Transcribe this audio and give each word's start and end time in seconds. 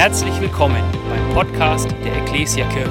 Herzlich 0.00 0.40
willkommen 0.40 0.82
beim 1.10 1.34
Podcast 1.34 1.90
der 2.02 2.22
Ecclesia 2.22 2.66
Kirche. 2.70 2.90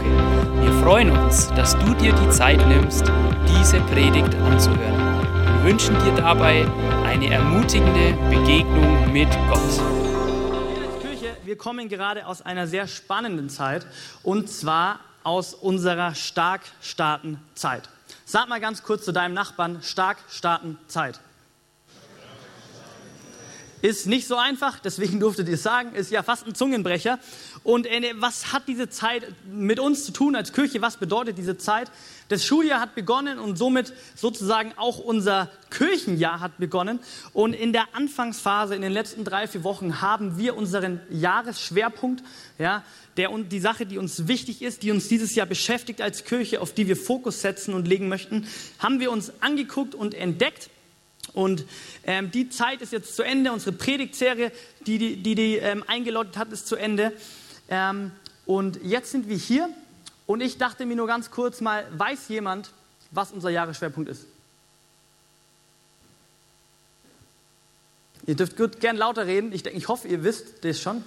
Wir 0.61 0.71
freuen 0.83 1.09
uns, 1.09 1.47
dass 1.55 1.75
du 1.79 1.95
dir 1.95 2.13
die 2.13 2.29
Zeit 2.29 2.63
nimmst, 2.67 3.11
diese 3.47 3.79
Predigt 3.81 4.35
anzuhören. 4.35 5.23
Wir 5.55 5.63
wünschen 5.63 5.95
dir 6.03 6.13
dabei 6.13 6.67
eine 7.07 7.31
ermutigende 7.33 8.13
Begegnung 8.29 9.11
mit 9.11 9.27
Gott. 9.49 11.01
Kirche, 11.01 11.35
wir 11.45 11.57
kommen 11.57 11.89
gerade 11.89 12.27
aus 12.27 12.43
einer 12.43 12.67
sehr 12.67 12.85
spannenden 12.85 13.49
Zeit 13.49 13.87
und 14.21 14.47
zwar 14.47 14.99
aus 15.23 15.55
unserer 15.55 16.13
stark 16.13 16.61
starten 16.79 17.39
Zeit. 17.55 17.89
Sag 18.25 18.49
mal 18.49 18.59
ganz 18.59 18.83
kurz 18.83 19.03
zu 19.03 19.13
deinem 19.13 19.33
Nachbarn, 19.33 19.81
stark 19.81 20.19
starten 20.29 20.77
Zeit. 20.85 21.19
Ist 23.81 24.07
nicht 24.07 24.27
so 24.27 24.35
einfach, 24.35 24.79
deswegen 24.79 25.19
durftet 25.21 25.47
ihr 25.47 25.53
es 25.53 25.63
sagen, 25.63 25.95
ist 25.95 26.11
ja 26.11 26.21
fast 26.21 26.45
ein 26.45 26.53
Zungenbrecher. 26.53 27.17
Und 27.63 27.87
äh, 27.87 28.13
was 28.15 28.51
hat 28.51 28.63
diese 28.67 28.89
Zeit 28.89 29.23
mit 29.49 29.79
uns 29.79 30.03
zu 30.03 30.11
tun 30.11 30.35
als 30.35 30.51
Kirche? 30.51 30.81
Was 30.81 30.97
bedeutet 30.97 31.37
diese 31.37 31.57
Zeit? 31.57 31.89
Das 32.27 32.43
Schuljahr 32.45 32.81
hat 32.81 32.93
begonnen 32.93 33.39
und 33.39 33.57
somit 33.57 33.93
sozusagen 34.15 34.73
auch 34.75 34.99
unser 34.99 35.49
Kirchenjahr 35.69 36.41
hat 36.41 36.57
begonnen. 36.57 36.99
Und 37.31 37.53
in 37.53 37.71
der 37.71 37.85
Anfangsphase, 37.93 38.75
in 38.75 38.81
den 38.81 38.91
letzten 38.91 39.23
drei, 39.23 39.47
vier 39.47 39.63
Wochen, 39.63 40.01
haben 40.01 40.37
wir 40.37 40.57
unseren 40.57 40.99
Jahresschwerpunkt, 41.09 42.23
ja, 42.57 42.83
der, 43.17 43.29
die 43.37 43.59
Sache, 43.59 43.85
die 43.85 43.97
uns 43.97 44.27
wichtig 44.27 44.61
ist, 44.61 44.83
die 44.83 44.91
uns 44.91 45.07
dieses 45.07 45.35
Jahr 45.35 45.47
beschäftigt 45.47 46.01
als 46.01 46.25
Kirche, 46.25 46.61
auf 46.61 46.73
die 46.73 46.87
wir 46.87 46.95
Fokus 46.97 47.41
setzen 47.41 47.73
und 47.73 47.87
legen 47.87 48.09
möchten, 48.09 48.47
haben 48.77 48.99
wir 48.99 49.11
uns 49.11 49.31
angeguckt 49.41 49.95
und 49.95 50.13
entdeckt. 50.13 50.69
Und 51.33 51.65
ähm, 52.05 52.31
die 52.31 52.49
Zeit 52.49 52.81
ist 52.81 52.91
jetzt 52.91 53.15
zu 53.15 53.23
Ende. 53.23 53.51
Unsere 53.51 53.71
Predigtserie, 53.71 54.51
die 54.85 54.97
die, 54.97 55.15
die, 55.17 55.35
die 55.35 55.55
ähm, 55.57 55.83
eingeläutet 55.87 56.37
hat, 56.37 56.51
ist 56.51 56.67
zu 56.67 56.75
Ende. 56.75 57.13
Ähm, 57.69 58.11
und 58.45 58.79
jetzt 58.83 59.11
sind 59.11 59.29
wir 59.29 59.37
hier. 59.37 59.69
Und 60.25 60.41
ich 60.41 60.57
dachte 60.57 60.85
mir 60.85 60.95
nur 60.95 61.07
ganz 61.07 61.31
kurz 61.31 61.61
mal, 61.61 61.85
weiß 61.97 62.27
jemand, 62.29 62.71
was 63.11 63.31
unser 63.31 63.49
Jahresschwerpunkt 63.49 64.09
ist? 64.09 64.25
Ihr 68.27 68.35
dürft 68.35 68.57
gut 68.57 68.79
gern 68.79 68.95
lauter 68.95 69.25
reden. 69.25 69.51
Ich, 69.53 69.63
denke, 69.63 69.77
ich 69.77 69.87
hoffe, 69.87 70.07
ihr 70.07 70.23
wisst 70.23 70.63
das 70.63 70.79
schon. 70.79 71.03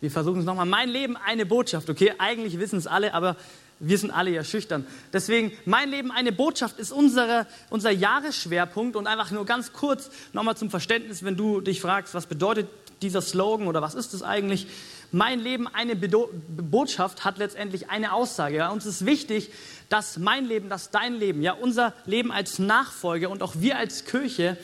Wir 0.00 0.10
versuchen 0.10 0.40
es 0.40 0.46
nochmal. 0.46 0.64
Mein 0.64 0.88
Leben, 0.88 1.16
eine 1.18 1.44
Botschaft. 1.44 1.90
Okay, 1.90 2.14
eigentlich 2.18 2.58
wissen 2.58 2.78
es 2.78 2.86
alle, 2.86 3.12
aber 3.12 3.36
wir 3.80 3.98
sind 3.98 4.10
alle 4.10 4.30
ja 4.30 4.44
schüchtern. 4.44 4.86
Deswegen, 5.12 5.52
mein 5.64 5.90
Leben, 5.90 6.10
eine 6.10 6.32
Botschaft 6.32 6.78
ist 6.78 6.92
unsere, 6.92 7.46
unser 7.70 7.90
Jahresschwerpunkt 7.90 8.94
und 8.94 9.06
einfach 9.06 9.30
nur 9.30 9.46
ganz 9.46 9.72
kurz 9.72 10.10
nochmal 10.32 10.56
zum 10.56 10.70
Verständnis, 10.70 11.24
wenn 11.24 11.36
du 11.36 11.60
dich 11.60 11.80
fragst, 11.80 12.14
was 12.14 12.26
bedeutet 12.26 12.68
dieser 13.00 13.22
Slogan 13.22 13.66
oder 13.66 13.80
was 13.80 13.94
ist 13.94 14.12
es 14.12 14.22
eigentlich? 14.22 14.66
Mein 15.12 15.40
Leben, 15.40 15.66
eine 15.66 15.96
Bedo 15.96 16.30
Botschaft 16.48 17.24
hat 17.24 17.38
letztendlich 17.38 17.90
eine 17.90 18.12
Aussage. 18.12 18.58
Ja? 18.58 18.68
Uns 18.68 18.86
ist 18.86 19.06
wichtig, 19.06 19.50
dass 19.88 20.18
mein 20.18 20.46
Leben, 20.46 20.68
dass 20.68 20.90
dein 20.90 21.14
Leben, 21.14 21.42
ja, 21.42 21.52
unser 21.52 21.94
Leben 22.06 22.30
als 22.30 22.58
Nachfolger 22.58 23.30
und 23.30 23.42
auch 23.42 23.54
wir 23.56 23.78
als 23.78 24.04
Kirche 24.04 24.56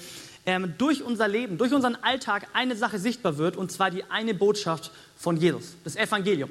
ähm, 0.45 0.75
durch 0.79 1.03
unser 1.03 1.27
Leben, 1.27 1.59
durch 1.59 1.73
unseren 1.73 1.97
Alltag 1.97 2.47
eine 2.53 2.77
Sache 2.77 2.99
sichtbar 2.99 3.39
wird 3.39 3.57
und 3.57 3.73
zwar 3.73 3.91
die 3.91 4.05
eine 4.05 4.35
Botschaft 4.35 4.93
von 5.17 5.37
Jesus, 5.37 5.75
das 5.83 5.97
Evangelium. 5.97 6.51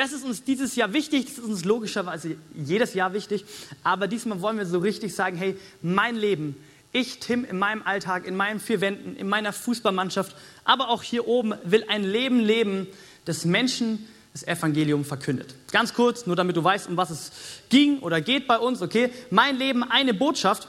Das 0.00 0.12
ist 0.12 0.24
uns 0.24 0.42
dieses 0.44 0.76
Jahr 0.76 0.94
wichtig, 0.94 1.26
das 1.26 1.36
ist 1.36 1.44
uns 1.44 1.66
logischerweise 1.66 2.36
jedes 2.54 2.94
Jahr 2.94 3.12
wichtig, 3.12 3.44
aber 3.84 4.08
diesmal 4.08 4.40
wollen 4.40 4.56
wir 4.56 4.64
so 4.64 4.78
richtig 4.78 5.14
sagen, 5.14 5.36
hey, 5.36 5.58
mein 5.82 6.16
Leben, 6.16 6.56
ich, 6.90 7.18
Tim, 7.18 7.44
in 7.44 7.58
meinem 7.58 7.82
Alltag, 7.82 8.26
in 8.26 8.34
meinen 8.34 8.60
vier 8.60 8.80
Wänden, 8.80 9.14
in 9.14 9.28
meiner 9.28 9.52
Fußballmannschaft, 9.52 10.34
aber 10.64 10.88
auch 10.88 11.02
hier 11.02 11.28
oben 11.28 11.52
will 11.64 11.84
ein 11.86 12.02
Leben 12.02 12.40
leben, 12.40 12.86
das 13.26 13.44
Menschen 13.44 14.08
das 14.32 14.48
Evangelium 14.48 15.04
verkündet. 15.04 15.54
Ganz 15.70 15.92
kurz, 15.92 16.24
nur 16.24 16.34
damit 16.34 16.56
du 16.56 16.64
weißt, 16.64 16.88
um 16.88 16.96
was 16.96 17.10
es 17.10 17.32
ging 17.68 17.98
oder 17.98 18.22
geht 18.22 18.46
bei 18.46 18.58
uns, 18.58 18.80
okay? 18.80 19.10
Mein 19.28 19.58
Leben, 19.58 19.82
eine 19.82 20.14
Botschaft. 20.14 20.66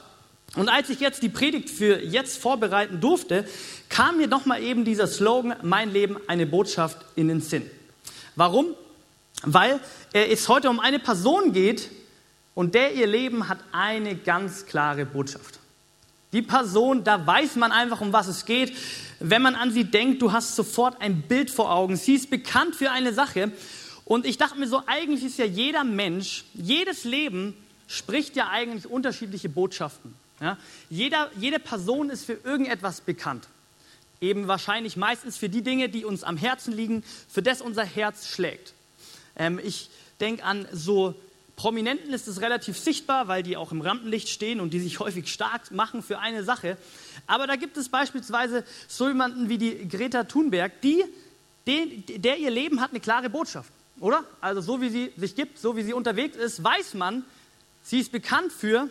Und 0.56 0.68
als 0.68 0.90
ich 0.90 1.00
jetzt 1.00 1.22
die 1.22 1.30
Predigt 1.30 1.70
für 1.70 2.02
jetzt 2.02 2.36
vorbereiten 2.36 3.00
durfte, 3.00 3.46
kam 3.88 4.18
mir 4.18 4.26
nochmal 4.26 4.62
eben 4.62 4.84
dieser 4.84 5.06
Slogan, 5.06 5.56
mein 5.62 5.90
Leben, 5.90 6.18
eine 6.26 6.44
Botschaft 6.44 6.98
in 7.16 7.28
den 7.28 7.40
Sinn. 7.40 7.62
Warum? 8.36 8.74
Weil 9.44 9.80
es 10.12 10.48
heute 10.48 10.70
um 10.70 10.80
eine 10.80 10.98
Person 10.98 11.52
geht 11.52 11.90
und 12.54 12.74
der 12.74 12.94
ihr 12.94 13.06
Leben 13.06 13.48
hat 13.48 13.58
eine 13.72 14.16
ganz 14.16 14.66
klare 14.66 15.06
Botschaft. 15.06 15.58
Die 16.32 16.42
Person, 16.42 17.04
da 17.04 17.26
weiß 17.26 17.56
man 17.56 17.72
einfach, 17.72 18.00
um 18.00 18.12
was 18.12 18.26
es 18.26 18.46
geht. 18.46 18.74
Wenn 19.20 19.42
man 19.42 19.54
an 19.54 19.70
sie 19.70 19.84
denkt, 19.84 20.22
du 20.22 20.32
hast 20.32 20.56
sofort 20.56 21.00
ein 21.00 21.22
Bild 21.22 21.50
vor 21.50 21.70
Augen. 21.70 21.96
Sie 21.96 22.14
ist 22.14 22.30
bekannt 22.30 22.74
für 22.74 22.90
eine 22.90 23.12
Sache. 23.12 23.52
Und 24.04 24.24
ich 24.26 24.38
dachte 24.38 24.58
mir 24.58 24.66
so, 24.66 24.82
eigentlich 24.86 25.24
ist 25.24 25.38
ja 25.38 25.44
jeder 25.44 25.84
Mensch, 25.84 26.44
jedes 26.54 27.04
Leben 27.04 27.54
spricht 27.86 28.34
ja 28.36 28.48
eigentlich 28.48 28.90
unterschiedliche 28.90 29.50
Botschaften. 29.50 30.14
Ja? 30.40 30.56
Jeder, 30.88 31.30
jede 31.36 31.58
Person 31.58 32.08
ist 32.08 32.24
für 32.24 32.38
irgendetwas 32.44 33.02
bekannt. 33.02 33.46
Eben 34.20 34.48
wahrscheinlich 34.48 34.96
meistens 34.96 35.36
für 35.36 35.48
die 35.48 35.62
Dinge, 35.62 35.88
die 35.88 36.04
uns 36.04 36.24
am 36.24 36.36
Herzen 36.38 36.72
liegen, 36.72 37.04
für 37.28 37.42
das 37.42 37.60
unser 37.60 37.84
Herz 37.84 38.28
schlägt. 38.28 38.72
Ähm, 39.36 39.60
ich 39.62 39.90
denke 40.20 40.44
an 40.44 40.66
so 40.72 41.14
Prominenten 41.56 42.12
ist 42.12 42.28
es 42.28 42.40
relativ 42.40 42.78
sichtbar, 42.78 43.28
weil 43.28 43.42
die 43.42 43.56
auch 43.56 43.72
im 43.72 43.82
Rampenlicht 43.82 44.28
stehen 44.28 44.58
und 44.58 44.72
die 44.72 44.80
sich 44.80 44.98
häufig 45.00 45.28
stark 45.28 45.70
machen 45.70 46.02
für 46.02 46.18
eine 46.18 46.44
Sache. 46.44 46.76
Aber 47.26 47.46
da 47.46 47.56
gibt 47.56 47.76
es 47.76 47.88
beispielsweise 47.88 48.64
so 48.88 49.06
jemanden 49.06 49.48
wie 49.48 49.58
die 49.58 49.86
Greta 49.88 50.24
Thunberg, 50.24 50.80
die, 50.80 51.04
den, 51.66 52.04
der 52.06 52.38
ihr 52.38 52.50
Leben 52.50 52.80
hat 52.80 52.90
eine 52.90 53.00
klare 53.00 53.30
Botschaft, 53.30 53.70
oder? 54.00 54.24
Also 54.40 54.60
so 54.60 54.80
wie 54.80 54.88
sie 54.88 55.12
sich 55.16 55.36
gibt, 55.36 55.58
so 55.58 55.76
wie 55.76 55.82
sie 55.82 55.92
unterwegs 55.92 56.36
ist, 56.36 56.64
weiß 56.64 56.94
man, 56.94 57.24
sie 57.82 58.00
ist 58.00 58.10
bekannt 58.10 58.52
für 58.52 58.88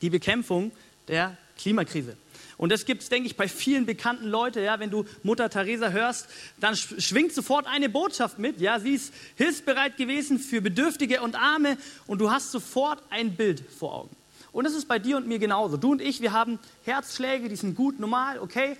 die 0.00 0.10
Bekämpfung 0.10 0.72
der 1.08 1.36
Klimakrise. 1.58 2.16
Und 2.62 2.70
das 2.70 2.84
gibt 2.84 3.02
es, 3.02 3.08
denke 3.08 3.26
ich, 3.26 3.36
bei 3.36 3.48
vielen 3.48 3.86
bekannten 3.86 4.28
Leuten. 4.28 4.62
Ja, 4.62 4.78
wenn 4.78 4.88
du 4.88 5.04
Mutter 5.24 5.50
Teresa 5.50 5.88
hörst, 5.88 6.28
dann 6.60 6.76
schwingt 6.76 7.32
sofort 7.34 7.66
eine 7.66 7.88
Botschaft 7.88 8.38
mit. 8.38 8.60
Ja, 8.60 8.78
sie 8.78 8.94
ist 8.94 9.12
hilfsbereit 9.34 9.96
gewesen 9.96 10.38
für 10.38 10.60
Bedürftige 10.60 11.22
und 11.22 11.34
Arme 11.34 11.76
und 12.06 12.20
du 12.20 12.30
hast 12.30 12.52
sofort 12.52 13.02
ein 13.10 13.34
Bild 13.34 13.64
vor 13.68 13.92
Augen. 13.92 14.16
Und 14.52 14.62
das 14.62 14.74
ist 14.74 14.86
bei 14.86 15.00
dir 15.00 15.16
und 15.16 15.26
mir 15.26 15.40
genauso. 15.40 15.76
Du 15.76 15.90
und 15.90 16.00
ich, 16.00 16.20
wir 16.20 16.32
haben 16.32 16.60
Herzschläge, 16.84 17.48
die 17.48 17.56
sind 17.56 17.74
gut, 17.74 17.98
normal, 17.98 18.38
okay, 18.38 18.76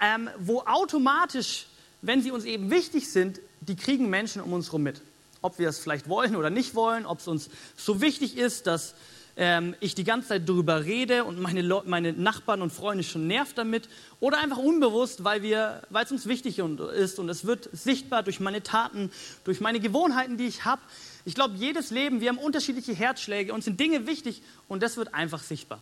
ähm, 0.00 0.30
wo 0.38 0.60
automatisch, 0.60 1.66
wenn 2.02 2.22
sie 2.22 2.30
uns 2.30 2.44
eben 2.44 2.70
wichtig 2.70 3.10
sind, 3.10 3.40
die 3.62 3.74
kriegen 3.74 4.10
Menschen 4.10 4.42
um 4.42 4.52
uns 4.52 4.66
herum 4.66 4.84
mit. 4.84 5.00
Ob 5.42 5.58
wir 5.58 5.70
es 5.70 5.80
vielleicht 5.80 6.08
wollen 6.08 6.36
oder 6.36 6.50
nicht 6.50 6.76
wollen, 6.76 7.04
ob 7.04 7.18
es 7.18 7.26
uns 7.26 7.50
so 7.76 8.00
wichtig 8.00 8.36
ist, 8.36 8.68
dass 8.68 8.94
ähm, 9.36 9.74
ich 9.80 9.94
die 9.94 10.04
ganze 10.04 10.28
Zeit 10.28 10.48
darüber 10.48 10.84
rede 10.84 11.24
und 11.24 11.40
meine, 11.40 11.62
meine 11.86 12.12
Nachbarn 12.12 12.62
und 12.62 12.72
Freunde 12.72 13.02
schon 13.02 13.26
nervt 13.26 13.58
damit 13.58 13.88
oder 14.20 14.38
einfach 14.38 14.58
unbewusst, 14.58 15.24
weil 15.24 15.44
es 15.44 16.12
uns 16.12 16.26
wichtig 16.26 16.58
ist 16.58 17.18
und 17.18 17.28
es 17.28 17.44
wird 17.44 17.68
sichtbar 17.72 18.22
durch 18.22 18.40
meine 18.40 18.62
Taten, 18.62 19.10
durch 19.44 19.60
meine 19.60 19.80
Gewohnheiten, 19.80 20.36
die 20.36 20.46
ich 20.46 20.64
habe. 20.64 20.82
Ich 21.24 21.34
glaube, 21.34 21.54
jedes 21.56 21.90
Leben, 21.90 22.20
wir 22.20 22.28
haben 22.28 22.38
unterschiedliche 22.38 22.94
Herzschläge, 22.94 23.52
uns 23.52 23.64
sind 23.64 23.80
Dinge 23.80 24.06
wichtig 24.06 24.42
und 24.68 24.82
das 24.82 24.96
wird 24.96 25.14
einfach 25.14 25.42
sichtbar. 25.42 25.80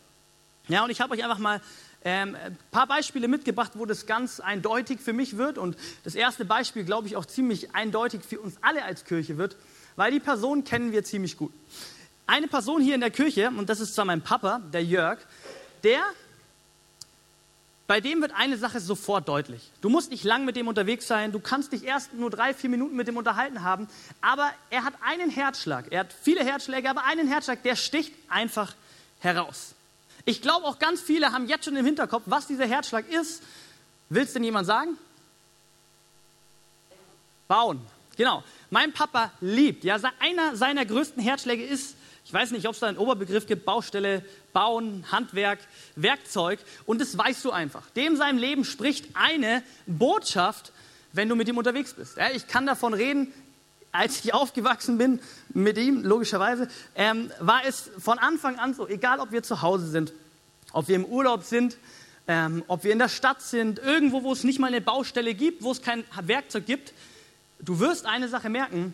Ja, 0.69 0.83
und 0.83 0.89
ich 0.89 1.01
habe 1.01 1.13
euch 1.13 1.23
einfach 1.23 1.39
mal 1.39 1.61
ähm, 2.05 2.35
ein 2.35 2.57
paar 2.71 2.87
Beispiele 2.87 3.27
mitgebracht, 3.27 3.73
wo 3.75 3.85
das 3.85 4.05
ganz 4.05 4.39
eindeutig 4.39 5.01
für 5.01 5.11
mich 5.11 5.35
wird. 5.35 5.57
Und 5.57 5.75
das 6.05 6.15
erste 6.15 6.45
Beispiel, 6.45 6.85
glaube 6.85 7.07
ich, 7.07 7.17
auch 7.17 7.25
ziemlich 7.25 7.75
eindeutig 7.75 8.21
für 8.23 8.39
uns 8.39 8.55
alle 8.61 8.83
als 8.85 9.03
Kirche 9.03 9.37
wird, 9.37 9.57
weil 9.97 10.11
die 10.11 10.21
Person 10.21 10.63
kennen 10.63 10.93
wir 10.93 11.03
ziemlich 11.03 11.35
gut 11.35 11.51
eine 12.27 12.47
Person 12.47 12.81
hier 12.81 12.95
in 12.95 13.01
der 13.01 13.11
Kirche, 13.11 13.49
und 13.49 13.69
das 13.69 13.79
ist 13.79 13.95
zwar 13.95 14.05
mein 14.05 14.21
Papa, 14.21 14.61
der 14.71 14.83
Jörg, 14.83 15.19
der, 15.83 16.01
bei 17.87 17.99
dem 17.99 18.21
wird 18.21 18.31
eine 18.33 18.57
Sache 18.57 18.79
sofort 18.79 19.27
deutlich. 19.27 19.69
Du 19.81 19.89
musst 19.89 20.09
nicht 20.09 20.23
lang 20.23 20.45
mit 20.45 20.55
dem 20.55 20.67
unterwegs 20.67 21.07
sein, 21.07 21.31
du 21.31 21.39
kannst 21.39 21.73
dich 21.73 21.83
erst 21.83 22.13
nur 22.13 22.29
drei, 22.29 22.53
vier 22.53 22.69
Minuten 22.69 22.95
mit 22.95 23.07
dem 23.07 23.17
unterhalten 23.17 23.63
haben, 23.63 23.87
aber 24.21 24.51
er 24.69 24.85
hat 24.85 24.93
einen 25.01 25.29
Herzschlag. 25.29 25.91
Er 25.91 26.01
hat 26.01 26.13
viele 26.21 26.43
Herzschläge, 26.43 26.89
aber 26.89 27.03
einen 27.03 27.27
Herzschlag, 27.27 27.61
der 27.63 27.75
sticht 27.75 28.13
einfach 28.29 28.73
heraus. 29.19 29.73
Ich 30.25 30.41
glaube, 30.41 30.65
auch 30.65 30.79
ganz 30.79 31.01
viele 31.01 31.33
haben 31.33 31.47
jetzt 31.47 31.65
schon 31.65 31.75
im 31.75 31.85
Hinterkopf, 31.85 32.23
was 32.25 32.47
dieser 32.47 32.65
Herzschlag 32.65 33.09
ist. 33.09 33.43
Willst 34.09 34.35
denn 34.35 34.43
jemand 34.43 34.67
sagen? 34.67 34.97
Bauen. 37.49 37.81
Genau. 38.15 38.43
Mein 38.69 38.93
Papa 38.93 39.31
liebt, 39.41 39.83
ja, 39.83 39.97
einer 40.19 40.55
seiner 40.55 40.85
größten 40.85 41.21
Herzschläge 41.21 41.65
ist 41.65 41.95
ich 42.25 42.33
weiß 42.33 42.51
nicht, 42.51 42.67
ob 42.67 42.73
es 42.73 42.79
da 42.79 42.87
einen 42.87 42.97
Oberbegriff 42.97 43.45
gibt, 43.47 43.65
Baustelle, 43.65 44.23
Bauen, 44.53 45.05
Handwerk, 45.11 45.59
Werkzeug. 45.95 46.59
Und 46.85 47.01
das 47.01 47.17
weißt 47.17 47.43
du 47.43 47.51
einfach. 47.51 47.89
Dem 47.91 48.15
seinem 48.15 48.37
Leben 48.37 48.63
spricht 48.63 49.07
eine 49.13 49.61
Botschaft, 49.85 50.71
wenn 51.11 51.27
du 51.27 51.35
mit 51.35 51.47
ihm 51.47 51.57
unterwegs 51.57 51.93
bist. 51.93 52.17
Ja, 52.17 52.31
ich 52.31 52.47
kann 52.47 52.65
davon 52.65 52.93
reden, 52.93 53.33
als 53.91 54.23
ich 54.23 54.33
aufgewachsen 54.33 54.97
bin 54.97 55.19
mit 55.53 55.77
ihm, 55.77 56.03
logischerweise, 56.03 56.67
ähm, 56.95 57.31
war 57.39 57.65
es 57.65 57.91
von 57.99 58.17
Anfang 58.19 58.57
an 58.57 58.73
so, 58.73 58.87
egal 58.87 59.19
ob 59.19 59.31
wir 59.31 59.43
zu 59.43 59.61
Hause 59.61 59.87
sind, 59.87 60.13
ob 60.71 60.87
wir 60.87 60.95
im 60.95 61.05
Urlaub 61.05 61.43
sind, 61.43 61.77
ähm, 62.27 62.63
ob 62.67 62.85
wir 62.85 62.93
in 62.93 62.99
der 62.99 63.09
Stadt 63.09 63.41
sind, 63.41 63.79
irgendwo, 63.79 64.23
wo 64.23 64.31
es 64.31 64.45
nicht 64.45 64.59
mal 64.59 64.67
eine 64.67 64.81
Baustelle 64.81 65.33
gibt, 65.33 65.61
wo 65.61 65.71
es 65.71 65.81
kein 65.81 66.05
Werkzeug 66.21 66.65
gibt, 66.65 66.93
du 67.59 67.79
wirst 67.79 68.05
eine 68.05 68.29
Sache 68.29 68.49
merken, 68.49 68.93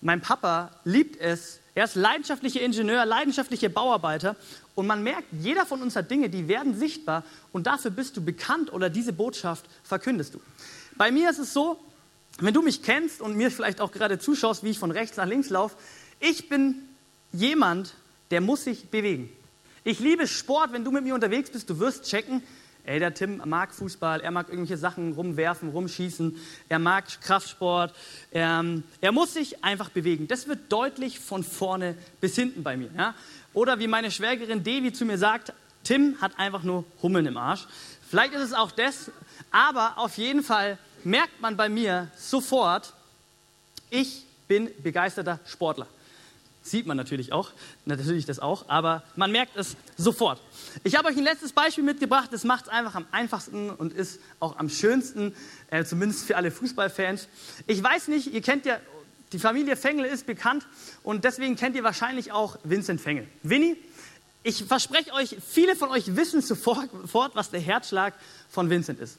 mein 0.00 0.20
Papa 0.20 0.70
liebt 0.84 1.20
es, 1.20 1.60
er 1.78 1.84
ist 1.84 1.94
leidenschaftlicher 1.94 2.60
Ingenieur, 2.60 3.06
leidenschaftlicher 3.06 3.68
Bauarbeiter 3.68 4.34
und 4.74 4.88
man 4.88 5.04
merkt, 5.04 5.28
jeder 5.30 5.64
von 5.64 5.80
uns 5.80 5.94
hat 5.94 6.10
Dinge, 6.10 6.28
die 6.28 6.48
werden 6.48 6.76
sichtbar 6.76 7.22
und 7.52 7.68
dafür 7.68 7.92
bist 7.92 8.16
du 8.16 8.20
bekannt 8.20 8.72
oder 8.72 8.90
diese 8.90 9.12
Botschaft 9.12 9.64
verkündest 9.84 10.34
du. 10.34 10.40
Bei 10.96 11.12
mir 11.12 11.30
ist 11.30 11.38
es 11.38 11.52
so, 11.52 11.78
wenn 12.40 12.52
du 12.52 12.62
mich 12.62 12.82
kennst 12.82 13.20
und 13.20 13.36
mir 13.36 13.52
vielleicht 13.52 13.80
auch 13.80 13.92
gerade 13.92 14.18
zuschaust, 14.18 14.64
wie 14.64 14.70
ich 14.70 14.78
von 14.80 14.90
rechts 14.90 15.18
nach 15.18 15.26
links 15.26 15.50
laufe, 15.50 15.76
ich 16.18 16.48
bin 16.48 16.74
jemand, 17.32 17.94
der 18.32 18.40
muss 18.40 18.64
sich 18.64 18.88
bewegen. 18.88 19.30
Ich 19.84 20.00
liebe 20.00 20.26
Sport, 20.26 20.72
wenn 20.72 20.82
du 20.82 20.90
mit 20.90 21.04
mir 21.04 21.14
unterwegs 21.14 21.48
bist, 21.50 21.70
du 21.70 21.78
wirst 21.78 22.06
checken, 22.06 22.42
ey, 22.84 22.98
der 22.98 23.14
Tim 23.14 23.42
mag 23.44 23.74
Fußball, 23.74 24.20
er 24.20 24.30
mag 24.30 24.48
irgendwelche 24.48 24.78
Sachen 24.78 25.12
rumwerfen, 25.12 25.70
rumschießen, 25.70 26.36
er 26.68 26.78
mag 26.78 27.04
Kraftsport, 27.20 27.94
er, 28.30 28.64
er 29.00 29.12
muss 29.12 29.34
sich 29.34 29.64
einfach 29.64 29.90
bewegen. 29.90 30.28
Das 30.28 30.48
wird 30.48 30.72
deutlich 30.72 31.18
von 31.20 31.44
vorne 31.44 31.96
bis 32.20 32.34
hinten 32.34 32.62
bei 32.62 32.76
mir. 32.76 32.90
Ja? 32.96 33.14
Oder 33.52 33.78
wie 33.78 33.86
meine 33.86 34.10
Schwägerin 34.10 34.62
Devi 34.62 34.92
zu 34.92 35.04
mir 35.04 35.18
sagt, 35.18 35.52
Tim 35.84 36.20
hat 36.20 36.38
einfach 36.38 36.62
nur 36.62 36.84
Hummeln 37.02 37.26
im 37.26 37.36
Arsch. 37.36 37.66
Vielleicht 38.08 38.34
ist 38.34 38.42
es 38.42 38.52
auch 38.54 38.70
das, 38.70 39.10
aber 39.50 39.98
auf 39.98 40.16
jeden 40.18 40.42
Fall 40.42 40.78
merkt 41.04 41.40
man 41.40 41.56
bei 41.56 41.68
mir 41.68 42.08
sofort, 42.16 42.92
ich 43.90 44.24
bin 44.48 44.70
begeisterter 44.82 45.40
Sportler. 45.46 45.86
Sieht 46.70 46.86
man 46.86 46.96
natürlich 46.96 47.32
auch, 47.32 47.52
natürlich 47.84 48.26
das 48.26 48.38
auch, 48.38 48.68
aber 48.68 49.02
man 49.16 49.32
merkt 49.32 49.56
es 49.56 49.76
sofort. 49.96 50.40
Ich 50.84 50.96
habe 50.96 51.08
euch 51.08 51.16
ein 51.16 51.24
letztes 51.24 51.52
Beispiel 51.52 51.84
mitgebracht, 51.84 52.28
das 52.32 52.44
macht 52.44 52.66
es 52.66 52.68
einfach 52.68 52.94
am 52.94 53.06
einfachsten 53.10 53.70
und 53.70 53.92
ist 53.92 54.20
auch 54.40 54.58
am 54.58 54.68
schönsten, 54.68 55.34
äh, 55.70 55.84
zumindest 55.84 56.26
für 56.26 56.36
alle 56.36 56.50
Fußballfans. 56.50 57.28
Ich 57.66 57.82
weiß 57.82 58.08
nicht, 58.08 58.32
ihr 58.32 58.42
kennt 58.42 58.66
ja, 58.66 58.78
die 59.32 59.38
Familie 59.38 59.76
Fengel 59.76 60.06
ist 60.06 60.26
bekannt 60.26 60.66
und 61.02 61.24
deswegen 61.24 61.56
kennt 61.56 61.76
ihr 61.76 61.84
wahrscheinlich 61.84 62.32
auch 62.32 62.58
Vincent 62.64 63.00
Fengel. 63.00 63.26
Winnie, 63.42 63.76
ich 64.42 64.64
verspreche 64.64 65.12
euch, 65.12 65.36
viele 65.46 65.76
von 65.76 65.90
euch 65.90 66.16
wissen 66.16 66.40
sofort, 66.40 67.34
was 67.34 67.50
der 67.50 67.60
Herzschlag 67.60 68.14
von 68.48 68.70
Vincent 68.70 69.00
ist. 69.00 69.18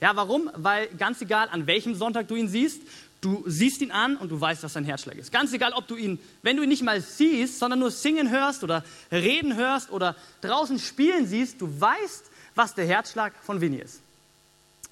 Ja, 0.00 0.16
warum? 0.16 0.50
Weil 0.56 0.88
ganz 0.96 1.20
egal, 1.20 1.48
an 1.50 1.66
welchem 1.66 1.94
Sonntag 1.94 2.28
du 2.28 2.34
ihn 2.34 2.48
siehst, 2.48 2.80
du 3.20 3.44
siehst 3.46 3.80
ihn 3.82 3.90
an 3.90 4.16
und 4.16 4.30
du 4.30 4.40
weißt, 4.40 4.62
was 4.62 4.72
sein 4.72 4.84
Herzschlag 4.84 5.16
ist. 5.16 5.32
Ganz 5.32 5.52
egal, 5.52 5.72
ob 5.72 5.86
du 5.86 5.96
ihn, 5.96 6.18
wenn 6.42 6.56
du 6.56 6.62
ihn 6.62 6.68
nicht 6.68 6.82
mal 6.82 7.00
siehst, 7.00 7.58
sondern 7.58 7.78
nur 7.78 7.90
singen 7.90 8.30
hörst 8.30 8.64
oder 8.64 8.84
reden 9.12 9.56
hörst 9.56 9.90
oder 9.90 10.16
draußen 10.40 10.78
spielen 10.78 11.26
siehst, 11.26 11.60
du 11.60 11.80
weißt, 11.80 12.24
was 12.54 12.74
der 12.74 12.86
Herzschlag 12.86 13.32
von 13.42 13.60
Winnie 13.60 13.80
ist. 13.80 14.00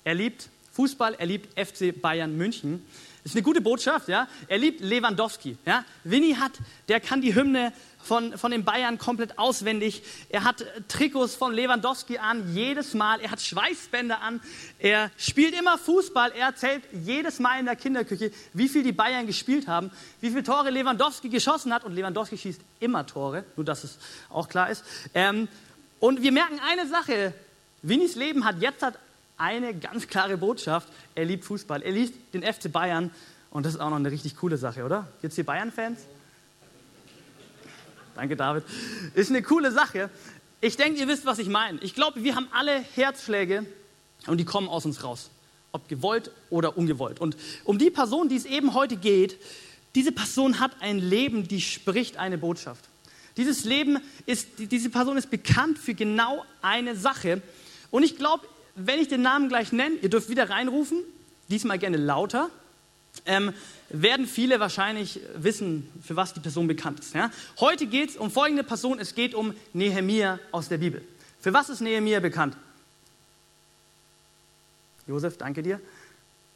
Er 0.05 0.15
liebt 0.15 0.49
Fußball, 0.73 1.15
er 1.19 1.27
liebt 1.27 1.59
FC 1.59 1.99
Bayern 2.01 2.37
München. 2.37 2.85
Das 3.23 3.33
ist 3.33 3.37
eine 3.37 3.43
gute 3.43 3.61
Botschaft, 3.61 4.09
ja. 4.09 4.29
Er 4.47 4.59
liebt 4.59 4.81
Lewandowski, 4.81 5.57
ja. 5.67 5.85
Winnie 6.05 6.37
hat, 6.37 6.53
der 6.89 7.01
kann 7.01 7.21
die 7.21 7.35
Hymne 7.35 7.73
von, 8.01 8.37
von 8.39 8.51
den 8.51 8.65
Bayern 8.65 8.99
komplett 8.99 9.39
auswendig. 9.39 10.03
Er 10.29 10.45
hat 10.45 10.65
Trikots 10.89 11.35
von 11.35 11.53
Lewandowski 11.53 12.19
an, 12.19 12.55
jedes 12.55 12.95
Mal. 12.95 13.21
Er 13.21 13.31
hat 13.31 13.41
Schweißbänder 13.41 14.21
an. 14.23 14.41
Er 14.79 15.11
spielt 15.17 15.59
immer 15.59 15.79
Fußball. 15.79 16.33
Er 16.33 16.47
erzählt 16.47 16.83
jedes 16.93 17.39
Mal 17.39 17.61
in 17.61 17.67
der 17.67 17.77
Kinderküche, 17.77 18.31
wie 18.55 18.69
viel 18.69 18.83
die 18.83 18.93
Bayern 18.93 19.27
gespielt 19.27 19.69
haben, 19.69 19.91
wie 20.21 20.31
viele 20.31 20.43
Tore 20.43 20.71
Lewandowski 20.71 21.29
geschossen 21.29 21.73
hat. 21.73 21.85
Und 21.85 21.95
Lewandowski 21.95 22.39
schießt 22.39 22.61
immer 22.81 23.07
Tore, 23.07 23.45
nur 23.57 23.65
dass 23.65 23.85
es 23.85 23.99
auch 24.31 24.49
klar 24.49 24.71
ist. 24.71 24.85
Ähm, 25.15 25.49
und 26.01 26.23
wir 26.23 26.33
merken 26.33 26.61
eine 26.67 26.89
Sache. 26.89 27.35
Winnies 27.83 28.17
Leben 28.17 28.45
hat 28.45 28.61
jetzt 28.61 28.83
hat 28.83 28.99
eine 29.37 29.75
ganz 29.75 30.09
klare 30.09 30.37
Botschaft. 30.37 30.89
Er 31.15 31.25
liebt 31.25 31.45
Fußball. 31.45 31.83
Er 31.83 31.93
liebt 31.93 32.35
den 32.35 32.43
FC 32.43 32.71
Bayern. 32.71 33.11
Und 33.51 33.65
das 33.65 33.75
ist 33.75 33.81
auch 33.81 33.91
noch 33.91 33.97
eine 33.97 34.11
richtig 34.11 34.37
coole 34.37 34.59
Sache, 34.59 34.85
oder? 34.85 35.09
Gibt 35.21 35.33
es 35.33 35.37
hier 35.37 35.47
Bayern-Fans? 35.47 36.01
Danke, 38.19 38.35
David. 38.35 38.65
Ist 39.15 39.31
eine 39.31 39.43
coole 39.43 39.71
Sache. 39.71 40.11
Ich 40.61 40.77
denke, 40.77 40.99
ihr 40.99 41.07
wisst, 41.07 41.25
was 41.25 41.39
ich 41.39 41.49
meine. 41.49 41.79
Ich 41.83 41.95
glaube, 41.95 42.25
wir 42.25 42.35
haben 42.35 42.49
alle 42.51 42.81
Herzschläge 42.97 43.65
und 44.27 44.39
die 44.39 44.45
kommen 44.45 44.69
aus 44.69 44.85
uns 44.85 45.05
raus. 45.05 45.31
Ob 45.71 45.89
gewollt 45.89 46.33
oder 46.51 46.77
ungewollt. 46.77 47.21
Und 47.21 47.37
um 47.63 47.79
die 47.79 47.91
Person, 47.91 48.29
die 48.29 48.35
es 48.35 48.45
eben 48.45 48.75
heute 48.75 48.97
geht, 48.97 49.39
diese 49.95 50.11
Person 50.11 50.59
hat 50.59 50.73
ein 50.81 50.99
Leben, 50.99 51.47
die 51.47 51.61
spricht 51.61 52.17
eine 52.17 52.39
Botschaft. 52.39 52.87
Dieses 53.37 53.65
Leben 53.65 54.01
ist, 54.27 54.49
diese 54.59 54.91
Person 54.91 55.17
ist 55.17 55.31
bekannt 55.31 55.79
für 55.79 55.95
genau 55.95 56.45
eine 56.61 56.97
Sache. 56.97 57.41
Und 57.93 58.03
ich 58.03 58.17
glaube, 58.17 58.49
wenn 58.75 58.99
ich 58.99 59.07
den 59.07 59.23
Namen 59.23 59.49
gleich 59.49 59.71
nenne, 59.71 59.95
ihr 60.03 60.11
dürft 60.11 60.29
wieder 60.29 60.51
reinrufen, 60.51 61.05
diesmal 61.51 61.79
gerne 61.79 61.99
lauter 61.99 62.51
ähm, 63.27 63.53
werden 63.91 64.27
viele 64.27 64.61
wahrscheinlich 64.61 65.21
wissen, 65.35 65.89
für 66.03 66.17
was 66.17 66.35
die 66.35 66.41
Person 66.41 66.67
bekannt 66.67 67.01
ist. 67.01 67.15
Ja? 67.15 67.31
Heute 67.61 67.87
geht 67.87 68.11
es 68.11 68.17
um 68.17 68.31
folgende 68.31 68.65
Person, 68.65 68.99
es 68.99 69.15
geht 69.15 69.35
um 69.35 69.55
Nehemia 69.73 70.39
aus 70.53 70.69
der 70.69 70.79
Bibel. 70.79 71.03
Für 71.41 71.53
was 71.53 71.69
ist 71.69 71.81
Nehemia 71.81 72.21
bekannt? 72.21 72.57
Josef, 75.07 75.39
danke 75.39 75.63
dir. 75.63 75.81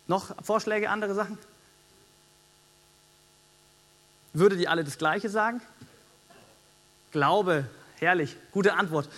Noch 0.07 0.35
Vorschläge, 0.45 0.91
andere 0.91 1.15
Sachen? 1.15 1.39
Würdet 4.35 4.61
ihr 4.61 4.71
alle 4.71 4.85
das 4.85 4.99
Gleiche 4.99 5.29
sagen? 5.29 5.61
Glaube, 7.13 7.67
herrlich, 7.99 8.37
gute 8.51 8.75
Antwort. 8.75 9.09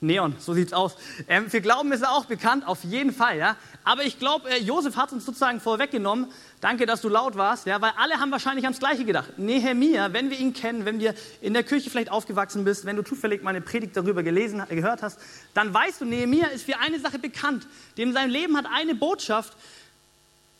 Neon, 0.00 0.34
so 0.38 0.52
sieht's 0.52 0.72
aus. 0.72 0.96
Ähm, 1.28 1.48
für 1.48 1.60
Glauben 1.60 1.90
ist 1.92 2.02
er 2.02 2.12
auch 2.12 2.26
bekannt, 2.26 2.66
auf 2.66 2.84
jeden 2.84 3.12
Fall, 3.12 3.38
ja. 3.38 3.56
Aber 3.84 4.02
ich 4.04 4.18
glaube, 4.18 4.50
äh, 4.50 4.58
Josef 4.58 4.96
hat 4.96 5.12
uns 5.12 5.24
sozusagen 5.24 5.60
vorweggenommen. 5.60 6.30
Danke, 6.60 6.84
dass 6.84 7.00
du 7.00 7.08
laut 7.08 7.36
warst, 7.36 7.66
ja, 7.66 7.80
weil 7.80 7.92
alle 7.96 8.20
haben 8.20 8.30
wahrscheinlich 8.30 8.64
ans 8.64 8.78
Gleiche 8.80 9.04
gedacht. 9.04 9.38
Nehemia, 9.38 10.12
wenn 10.12 10.30
wir 10.30 10.38
ihn 10.38 10.52
kennen, 10.52 10.84
wenn 10.84 10.98
wir 10.98 11.14
in 11.40 11.54
der 11.54 11.62
Kirche 11.62 11.88
vielleicht 11.88 12.10
aufgewachsen 12.10 12.64
bist, 12.64 12.84
wenn 12.84 12.96
du 12.96 13.02
zufällig 13.02 13.42
meine 13.42 13.60
Predigt 13.60 13.96
darüber 13.96 14.22
gelesen, 14.22 14.62
gehört 14.68 15.02
hast, 15.02 15.18
dann 15.54 15.72
weißt 15.72 16.02
du, 16.02 16.04
Nehemia 16.04 16.48
ist 16.48 16.64
für 16.64 16.78
eine 16.80 16.98
Sache 16.98 17.18
bekannt. 17.18 17.66
Dem 17.96 18.12
sein 18.12 18.30
Leben 18.30 18.56
hat 18.56 18.66
eine 18.70 18.94
Botschaft, 18.94 19.54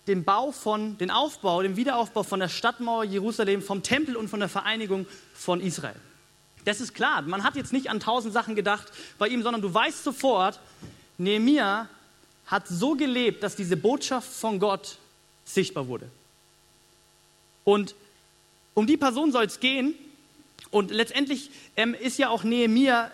den 0.07 0.25
Bau 0.25 0.53
von, 0.53 0.97
den 0.99 1.11
Aufbau, 1.11 1.63
den 1.63 1.77
Wiederaufbau 1.77 2.23
von 2.23 2.41
der 2.41 2.49
Stadtmauer 2.49 3.05
Jerusalem, 3.05 3.63
vom 3.63 3.83
Tempel 3.83 4.17
und 4.17 4.29
von 4.29 4.41
der 4.41 4.49
Vereinigung 4.49 5.07
von 5.35 5.61
Israel. 5.61 5.97
Das 6.65 6.81
ist 6.81 6.95
klar. 6.95 7.23
Man 7.23 7.45
hat 7.45 7.57
jetzt 7.57 7.73
nicht 7.73 7.91
an 7.91 8.01
tausend 8.01 8.33
Sachen 8.33 8.55
gedacht 8.55 8.89
bei 9.19 9.29
ihm, 9.29 9.43
sondern 9.43 9.63
du 9.63 9.73
weißt 9.73 10.03
sofort, 10.05 10.61
Nehemiah 11.19 11.89
hat 12.47 12.69
so 12.69 12.95
gelebt, 12.95 13.43
dass 13.43 13.57
diese 13.57 13.77
Botschaft 13.77 14.31
von 14.31 14.59
Gott 14.59 14.99
sichtbar 15.45 15.89
wurde. 15.89 16.09
Und 17.65 17.95
um 18.75 18.87
die 18.87 18.97
Person 18.97 19.33
soll 19.33 19.45
es 19.45 19.61
gehen. 19.61 19.95
Und 20.71 20.91
letztendlich 20.91 21.51
ähm, 21.77 21.95
ist 21.95 22.19
ja 22.19 22.29
auch 22.29 22.45
Nehemiah, 22.45 23.07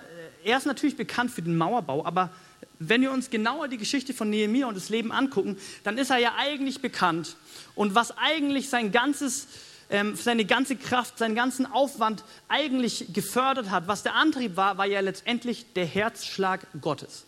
äh, 0.44 0.50
er 0.50 0.58
ist 0.58 0.66
natürlich 0.66 0.96
bekannt 0.96 1.30
für 1.30 1.42
den 1.42 1.56
Mauerbau, 1.56 2.04
aber 2.04 2.30
wenn 2.78 3.02
wir 3.02 3.12
uns 3.12 3.28
genauer 3.28 3.68
die 3.68 3.76
Geschichte 3.76 4.14
von 4.14 4.30
Nehemiah 4.30 4.66
und 4.66 4.74
das 4.74 4.88
Leben 4.88 5.12
angucken, 5.12 5.58
dann 5.84 5.98
ist 5.98 6.10
er 6.10 6.16
ja 6.16 6.34
eigentlich 6.38 6.80
bekannt. 6.80 7.36
Und 7.74 7.94
was 7.94 8.16
eigentlich 8.16 8.70
sein 8.70 8.90
ganzes 8.90 9.48
ähm, 9.90 10.16
seine 10.16 10.44
ganze 10.44 10.76
Kraft, 10.76 11.18
seinen 11.18 11.34
ganzen 11.34 11.66
Aufwand 11.66 12.24
eigentlich 12.48 13.12
gefördert 13.12 13.70
hat, 13.70 13.88
was 13.88 14.02
der 14.02 14.14
Antrieb 14.14 14.56
war, 14.56 14.78
war 14.78 14.86
ja 14.86 15.00
letztendlich 15.00 15.66
der 15.74 15.86
Herzschlag 15.86 16.66
Gottes. 16.80 17.24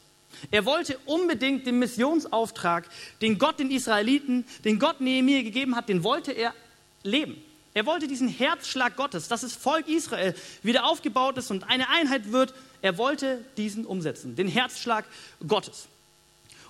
Er 0.51 0.65
wollte 0.65 0.99
unbedingt 1.07 1.67
den 1.67 1.79
Missionsauftrag, 1.79 2.89
den 3.21 3.39
Gott 3.39 3.59
den 3.59 3.71
Israeliten, 3.71 4.45
den 4.65 4.79
Gott 4.79 5.01
Nehemiah 5.01 5.43
gegeben 5.43 5.77
hat, 5.77 5.89
den 5.89 6.05
wollte 6.05 6.33
er 6.33 6.55
leben. 7.03 7.37
Er 7.75 7.87
wollte 7.87 8.07
diesen 8.07 8.29
Herzschlag 8.29 8.97
Gottes, 8.97 9.29
dass 9.29 9.41
das 9.41 9.55
Volk 9.55 9.89
Israel 9.89 10.35
wieder 10.63 10.85
aufgebaut 10.85 11.39
ist 11.39 11.51
und 11.51 11.65
eine 11.65 11.89
Einheit 11.89 12.33
wird. 12.33 12.55
Er 12.83 12.99
wollte 12.99 13.45
diesen 13.57 13.87
umsetzen, 13.87 14.37
den 14.37 14.49
Herzschlag 14.49 15.05
Gottes. 15.47 15.87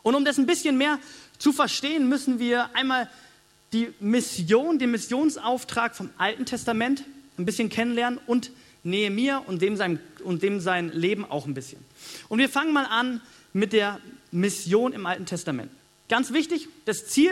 Und 0.03 0.15
um 0.15 0.25
das 0.25 0.39
ein 0.39 0.47
bisschen 0.47 0.79
mehr 0.79 0.99
zu 1.39 1.53
verstehen, 1.53 2.09
müssen 2.09 2.39
wir 2.39 2.75
einmal 2.75 3.09
die 3.73 3.93
Mission, 4.01 4.79
den 4.79 4.91
Missionsauftrag 4.91 5.97
vom 5.97 6.11
Alten 6.19 6.45
Testament 6.45 7.05
ein 7.39 7.47
bisschen 7.47 7.69
kennenlernen 7.69 8.21
und 8.27 8.51
Nehemiah 8.85 9.39
und 9.39 9.63
dem, 9.63 9.77
sein, 9.77 10.01
und 10.25 10.43
dem 10.43 10.61
sein 10.61 10.91
Leben 10.91 11.25
auch 11.25 11.47
ein 11.47 11.55
bisschen. 11.55 11.85
Und 12.29 12.39
wir 12.39 12.49
fangen 12.49 12.73
mal 12.73 12.85
an 12.85 13.21
mit 13.53 13.73
der 13.73 14.01
Mission 14.31 14.93
im 14.93 15.07
Alten 15.07 15.27
Testament. 15.27 15.71
Ganz 16.09 16.33
wichtig, 16.33 16.69
das 16.85 17.07
Ziel 17.07 17.31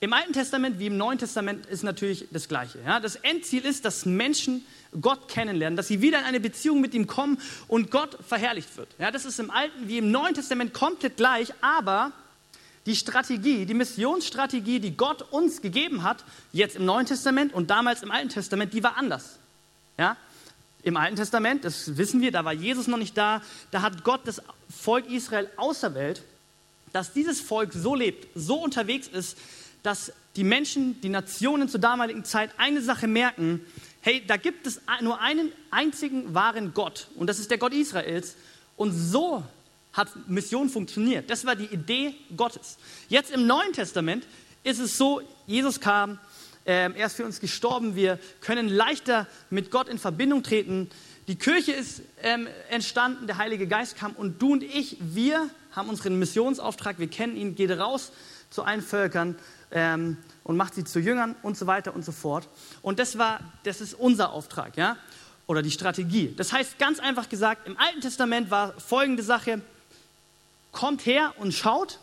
im 0.00 0.12
Alten 0.12 0.34
Testament 0.34 0.78
wie 0.78 0.86
im 0.86 0.96
Neuen 0.98 1.18
Testament 1.18 1.66
ist 1.66 1.82
natürlich 1.82 2.26
das 2.30 2.48
Gleiche. 2.48 2.78
Ja? 2.84 3.00
Das 3.00 3.16
Endziel 3.16 3.64
ist, 3.64 3.84
dass 3.84 4.04
Menschen 4.04 4.64
Gott 5.00 5.28
kennenlernen, 5.28 5.76
dass 5.76 5.88
sie 5.88 6.02
wieder 6.02 6.18
in 6.18 6.24
eine 6.24 6.40
Beziehung 6.40 6.80
mit 6.80 6.94
ihm 6.94 7.06
kommen 7.06 7.38
und 7.66 7.90
Gott 7.90 8.18
verherrlicht 8.26 8.76
wird. 8.76 8.88
Ja? 8.98 9.10
Das 9.10 9.24
ist 9.24 9.40
im 9.40 9.50
Alten 9.50 9.88
wie 9.88 9.98
im 9.98 10.10
Neuen 10.10 10.34
Testament 10.34 10.74
komplett 10.74 11.16
gleich, 11.16 11.52
aber 11.62 12.12
die 12.86 12.96
Strategie, 12.96 13.66
die 13.66 13.74
Missionsstrategie, 13.74 14.80
die 14.80 14.96
Gott 14.96 15.22
uns 15.32 15.60
gegeben 15.60 16.04
hat, 16.04 16.24
jetzt 16.52 16.76
im 16.76 16.84
Neuen 16.84 17.04
Testament 17.04 17.52
und 17.52 17.68
damals 17.68 18.02
im 18.02 18.10
Alten 18.10 18.28
Testament, 18.28 18.72
die 18.72 18.82
war 18.82 18.96
anders. 18.96 19.38
Ja? 19.98 20.16
Im 20.84 20.96
Alten 20.96 21.16
Testament, 21.16 21.64
das 21.64 21.96
wissen 21.96 22.20
wir, 22.20 22.30
da 22.30 22.44
war 22.44 22.52
Jesus 22.52 22.86
noch 22.86 22.98
nicht 22.98 23.18
da, 23.18 23.42
da 23.72 23.82
hat 23.82 24.04
Gott 24.04 24.20
das 24.24 24.40
Volk 24.70 25.10
Israel 25.10 25.50
auserwählt, 25.56 26.22
dass 26.92 27.12
dieses 27.12 27.40
Volk 27.40 27.72
so 27.72 27.96
lebt, 27.96 28.28
so 28.36 28.62
unterwegs 28.62 29.08
ist, 29.08 29.36
dass 29.82 30.12
die 30.36 30.44
Menschen, 30.44 31.00
die 31.00 31.08
Nationen 31.08 31.68
zur 31.68 31.80
damaligen 31.80 32.24
Zeit 32.24 32.50
eine 32.56 32.82
Sache 32.82 33.08
merken, 33.08 33.60
hey, 34.00 34.22
da 34.24 34.36
gibt 34.36 34.66
es 34.66 34.80
nur 35.00 35.20
einen 35.20 35.50
einzigen 35.72 36.34
wahren 36.34 36.72
Gott 36.72 37.08
und 37.16 37.26
das 37.26 37.40
ist 37.40 37.50
der 37.50 37.58
Gott 37.58 37.74
Israels. 37.74 38.36
Und 38.76 38.92
so 38.92 39.42
hat 39.96 40.28
Mission 40.28 40.68
funktioniert. 40.68 41.30
Das 41.30 41.46
war 41.46 41.56
die 41.56 41.66
Idee 41.66 42.14
Gottes. 42.36 42.76
Jetzt 43.08 43.30
im 43.30 43.46
Neuen 43.46 43.72
Testament 43.72 44.26
ist 44.62 44.78
es 44.78 44.98
so, 44.98 45.22
Jesus 45.46 45.80
kam, 45.80 46.18
ähm, 46.66 46.94
er 46.96 47.06
ist 47.06 47.16
für 47.16 47.24
uns 47.24 47.40
gestorben, 47.40 47.94
wir 47.94 48.18
können 48.40 48.68
leichter 48.68 49.26
mit 49.50 49.70
Gott 49.70 49.88
in 49.88 49.98
Verbindung 49.98 50.42
treten. 50.42 50.90
Die 51.28 51.36
Kirche 51.36 51.72
ist 51.72 52.02
ähm, 52.22 52.48
entstanden, 52.70 53.26
der 53.26 53.38
Heilige 53.38 53.66
Geist 53.66 53.96
kam 53.96 54.12
und 54.12 54.42
du 54.42 54.52
und 54.52 54.62
ich, 54.62 54.96
wir 55.00 55.48
haben 55.72 55.88
unseren 55.88 56.18
Missionsauftrag, 56.18 56.98
wir 56.98 57.08
kennen 57.08 57.36
ihn, 57.36 57.54
geht 57.54 57.70
raus 57.70 58.12
zu 58.50 58.64
allen 58.64 58.82
Völkern 58.82 59.36
ähm, 59.70 60.16
und 60.42 60.56
macht 60.56 60.74
sie 60.74 60.84
zu 60.84 61.00
Jüngern 61.00 61.36
und 61.42 61.56
so 61.56 61.66
weiter 61.66 61.94
und 61.94 62.04
so 62.04 62.12
fort. 62.12 62.48
Und 62.82 62.98
das 62.98 63.18
war, 63.18 63.40
das 63.64 63.80
ist 63.80 63.94
unser 63.94 64.32
Auftrag, 64.32 64.76
ja, 64.76 64.96
oder 65.46 65.62
die 65.62 65.70
Strategie. 65.70 66.34
Das 66.36 66.52
heißt 66.52 66.78
ganz 66.78 66.98
einfach 66.98 67.28
gesagt, 67.28 67.66
im 67.66 67.76
Alten 67.78 68.00
Testament 68.00 68.50
war 68.50 68.78
folgende 68.80 69.22
Sache: 69.22 69.60
Kommt 70.76 71.06
her 71.06 71.32
und 71.38 71.54
schaut 71.54 72.00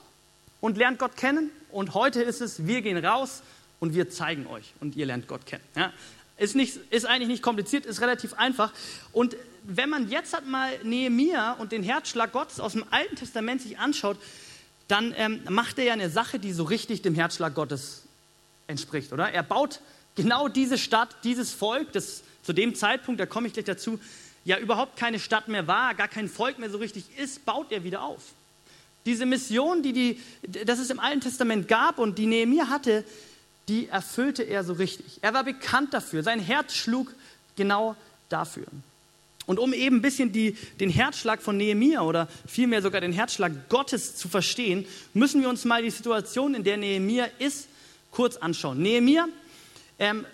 und 0.59 0.79
lernt 0.79 0.97
Gott 0.97 1.15
kennen. 1.15 1.51
Und 1.69 1.93
heute 1.93 2.23
ist 2.23 2.41
es, 2.41 2.65
wir 2.65 2.81
gehen 2.81 2.97
raus 3.05 3.43
und 3.79 3.93
wir 3.93 4.09
zeigen 4.09 4.47
euch 4.47 4.73
und 4.79 4.95
ihr 4.95 5.05
lernt 5.05 5.27
Gott 5.27 5.45
kennen. 5.45 5.63
Ja? 5.75 5.93
Ist, 6.37 6.55
nicht, 6.55 6.79
ist 6.89 7.05
eigentlich 7.05 7.27
nicht 7.27 7.43
kompliziert, 7.43 7.85
ist 7.85 8.01
relativ 8.01 8.33
einfach. 8.33 8.73
Und 9.11 9.35
wenn 9.61 9.91
man 9.91 10.09
jetzt 10.09 10.33
halt 10.33 10.47
mal 10.47 10.71
Nehemia 10.81 11.51
und 11.51 11.71
den 11.71 11.83
Herzschlag 11.83 12.31
Gottes 12.31 12.59
aus 12.59 12.73
dem 12.73 12.83
Alten 12.89 13.15
Testament 13.15 13.61
sich 13.61 13.77
anschaut, 13.77 14.17
dann 14.87 15.13
ähm, 15.17 15.41
macht 15.49 15.77
er 15.77 15.83
ja 15.83 15.93
eine 15.93 16.09
Sache, 16.09 16.39
die 16.39 16.51
so 16.51 16.63
richtig 16.63 17.03
dem 17.03 17.13
Herzschlag 17.13 17.53
Gottes 17.53 18.01
entspricht, 18.65 19.13
oder? 19.13 19.31
Er 19.31 19.43
baut 19.43 19.81
genau 20.15 20.47
diese 20.47 20.79
Stadt, 20.79 21.15
dieses 21.23 21.53
Volk, 21.53 21.91
das 21.91 22.23
zu 22.41 22.53
dem 22.53 22.73
Zeitpunkt, 22.73 23.21
da 23.21 23.27
komme 23.27 23.45
ich 23.45 23.53
gleich 23.53 23.65
dazu, 23.65 23.99
ja 24.45 24.57
überhaupt 24.57 24.97
keine 24.97 25.19
Stadt 25.19 25.47
mehr 25.47 25.67
war, 25.67 25.93
gar 25.93 26.07
kein 26.07 26.27
Volk 26.27 26.57
mehr 26.57 26.71
so 26.71 26.79
richtig 26.79 27.05
ist, 27.19 27.45
baut 27.45 27.71
er 27.71 27.83
wieder 27.83 28.01
auf. 28.01 28.33
Diese 29.05 29.25
Mission, 29.25 29.83
die, 29.83 29.93
die 29.93 30.22
das 30.65 30.79
es 30.79 30.89
im 30.89 31.00
Alten 31.00 31.22
Testament 31.22 31.67
gab 31.67 32.00
und 32.00 32.17
die 32.17 32.25
Nehemiah 32.25 32.69
hatte, 32.69 33.03
die 33.67 33.88
erfüllte 33.88 34.43
er 34.43 34.63
so 34.63 34.74
richtig. 34.74 35.19
Er 35.22 35.33
war 35.33 35.43
bekannt 35.43 35.93
dafür. 35.93 36.24
Sein 36.24 36.39
Herz 36.39 36.74
schlug 36.74 37.13
genau 37.55 37.95
dafür. 38.29 38.65
Und 39.45 39.60
um 39.60 39.74
eben 39.74 39.98
ein 39.98 40.01
bisschen 40.01 40.31
die, 40.31 40.55
den 40.79 40.89
Herzschlag 40.89 41.41
von 41.41 41.57
Nehemia 41.57 42.01
oder 42.01 42.29
vielmehr 42.48 42.81
sogar 42.81 43.01
den 43.01 43.12
Herzschlag 43.12 43.69
Gottes 43.69 44.15
zu 44.15 44.29
verstehen, 44.29 44.86
müssen 45.13 45.41
wir 45.41 45.50
uns 45.50 45.65
mal 45.65 45.81
die 45.81 45.89
Situation, 45.89 46.55
in 46.55 46.63
der 46.63 46.77
Nehemia 46.77 47.27
ist, 47.39 47.67
kurz 48.12 48.38
anschauen. 48.38 48.81
Nehemia 48.81 49.27
ähm, 50.00 50.25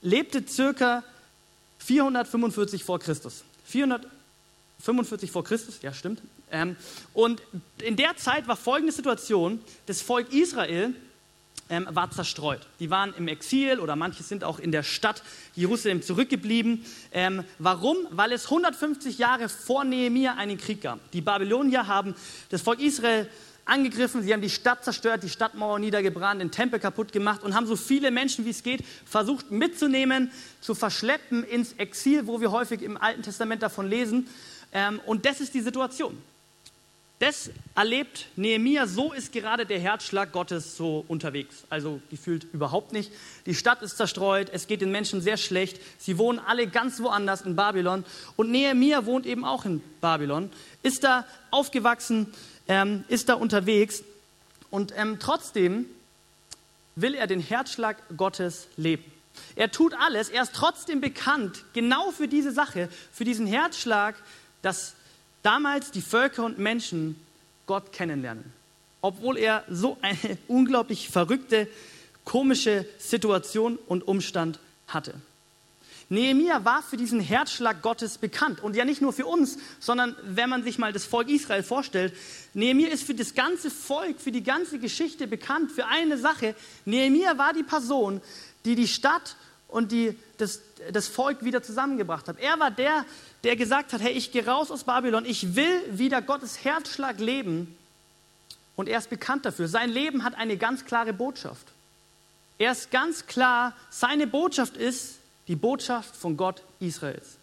lebte 0.00 0.42
circa 0.48 1.04
445 1.80 2.82
vor 2.82 2.98
Christus. 2.98 3.44
445 3.66 5.30
vor 5.30 5.44
Christus, 5.44 5.80
ja 5.82 5.92
stimmt. 5.92 6.22
Ähm, 6.50 6.76
und 7.14 7.42
in 7.82 7.96
der 7.96 8.16
Zeit 8.16 8.48
war 8.48 8.56
folgende 8.56 8.92
Situation: 8.92 9.60
Das 9.86 10.02
Volk 10.02 10.32
Israel 10.32 10.94
ähm, 11.70 11.86
war 11.90 12.10
zerstreut. 12.10 12.60
Die 12.80 12.90
waren 12.90 13.14
im 13.14 13.28
Exil 13.28 13.80
oder 13.80 13.96
manche 13.96 14.22
sind 14.22 14.44
auch 14.44 14.58
in 14.58 14.72
der 14.72 14.82
Stadt 14.82 15.22
Jerusalem 15.54 16.02
zurückgeblieben. 16.02 16.84
Ähm, 17.12 17.44
warum? 17.58 17.96
Weil 18.10 18.32
es 18.32 18.44
150 18.44 19.18
Jahre 19.18 19.48
vor 19.48 19.84
Nehemia 19.84 20.34
einen 20.34 20.58
Krieg 20.58 20.82
gab. 20.82 21.10
Die 21.12 21.20
Babylonier 21.20 21.86
haben 21.86 22.14
das 22.50 22.62
Volk 22.62 22.80
Israel 22.80 23.28
angegriffen, 23.68 24.22
sie 24.22 24.32
haben 24.32 24.40
die 24.40 24.48
Stadt 24.48 24.82
zerstört, 24.82 25.22
die 25.22 25.28
Stadtmauer 25.28 25.78
niedergebrannt, 25.78 26.40
den 26.40 26.50
Tempel 26.50 26.80
kaputt 26.80 27.12
gemacht 27.12 27.42
und 27.42 27.54
haben 27.54 27.66
so 27.66 27.76
viele 27.76 28.10
Menschen 28.10 28.46
wie 28.46 28.50
es 28.50 28.62
geht 28.62 28.82
versucht 29.04 29.50
mitzunehmen, 29.50 30.30
zu 30.60 30.74
verschleppen 30.74 31.44
ins 31.44 31.74
Exil, 31.74 32.26
wo 32.26 32.40
wir 32.40 32.50
häufig 32.50 32.80
im 32.80 32.96
Alten 32.96 33.22
Testament 33.22 33.62
davon 33.62 33.88
lesen. 33.88 34.28
Ähm, 34.72 35.00
und 35.04 35.26
das 35.26 35.40
ist 35.40 35.52
die 35.52 35.60
Situation. 35.60 36.16
Das 37.18 37.50
erlebt 37.74 38.26
Nehemia, 38.36 38.86
so 38.86 39.12
ist 39.12 39.32
gerade 39.32 39.66
der 39.66 39.80
Herzschlag 39.80 40.30
Gottes 40.30 40.76
so 40.76 41.04
unterwegs. 41.08 41.64
Also 41.68 42.00
gefühlt 42.10 42.46
überhaupt 42.52 42.92
nicht. 42.92 43.10
Die 43.44 43.56
Stadt 43.56 43.82
ist 43.82 43.96
zerstreut, 43.96 44.50
es 44.52 44.68
geht 44.68 44.82
den 44.82 44.92
Menschen 44.92 45.20
sehr 45.20 45.36
schlecht. 45.36 45.80
Sie 45.98 46.16
wohnen 46.16 46.38
alle 46.38 46.68
ganz 46.68 47.00
woanders 47.00 47.40
in 47.40 47.56
Babylon. 47.56 48.04
Und 48.36 48.52
Nehemia 48.52 49.04
wohnt 49.04 49.26
eben 49.26 49.44
auch 49.44 49.64
in 49.64 49.82
Babylon, 50.00 50.50
ist 50.84 51.02
da 51.02 51.26
aufgewachsen, 51.50 52.32
ähm, 52.68 53.04
ist 53.08 53.28
da 53.28 53.34
unterwegs. 53.34 54.04
Und 54.70 54.92
ähm, 54.96 55.18
trotzdem 55.18 55.86
will 56.94 57.14
er 57.14 57.26
den 57.26 57.40
Herzschlag 57.40 57.96
Gottes 58.16 58.68
leben. 58.76 59.04
Er 59.56 59.72
tut 59.72 59.92
alles, 59.94 60.28
er 60.28 60.42
ist 60.42 60.54
trotzdem 60.54 61.00
bekannt, 61.00 61.64
genau 61.72 62.12
für 62.12 62.28
diese 62.28 62.52
Sache, 62.52 62.88
für 63.12 63.24
diesen 63.24 63.46
Herzschlag, 63.46 64.14
dass 64.62 64.94
damals 65.48 65.90
die 65.90 66.02
Völker 66.02 66.44
und 66.44 66.58
Menschen 66.58 67.16
Gott 67.66 67.90
kennenlernen. 67.90 68.44
Obwohl 69.00 69.38
er 69.38 69.64
so 69.70 69.96
eine 70.02 70.36
unglaublich 70.46 71.08
verrückte, 71.08 71.68
komische 72.26 72.84
Situation 72.98 73.78
und 73.86 74.06
Umstand 74.06 74.58
hatte. 74.88 75.14
Nehemia 76.10 76.66
war 76.66 76.82
für 76.82 76.98
diesen 76.98 77.20
Herzschlag 77.20 77.80
Gottes 77.80 78.18
bekannt. 78.18 78.62
Und 78.62 78.76
ja 78.76 78.84
nicht 78.84 79.00
nur 79.00 79.14
für 79.14 79.24
uns, 79.24 79.56
sondern 79.80 80.14
wenn 80.22 80.50
man 80.50 80.64
sich 80.64 80.76
mal 80.76 80.92
das 80.92 81.06
Volk 81.06 81.30
Israel 81.30 81.62
vorstellt, 81.62 82.12
Nehemia 82.52 82.88
ist 82.88 83.04
für 83.04 83.14
das 83.14 83.34
ganze 83.34 83.70
Volk, 83.70 84.20
für 84.20 84.32
die 84.32 84.42
ganze 84.42 84.78
Geschichte 84.78 85.26
bekannt, 85.26 85.72
für 85.72 85.86
eine 85.86 86.18
Sache. 86.18 86.54
Nehemia 86.84 87.38
war 87.38 87.54
die 87.54 87.62
Person, 87.62 88.20
die 88.66 88.74
die 88.74 88.88
Stadt 88.88 89.36
und 89.68 89.92
die, 89.92 90.18
das, 90.38 90.60
das 90.92 91.08
Volk 91.08 91.44
wieder 91.44 91.62
zusammengebracht 91.62 92.26
hat. 92.26 92.38
Er 92.40 92.58
war 92.58 92.70
der, 92.70 93.04
der 93.44 93.54
gesagt 93.54 93.92
hat, 93.92 94.00
hey, 94.00 94.12
ich 94.12 94.32
gehe 94.32 94.44
raus 94.46 94.70
aus 94.70 94.84
Babylon, 94.84 95.24
ich 95.24 95.54
will 95.54 95.80
wieder 95.90 96.22
Gottes 96.22 96.64
Herzschlag 96.64 97.20
leben. 97.20 97.76
Und 98.76 98.88
er 98.88 98.98
ist 98.98 99.10
bekannt 99.10 99.44
dafür. 99.44 99.68
Sein 99.68 99.90
Leben 99.90 100.24
hat 100.24 100.36
eine 100.36 100.56
ganz 100.56 100.84
klare 100.84 101.12
Botschaft. 101.12 101.66
Er 102.58 102.72
ist 102.72 102.90
ganz 102.90 103.26
klar, 103.26 103.76
seine 103.90 104.26
Botschaft 104.26 104.76
ist 104.76 105.16
die 105.48 105.56
Botschaft 105.56 106.14
von 106.16 106.36
Gott 106.36 106.62
Israels. 106.80 107.36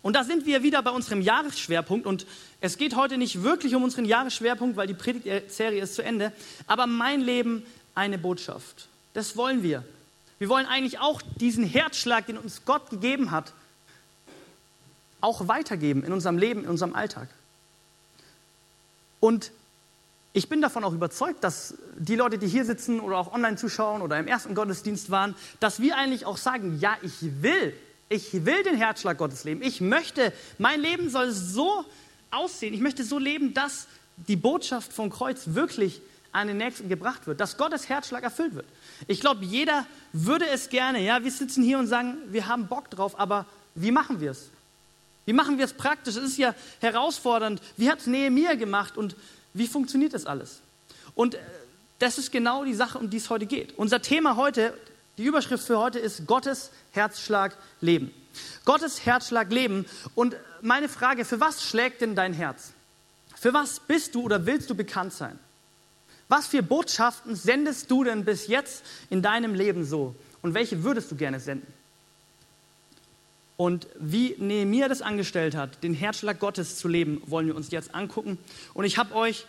Und 0.00 0.14
da 0.14 0.24
sind 0.24 0.46
wir 0.46 0.62
wieder 0.62 0.82
bei 0.82 0.90
unserem 0.90 1.20
Jahresschwerpunkt. 1.20 2.06
Und 2.06 2.26
es 2.60 2.78
geht 2.78 2.94
heute 2.94 3.18
nicht 3.18 3.42
wirklich 3.42 3.74
um 3.74 3.82
unseren 3.82 4.04
Jahresschwerpunkt, 4.04 4.76
weil 4.76 4.86
die 4.86 4.94
Predigtserie 4.94 5.82
ist 5.82 5.94
zu 5.94 6.02
Ende. 6.02 6.32
Aber 6.66 6.86
mein 6.86 7.20
Leben 7.20 7.64
eine 7.94 8.18
Botschaft. 8.18 8.88
Das 9.14 9.36
wollen 9.36 9.62
wir. 9.62 9.84
Wir 10.38 10.48
wollen 10.48 10.66
eigentlich 10.66 11.00
auch 11.00 11.20
diesen 11.40 11.64
Herzschlag, 11.64 12.26
den 12.26 12.38
uns 12.38 12.64
Gott 12.64 12.90
gegeben 12.90 13.30
hat, 13.30 13.52
auch 15.20 15.48
weitergeben 15.48 16.04
in 16.04 16.12
unserem 16.12 16.38
Leben, 16.38 16.62
in 16.64 16.70
unserem 16.70 16.94
Alltag. 16.94 17.28
Und 19.20 19.50
ich 20.32 20.48
bin 20.48 20.62
davon 20.62 20.84
auch 20.84 20.92
überzeugt, 20.92 21.42
dass 21.42 21.74
die 21.96 22.14
Leute, 22.14 22.38
die 22.38 22.46
hier 22.46 22.64
sitzen 22.64 23.00
oder 23.00 23.18
auch 23.18 23.32
online 23.32 23.56
zuschauen 23.56 24.02
oder 24.02 24.18
im 24.18 24.28
ersten 24.28 24.54
Gottesdienst 24.54 25.10
waren, 25.10 25.34
dass 25.58 25.80
wir 25.80 25.96
eigentlich 25.96 26.26
auch 26.26 26.36
sagen, 26.36 26.78
ja, 26.78 26.96
ich 27.02 27.42
will, 27.42 27.74
ich 28.08 28.44
will 28.44 28.62
den 28.62 28.76
Herzschlag 28.76 29.18
Gottes 29.18 29.42
leben. 29.42 29.62
Ich 29.62 29.80
möchte, 29.80 30.32
mein 30.58 30.80
Leben 30.80 31.10
soll 31.10 31.32
so 31.32 31.84
aussehen, 32.30 32.74
ich 32.74 32.80
möchte 32.80 33.02
so 33.02 33.18
leben, 33.18 33.54
dass 33.54 33.88
die 34.16 34.36
Botschaft 34.36 34.92
vom 34.92 35.10
Kreuz 35.10 35.42
wirklich 35.46 36.00
an 36.30 36.46
den 36.46 36.58
Nächsten 36.58 36.88
gebracht 36.88 37.26
wird, 37.26 37.40
dass 37.40 37.56
Gottes 37.56 37.88
Herzschlag 37.88 38.22
erfüllt 38.22 38.54
wird. 38.54 38.66
Ich 39.06 39.20
glaube, 39.20 39.44
jeder 39.44 39.86
würde 40.12 40.48
es 40.48 40.68
gerne, 40.68 41.00
ja, 41.00 41.22
wir 41.22 41.30
sitzen 41.30 41.62
hier 41.62 41.78
und 41.78 41.86
sagen, 41.86 42.16
wir 42.30 42.48
haben 42.48 42.66
Bock 42.66 42.90
drauf, 42.90 43.18
aber 43.18 43.46
wie 43.74 43.92
machen 43.92 44.20
wir 44.20 44.32
es? 44.32 44.50
Wie 45.24 45.32
machen 45.32 45.58
wir 45.58 45.66
es 45.66 45.74
praktisch? 45.74 46.16
Es 46.16 46.24
ist 46.24 46.38
ja 46.38 46.54
herausfordernd. 46.80 47.60
Wie 47.76 47.90
hat 47.90 48.00
es 48.00 48.06
Nehemiah 48.06 48.54
gemacht 48.54 48.96
und 48.96 49.14
wie 49.52 49.66
funktioniert 49.66 50.14
das 50.14 50.24
alles? 50.24 50.60
Und 51.14 51.34
äh, 51.34 51.38
das 51.98 52.16
ist 52.16 52.32
genau 52.32 52.64
die 52.64 52.74
Sache, 52.74 52.98
um 52.98 53.10
die 53.10 53.18
es 53.18 53.28
heute 53.28 53.46
geht. 53.46 53.76
Unser 53.76 54.00
Thema 54.00 54.36
heute, 54.36 54.72
die 55.18 55.24
Überschrift 55.24 55.66
für 55.66 55.78
heute 55.78 55.98
ist 55.98 56.26
Gottes 56.26 56.70
Herzschlag 56.92 57.56
Leben. 57.80 58.10
Gottes 58.64 59.04
Herzschlag 59.04 59.50
Leben. 59.52 59.84
Und 60.14 60.36
meine 60.62 60.88
Frage, 60.88 61.24
für 61.24 61.40
was 61.40 61.62
schlägt 61.62 62.00
denn 62.00 62.14
dein 62.14 62.32
Herz? 62.32 62.72
Für 63.36 63.52
was 63.52 63.80
bist 63.80 64.14
du 64.14 64.22
oder 64.22 64.46
willst 64.46 64.70
du 64.70 64.74
bekannt 64.74 65.12
sein? 65.12 65.38
Was 66.28 66.46
für 66.46 66.62
Botschaften 66.62 67.34
sendest 67.34 67.90
du 67.90 68.04
denn 68.04 68.24
bis 68.24 68.46
jetzt 68.46 68.84
in 69.10 69.22
deinem 69.22 69.54
Leben 69.54 69.84
so? 69.84 70.14
Und 70.42 70.54
welche 70.54 70.84
würdest 70.84 71.10
du 71.10 71.16
gerne 71.16 71.40
senden? 71.40 71.66
Und 73.56 73.88
wie 73.98 74.36
Nehemiah 74.38 74.88
das 74.88 75.02
angestellt 75.02 75.56
hat, 75.56 75.82
den 75.82 75.92
Herzschlag 75.92 76.38
Gottes 76.38 76.76
zu 76.76 76.86
leben, 76.86 77.20
wollen 77.26 77.48
wir 77.48 77.56
uns 77.56 77.70
jetzt 77.72 77.94
angucken. 77.94 78.38
Und 78.72 78.84
ich 78.84 78.98
habe 78.98 79.14
euch 79.14 79.46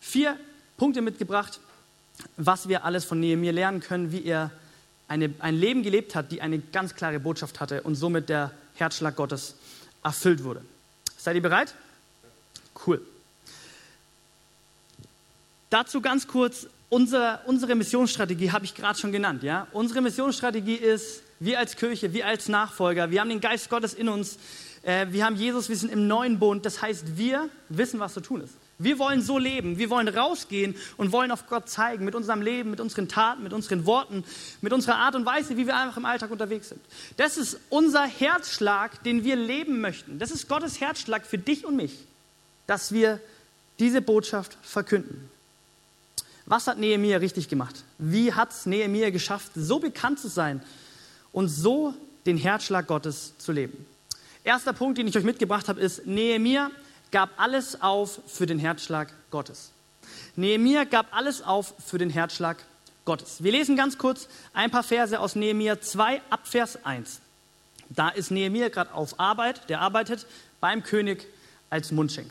vier 0.00 0.38
Punkte 0.78 1.02
mitgebracht, 1.02 1.60
was 2.36 2.68
wir 2.68 2.84
alles 2.84 3.04
von 3.04 3.20
Nehemiah 3.20 3.52
lernen 3.52 3.80
können, 3.80 4.12
wie 4.12 4.24
er 4.24 4.50
eine, 5.08 5.34
ein 5.40 5.56
Leben 5.56 5.82
gelebt 5.82 6.14
hat, 6.14 6.32
die 6.32 6.40
eine 6.40 6.58
ganz 6.58 6.94
klare 6.94 7.20
Botschaft 7.20 7.60
hatte 7.60 7.82
und 7.82 7.96
somit 7.96 8.28
der 8.28 8.52
Herzschlag 8.76 9.16
Gottes 9.16 9.56
erfüllt 10.02 10.42
wurde. 10.42 10.62
Seid 11.18 11.36
ihr 11.36 11.42
bereit? 11.42 11.74
Cool. 12.86 13.02
Dazu 15.74 16.00
ganz 16.00 16.28
kurz 16.28 16.68
Unser, 16.88 17.40
unsere 17.46 17.74
Missionsstrategie 17.74 18.52
habe 18.52 18.64
ich 18.64 18.76
gerade 18.76 18.96
schon 18.96 19.10
genannt. 19.10 19.42
Ja? 19.42 19.66
Unsere 19.72 20.02
Missionsstrategie 20.02 20.76
ist, 20.76 21.24
wir 21.40 21.58
als 21.58 21.74
Kirche, 21.74 22.12
wir 22.12 22.28
als 22.28 22.48
Nachfolger, 22.48 23.10
wir 23.10 23.20
haben 23.20 23.28
den 23.28 23.40
Geist 23.40 23.68
Gottes 23.68 23.92
in 23.92 24.08
uns, 24.08 24.38
äh, 24.84 25.08
wir 25.10 25.24
haben 25.24 25.34
Jesus, 25.34 25.68
wir 25.68 25.74
sind 25.74 25.90
im 25.90 26.06
neuen 26.06 26.38
Bund. 26.38 26.64
Das 26.64 26.80
heißt, 26.80 27.16
wir 27.16 27.48
wissen, 27.70 27.98
was 27.98 28.14
zu 28.14 28.20
tun 28.20 28.42
ist. 28.42 28.54
Wir 28.78 29.00
wollen 29.00 29.20
so 29.20 29.36
leben. 29.36 29.76
Wir 29.76 29.90
wollen 29.90 30.06
rausgehen 30.06 30.76
und 30.96 31.10
wollen 31.10 31.32
auf 31.32 31.48
Gott 31.48 31.68
zeigen 31.68 32.04
mit 32.04 32.14
unserem 32.14 32.40
Leben, 32.40 32.70
mit 32.70 32.78
unseren 32.78 33.08
Taten, 33.08 33.42
mit 33.42 33.52
unseren 33.52 33.84
Worten, 33.84 34.22
mit 34.60 34.72
unserer 34.72 34.98
Art 34.98 35.16
und 35.16 35.26
Weise, 35.26 35.56
wie 35.56 35.66
wir 35.66 35.76
einfach 35.76 35.96
im 35.96 36.04
Alltag 36.04 36.30
unterwegs 36.30 36.68
sind. 36.68 36.80
Das 37.16 37.36
ist 37.36 37.58
unser 37.68 38.06
Herzschlag, 38.06 39.02
den 39.02 39.24
wir 39.24 39.34
leben 39.34 39.80
möchten. 39.80 40.20
Das 40.20 40.30
ist 40.30 40.48
Gottes 40.48 40.80
Herzschlag 40.80 41.26
für 41.26 41.38
dich 41.38 41.66
und 41.66 41.74
mich, 41.74 41.98
dass 42.68 42.92
wir 42.92 43.18
diese 43.80 44.00
Botschaft 44.00 44.56
verkünden. 44.62 45.33
Was 46.46 46.66
hat 46.66 46.78
Nehemiah 46.78 47.18
richtig 47.18 47.48
gemacht? 47.48 47.84
Wie 47.98 48.32
hat 48.32 48.50
es 48.50 48.66
Nehemiah 48.66 49.10
geschafft, 49.10 49.52
so 49.54 49.78
bekannt 49.78 50.20
zu 50.20 50.28
sein 50.28 50.62
und 51.32 51.48
so 51.48 51.94
den 52.26 52.36
Herzschlag 52.36 52.86
Gottes 52.86 53.32
zu 53.38 53.52
leben? 53.52 53.86
Erster 54.44 54.74
Punkt, 54.74 54.98
den 54.98 55.08
ich 55.08 55.16
euch 55.16 55.24
mitgebracht 55.24 55.68
habe, 55.68 55.80
ist, 55.80 56.06
Nehemiah 56.06 56.70
gab 57.10 57.30
alles 57.38 57.80
auf 57.80 58.20
für 58.26 58.44
den 58.44 58.58
Herzschlag 58.58 59.12
Gottes. 59.30 59.70
Nehemiah 60.36 60.84
gab 60.84 61.16
alles 61.16 61.40
auf 61.40 61.74
für 61.84 61.96
den 61.96 62.10
Herzschlag 62.10 62.58
Gottes. 63.06 63.42
Wir 63.42 63.52
lesen 63.52 63.76
ganz 63.76 63.96
kurz 63.96 64.28
ein 64.52 64.70
paar 64.70 64.82
Verse 64.82 65.18
aus 65.18 65.34
Nehemiah 65.34 65.80
2 65.80 66.20
ab 66.28 66.40
Vers 66.44 66.84
1. 66.84 67.20
Da 67.88 68.08
ist 68.10 68.30
Nehemiah 68.30 68.68
gerade 68.68 68.92
auf 68.92 69.18
Arbeit, 69.18 69.68
der 69.70 69.80
arbeitet 69.80 70.26
beim 70.60 70.82
König 70.82 71.26
als 71.70 71.90
Mundschenk. 71.90 72.30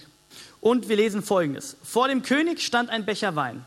Und 0.62 0.90
wir 0.90 0.98
lesen 0.98 1.24
folgendes. 1.24 1.78
Vor 1.84 2.08
dem 2.08 2.22
König 2.22 2.62
stand 2.62 2.90
ein 2.90 3.06
Becher 3.06 3.36
Wein. 3.36 3.66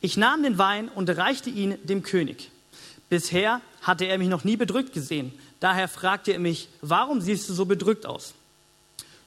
Ich 0.00 0.16
nahm 0.16 0.42
den 0.42 0.58
Wein 0.58 0.88
und 0.88 1.10
reichte 1.10 1.50
ihn 1.50 1.76
dem 1.84 2.02
König. 2.02 2.50
Bisher 3.08 3.60
hatte 3.82 4.04
er 4.04 4.18
mich 4.18 4.28
noch 4.28 4.44
nie 4.44 4.56
bedrückt 4.56 4.92
gesehen. 4.92 5.32
Daher 5.60 5.88
fragte 5.88 6.32
er 6.32 6.38
mich, 6.38 6.68
warum 6.82 7.20
siehst 7.20 7.48
du 7.48 7.54
so 7.54 7.64
bedrückt 7.64 8.06
aus? 8.06 8.34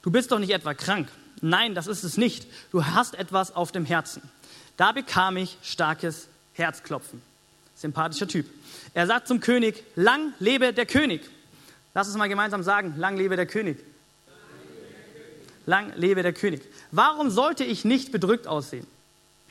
Du 0.01 0.11
bist 0.11 0.31
doch 0.31 0.39
nicht 0.39 0.51
etwa 0.51 0.73
krank. 0.73 1.09
Nein, 1.41 1.75
das 1.75 1.87
ist 1.87 2.03
es 2.03 2.17
nicht. 2.17 2.47
Du 2.71 2.85
hast 2.85 3.15
etwas 3.15 3.55
auf 3.55 3.71
dem 3.71 3.85
Herzen. 3.85 4.21
Da 4.77 4.91
bekam 4.91 5.37
ich 5.37 5.57
starkes 5.61 6.27
Herzklopfen. 6.53 7.21
Sympathischer 7.75 8.27
Typ. 8.27 8.45
Er 8.93 9.07
sagt 9.07 9.27
zum 9.27 9.39
König, 9.39 9.83
lang 9.95 10.33
lebe 10.39 10.73
der 10.73 10.85
König. 10.85 11.21
Lass 11.93 12.07
uns 12.07 12.17
mal 12.17 12.29
gemeinsam 12.29 12.63
sagen, 12.63 12.93
lang 12.97 13.17
lebe 13.17 13.35
der 13.35 13.45
König. 13.45 13.79
Lang 15.65 15.93
lebe 15.95 16.23
der 16.23 16.33
König. 16.33 16.61
Warum 16.91 17.29
sollte 17.29 17.63
ich 17.63 17.85
nicht 17.85 18.11
bedrückt 18.11 18.47
aussehen? 18.47 18.87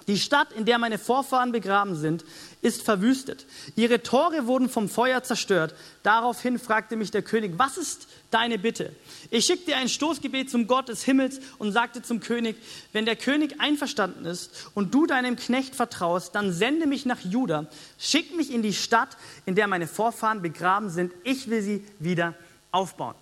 Die 0.07 0.19
Stadt, 0.19 0.53
in 0.53 0.65
der 0.65 0.79
meine 0.79 0.99
Vorfahren 0.99 1.53
begraben 1.53 1.95
sind, 1.95 2.25
ist 2.63 2.83
verwüstet. 2.83 3.47
Ihre 3.77 4.03
Tore 4.03 4.47
wurden 4.47 4.69
vom 4.69 4.89
Feuer 4.89 5.23
zerstört. 5.23 5.75
Daraufhin 6.03 6.59
fragte 6.59 6.97
mich 6.97 7.11
der 7.11 7.23
König, 7.23 7.53
was 7.57 7.77
ist 7.77 8.09
deine 8.31 8.59
Bitte? 8.59 8.95
Ich 9.31 9.47
schickte 9.47 9.77
ein 9.77 9.89
Stoßgebet 9.89 10.51
zum 10.51 10.67
Gott 10.67 10.89
des 10.89 11.05
Himmels 11.05 11.41
und 11.59 11.73
sagte 11.73 12.03
zum 12.03 12.21
König, 12.21 12.57
wenn 12.93 13.05
der 13.05 13.17
König 13.17 13.61
einverstanden 13.61 14.25
ist 14.25 14.71
und 14.75 14.95
du 14.95 15.07
deinem 15.07 15.37
Knecht 15.37 15.75
vertraust, 15.75 16.35
dann 16.35 16.53
sende 16.53 16.87
mich 16.87 17.07
nach 17.07 17.21
Juda, 17.21 17.67
schick 17.99 18.37
mich 18.37 18.53
in 18.53 18.63
die 18.63 18.75
Stadt, 18.75 19.17
in 19.47 19.55
der 19.55 19.69
meine 19.69 19.87
Vorfahren 19.87 20.43
begraben 20.43 20.91
sind. 20.91 21.13
Ich 21.25 21.49
will 21.49 21.63
sie 21.63 21.85
wieder 21.99 22.35
aufbauen. 22.73 23.15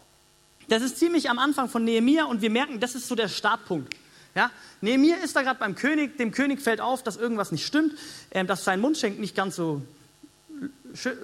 Das 0.69 0.83
ist 0.83 0.99
ziemlich 0.99 1.31
am 1.31 1.39
Anfang 1.39 1.69
von 1.69 1.85
Nehemia 1.85 2.25
und 2.25 2.43
wir 2.43 2.51
merken, 2.51 2.79
das 2.79 2.95
ist 2.95 3.09
so 3.09 3.15
der 3.15 3.29
Startpunkt. 3.29 3.95
Ja? 4.39 4.53
Nehemiah 4.81 5.17
ist 5.17 5.35
da 5.35 5.43
gerade 5.43 5.59
beim 5.59 5.75
König, 5.75 6.17
dem 6.17 6.31
König 6.31 6.61
fällt 6.61 6.81
auf, 6.81 7.03
dass 7.03 7.17
irgendwas 7.17 7.51
nicht 7.51 7.67
stimmt, 7.67 7.95
äh, 8.31 8.45
dass 8.45 8.63
sein 8.63 8.81
Mundschenk 8.81 9.19
nicht 9.19 9.35
ganz 9.35 9.57
so 9.57 9.83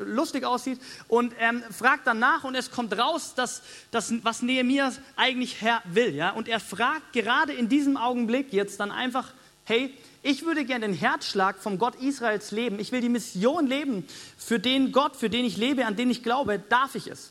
lustig 0.04 0.44
aussieht 0.44 0.80
und 1.06 1.33
ähm, 1.38 1.62
fragt 1.71 2.09
dann 2.09 2.18
nach 2.18 2.42
und 2.42 2.56
es 2.56 2.73
kommt 2.73 2.99
raus, 2.99 3.35
dass, 3.37 3.62
dass 3.92 4.12
was 4.24 4.42
Nehemiah 4.42 4.92
eigentlich 5.14 5.61
Herr 5.61 5.81
will. 5.85 6.12
Ja? 6.12 6.31
Und 6.31 6.48
er 6.48 6.59
fragt 6.59 7.12
gerade 7.12 7.53
in 7.53 7.68
diesem 7.68 7.96
Augenblick 7.96 8.53
jetzt 8.53 8.81
dann 8.81 8.90
einfach, 8.90 9.33
hey, 9.64 9.94
ich 10.24 10.44
würde 10.44 10.64
gerne 10.64 10.88
den 10.88 10.96
Herzschlag 10.96 11.59
vom 11.59 11.79
Gott 11.79 11.94
Israels 12.03 12.50
leben. 12.50 12.81
Ich 12.81 12.90
will 12.90 13.00
die 13.00 13.09
Mission 13.09 13.68
leben, 13.68 14.09
für 14.37 14.59
den 14.59 14.90
Gott, 14.90 15.14
für 15.14 15.31
den 15.31 15.44
ich 15.44 15.57
lebe, 15.57 15.87
an 15.87 15.94
den 15.94 16.11
ich 16.11 16.24
glaube, 16.24 16.59
darf 16.59 16.96
ich 16.96 17.07
es. 17.07 17.31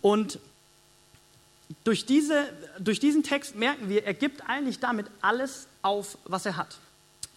Und 0.00 0.38
durch, 1.84 2.06
diese, 2.06 2.48
durch 2.78 3.00
diesen 3.00 3.22
Text 3.22 3.56
merken 3.56 3.88
wir, 3.88 4.04
er 4.04 4.14
gibt 4.14 4.48
eigentlich 4.48 4.80
damit 4.80 5.06
alles 5.20 5.66
auf, 5.82 6.18
was 6.24 6.46
er 6.46 6.56
hat. 6.56 6.78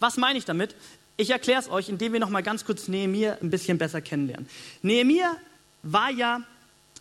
Was 0.00 0.16
meine 0.16 0.38
ich 0.38 0.44
damit? 0.44 0.74
Ich 1.16 1.30
erkläre 1.30 1.60
es 1.60 1.70
euch, 1.70 1.88
indem 1.88 2.12
wir 2.12 2.20
noch 2.20 2.30
mal 2.30 2.42
ganz 2.42 2.64
kurz 2.64 2.88
Nehemiah 2.88 3.38
ein 3.40 3.50
bisschen 3.50 3.78
besser 3.78 4.00
kennenlernen. 4.00 4.48
Nehemiah 4.82 5.36
war 5.82 6.10
ja, 6.10 6.42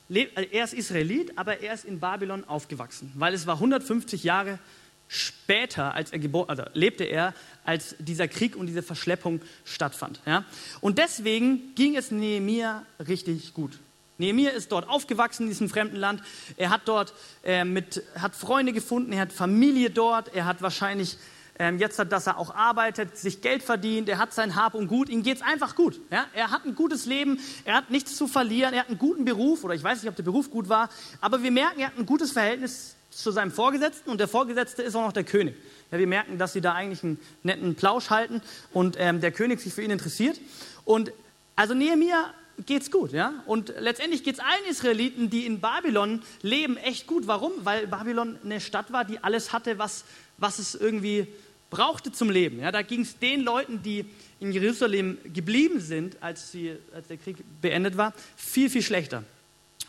äh, 0.09 0.27
er 0.51 0.63
ist 0.63 0.73
Israelit, 0.73 1.37
aber 1.37 1.61
er 1.61 1.73
ist 1.73 1.85
in 1.85 1.99
Babylon 1.99 2.43
aufgewachsen, 2.43 3.11
weil 3.15 3.33
es 3.33 3.47
war 3.47 3.55
150 3.55 4.23
Jahre 4.23 4.59
später, 5.07 5.93
als 5.93 6.11
er 6.11 6.19
geboren, 6.19 6.49
also 6.49 6.63
lebte 6.73 7.03
er, 7.03 7.33
als 7.65 7.95
dieser 7.99 8.27
Krieg 8.27 8.55
und 8.55 8.67
diese 8.67 8.83
Verschleppung 8.83 9.41
stattfand. 9.65 10.19
Ja? 10.25 10.45
Und 10.81 10.97
deswegen 10.97 11.73
ging 11.75 11.95
es 11.95 12.11
Nehemiah 12.11 12.85
richtig 13.07 13.53
gut. 13.53 13.79
Nehemiah 14.23 14.51
ist 14.51 14.71
dort 14.71 14.87
aufgewachsen 14.87 15.43
in 15.43 15.49
diesem 15.49 15.67
fremden 15.67 15.97
Land. 15.97 16.21
Er 16.55 16.69
hat 16.69 16.83
dort 16.85 17.13
äh, 17.43 17.65
mit, 17.65 18.01
hat 18.17 18.35
Freunde 18.35 18.71
gefunden, 18.71 19.11
er 19.11 19.19
hat 19.19 19.33
Familie 19.33 19.89
dort, 19.89 20.33
er 20.33 20.45
hat 20.45 20.61
wahrscheinlich 20.61 21.17
ähm, 21.59 21.77
jetzt, 21.77 21.99
dass 21.99 22.27
er 22.27 22.37
auch 22.37 22.55
arbeitet, 22.55 23.17
sich 23.17 23.41
Geld 23.41 23.63
verdient, 23.63 24.07
er 24.07 24.17
hat 24.17 24.33
sein 24.33 24.55
Hab 24.55 24.75
und 24.75 24.87
Gut, 24.87 25.09
ihm 25.09 25.23
geht 25.23 25.37
es 25.37 25.43
einfach 25.43 25.75
gut. 25.75 25.99
Ja? 26.09 26.25
Er 26.33 26.51
hat 26.51 26.65
ein 26.65 26.73
gutes 26.73 27.05
Leben, 27.05 27.37
er 27.65 27.75
hat 27.75 27.89
nichts 27.91 28.15
zu 28.15 28.27
verlieren, 28.27 28.73
er 28.73 28.81
hat 28.81 28.87
einen 28.87 28.97
guten 28.97 29.25
Beruf, 29.25 29.65
oder 29.65 29.75
ich 29.75 29.83
weiß 29.83 30.01
nicht, 30.01 30.09
ob 30.09 30.15
der 30.15 30.23
Beruf 30.23 30.49
gut 30.49 30.69
war, 30.69 30.89
aber 31.19 31.43
wir 31.43 31.51
merken, 31.51 31.81
er 31.81 31.87
hat 31.87 31.97
ein 31.97 32.05
gutes 32.05 32.31
Verhältnis 32.31 32.95
zu 33.09 33.29
seinem 33.31 33.51
Vorgesetzten 33.51 34.09
und 34.09 34.19
der 34.19 34.29
Vorgesetzte 34.29 34.83
ist 34.83 34.95
auch 34.95 35.05
noch 35.05 35.13
der 35.13 35.25
König. 35.25 35.55
Ja, 35.91 35.99
wir 35.99 36.07
merken, 36.07 36.37
dass 36.37 36.53
sie 36.53 36.61
da 36.61 36.73
eigentlich 36.73 37.03
einen 37.03 37.19
netten 37.43 37.75
Plausch 37.75 38.09
halten 38.09 38.41
und 38.71 38.95
ähm, 38.97 39.19
der 39.19 39.31
König 39.31 39.59
sich 39.59 39.73
für 39.73 39.83
ihn 39.83 39.91
interessiert. 39.91 40.39
Und 40.85 41.11
also 41.55 41.75
Nehemiah 41.75 42.33
geht's 42.65 42.91
gut, 42.91 43.11
ja? 43.11 43.33
Und 43.45 43.73
letztendlich 43.79 44.23
geht 44.23 44.35
es 44.35 44.39
allen 44.39 44.65
Israeliten, 44.69 45.29
die 45.29 45.45
in 45.45 45.59
Babylon 45.59 46.21
leben, 46.41 46.77
echt 46.77 47.07
gut. 47.07 47.27
Warum? 47.27 47.51
Weil 47.63 47.87
Babylon 47.87 48.37
eine 48.43 48.61
Stadt 48.61 48.91
war, 48.91 49.05
die 49.05 49.19
alles 49.19 49.53
hatte, 49.53 49.77
was, 49.77 50.05
was 50.37 50.59
es 50.59 50.75
irgendwie 50.75 51.27
brauchte 51.69 52.11
zum 52.11 52.29
Leben. 52.29 52.59
Ja? 52.59 52.71
Da 52.71 52.81
ging 52.81 53.01
es 53.01 53.17
den 53.17 53.41
Leuten, 53.41 53.81
die 53.81 54.05
in 54.39 54.51
Jerusalem 54.51 55.17
geblieben 55.33 55.79
sind, 55.79 56.17
als, 56.21 56.51
sie, 56.51 56.75
als 56.93 57.07
der 57.07 57.17
Krieg 57.17 57.37
beendet 57.61 57.97
war, 57.97 58.13
viel, 58.35 58.69
viel 58.69 58.81
schlechter. 58.81 59.23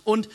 Und 0.05 0.29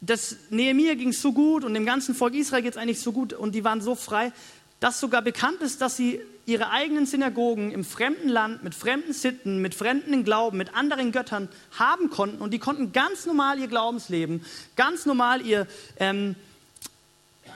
das 0.00 0.36
Nehemiah 0.50 0.94
ging 0.94 1.12
so 1.12 1.32
gut 1.32 1.64
und 1.64 1.74
dem 1.74 1.86
ganzen 1.86 2.14
Volk 2.14 2.34
Israel 2.34 2.62
geht 2.62 2.72
es 2.72 2.76
eigentlich 2.76 3.00
so 3.00 3.12
gut 3.12 3.32
und 3.32 3.54
die 3.54 3.64
waren 3.64 3.80
so 3.80 3.94
frei, 3.94 4.32
dass 4.80 5.00
sogar 5.00 5.22
bekannt 5.22 5.60
ist, 5.60 5.80
dass 5.80 5.96
sie 5.96 6.20
ihre 6.46 6.70
eigenen 6.70 7.06
Synagogen 7.06 7.72
im 7.72 7.84
fremden 7.84 8.28
Land 8.28 8.62
mit 8.62 8.74
fremden 8.74 9.12
Sitten, 9.12 9.62
mit 9.62 9.74
fremden 9.74 10.24
Glauben, 10.24 10.58
mit 10.58 10.74
anderen 10.74 11.10
Göttern 11.10 11.48
haben 11.78 12.10
konnten 12.10 12.42
und 12.42 12.50
die 12.50 12.58
konnten 12.58 12.92
ganz 12.92 13.24
normal 13.24 13.58
ihr 13.58 13.68
Glaubensleben, 13.68 14.44
ganz 14.76 15.06
normal 15.06 15.40
ihr, 15.40 15.66
ähm, 15.98 16.34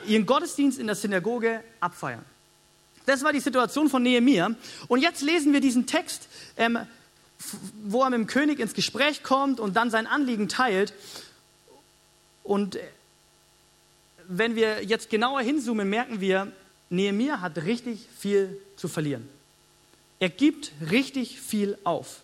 ihren 0.07 0.25
Gottesdienst 0.25 0.79
in 0.79 0.87
der 0.87 0.97
Synagoge 0.97 1.63
abfeiern. 1.81 2.25
Das 3.05 3.25
war 3.25 3.33
die 3.33 3.41
Situation 3.41 3.89
von 3.89 4.03
Nehemiah. 4.03 4.51
Und 4.87 5.01
jetzt 5.01 5.23
lesen 5.23 5.55
wir 5.55 5.61
diesen 5.61 5.87
Text, 5.87 6.29
ähm, 6.59 6.79
wo 7.85 8.03
er 8.03 8.11
mit 8.11 8.19
dem 8.19 8.27
König 8.27 8.61
ins 8.61 8.75
Gespräch 8.75 9.23
kommt 9.23 9.61
und 9.61 9.77
dann 9.77 9.91
sein 9.91 10.07
Anliegen 10.07 10.49
teilt. 10.49 10.93
Und 12.43 12.79
wenn 14.27 14.57
wir 14.57 14.85
jetzt 14.85 15.09
genauer 15.09 15.41
hinzoomen, 15.41 15.89
merken 15.89 16.21
wir, 16.21 16.53
Nehemiah 16.91 17.41
hat 17.41 17.59
richtig 17.59 18.07
viel 18.19 18.61
zu 18.77 18.89
verlieren. 18.89 19.29
Er 20.21 20.29
gibt 20.31 20.73
richtig 20.91 21.41
viel 21.41 21.79
auf. 21.85 22.21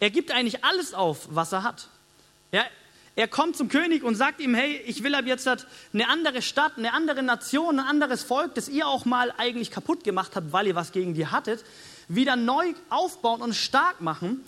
Er 0.00 0.10
gibt 0.10 0.30
eigentlich 0.30 0.64
alles 0.64 0.94
auf, 0.94 1.28
was 1.30 1.52
er 1.52 1.62
hat. 1.62 1.88
Ja, 2.52 2.64
er 3.16 3.28
kommt 3.28 3.56
zum 3.56 3.68
König 3.68 4.04
und 4.04 4.14
sagt 4.14 4.40
ihm, 4.40 4.54
hey, 4.54 4.80
ich 4.86 5.02
will 5.02 5.14
ab 5.14 5.26
jetzt 5.26 5.48
eine 5.48 6.08
andere 6.08 6.40
Stadt, 6.40 6.78
eine 6.78 6.92
andere 6.92 7.22
Nation, 7.22 7.80
ein 7.80 7.86
anderes 7.86 8.22
Volk, 8.22 8.54
das 8.54 8.68
ihr 8.68 8.86
auch 8.86 9.04
mal 9.04 9.32
eigentlich 9.36 9.70
kaputt 9.70 10.04
gemacht 10.04 10.36
habt, 10.36 10.52
weil 10.52 10.68
ihr 10.68 10.76
was 10.76 10.92
gegen 10.92 11.14
die 11.14 11.26
hattet, 11.26 11.64
wieder 12.06 12.36
neu 12.36 12.74
aufbauen 12.90 13.42
und 13.42 13.54
stark 13.54 14.00
machen. 14.00 14.44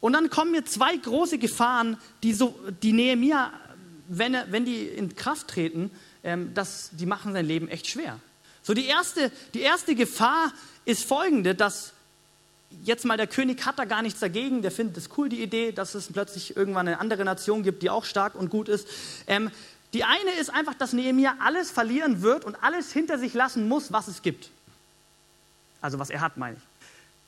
Und 0.00 0.12
dann 0.14 0.30
kommen 0.30 0.52
mir 0.52 0.64
zwei 0.64 0.96
große 0.96 1.38
Gefahren, 1.38 1.96
die, 2.22 2.32
so, 2.32 2.54
die 2.82 2.92
Nehemiah, 2.92 3.52
wenn, 4.08 4.36
wenn 4.50 4.64
die 4.64 4.84
in 4.84 5.14
Kraft 5.16 5.48
treten, 5.48 5.90
ähm, 6.22 6.54
das, 6.54 6.90
die 6.92 7.06
machen 7.06 7.32
sein 7.32 7.46
Leben 7.46 7.68
echt 7.68 7.88
schwer. 7.88 8.18
So 8.62 8.74
die 8.74 8.86
erste, 8.86 9.30
die 9.54 9.60
erste 9.60 9.94
Gefahr 9.94 10.52
ist 10.84 11.04
folgende, 11.04 11.54
dass 11.54 11.92
jetzt 12.84 13.04
mal 13.04 13.16
der 13.16 13.26
König 13.26 13.64
hat 13.66 13.78
da 13.78 13.84
gar 13.84 14.02
nichts 14.02 14.20
dagegen, 14.20 14.62
der 14.62 14.70
findet 14.70 14.96
es 14.96 15.10
cool, 15.16 15.28
die 15.28 15.42
Idee, 15.42 15.72
dass 15.72 15.94
es 15.94 16.12
plötzlich 16.12 16.56
irgendwann 16.56 16.88
eine 16.88 17.00
andere 17.00 17.24
Nation 17.24 17.62
gibt, 17.62 17.82
die 17.82 17.90
auch 17.90 18.04
stark 18.04 18.34
und 18.34 18.50
gut 18.50 18.68
ist. 18.68 18.86
Ähm, 19.26 19.50
die 19.92 20.04
eine 20.04 20.32
ist 20.40 20.50
einfach, 20.50 20.74
dass 20.74 20.92
Nehemiah 20.92 21.36
alles 21.40 21.70
verlieren 21.70 22.22
wird 22.22 22.44
und 22.44 22.56
alles 22.62 22.92
hinter 22.92 23.18
sich 23.18 23.34
lassen 23.34 23.68
muss, 23.68 23.92
was 23.92 24.08
es 24.08 24.22
gibt. 24.22 24.48
Also 25.82 25.98
was 25.98 26.08
er 26.08 26.20
hat, 26.20 26.36
meine 26.38 26.56
ich. 26.56 26.62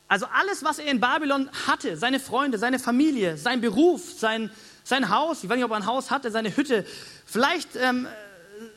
Also 0.08 0.26
alles, 0.26 0.64
was 0.64 0.78
er 0.78 0.86
in 0.86 1.00
Babylon 1.00 1.50
hatte, 1.66 1.96
seine 1.96 2.20
Freunde, 2.20 2.58
seine 2.58 2.78
Familie, 2.78 3.36
sein 3.36 3.60
Beruf, 3.60 4.12
sein, 4.18 4.50
sein 4.84 5.08
Haus, 5.10 5.42
ich 5.42 5.50
weiß 5.50 5.56
nicht, 5.56 5.64
ob 5.64 5.72
er 5.72 5.78
ein 5.78 5.86
Haus 5.86 6.10
hatte, 6.10 6.30
seine 6.30 6.56
Hütte, 6.56 6.86
vielleicht 7.26 7.76
ähm, 7.76 8.06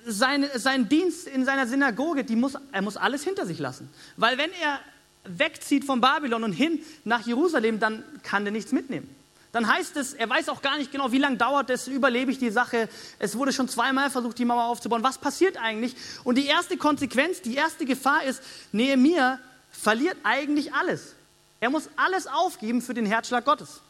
sein, 0.05 0.45
sein 0.55 0.89
Dienst 0.89 1.27
in 1.27 1.45
seiner 1.45 1.67
Synagoge, 1.67 2.23
muss, 2.35 2.53
er 2.71 2.81
muss 2.81 2.97
alles 2.97 3.23
hinter 3.23 3.45
sich 3.45 3.59
lassen. 3.59 3.89
Weil 4.15 4.37
wenn 4.37 4.51
er 4.61 4.79
wegzieht 5.25 5.85
von 5.85 6.01
Babylon 6.01 6.43
und 6.43 6.53
hin 6.53 6.79
nach 7.03 7.25
Jerusalem, 7.25 7.79
dann 7.79 8.03
kann 8.23 8.45
er 8.45 8.51
nichts 8.51 8.71
mitnehmen. 8.71 9.13
Dann 9.51 9.67
heißt 9.67 9.97
es, 9.97 10.13
er 10.13 10.29
weiß 10.29 10.49
auch 10.49 10.61
gar 10.61 10.77
nicht 10.77 10.91
genau, 10.91 11.11
wie 11.11 11.17
lange 11.17 11.37
dauert 11.37 11.69
es, 11.69 11.87
überlebe 11.87 12.31
ich 12.31 12.37
die 12.37 12.49
Sache. 12.49 12.89
Es 13.17 13.37
wurde 13.37 13.53
schon 13.53 13.67
zweimal 13.69 14.09
versucht, 14.09 14.37
die 14.37 14.45
Mauer 14.45 14.65
aufzubauen. 14.65 15.03
Was 15.03 15.17
passiert 15.17 15.57
eigentlich? 15.57 15.95
Und 16.23 16.37
die 16.37 16.45
erste 16.45 16.77
Konsequenz, 16.77 17.41
die 17.41 17.55
erste 17.55 17.85
Gefahr 17.85 18.23
ist, 18.23 18.43
Nehemiah 18.71 19.39
verliert 19.71 20.17
eigentlich 20.23 20.73
alles. 20.73 21.15
Er 21.59 21.69
muss 21.69 21.89
alles 21.95 22.27
aufgeben 22.27 22.81
für 22.81 22.93
den 22.93 23.05
Herzschlag 23.05 23.45
Gottes. 23.45 23.81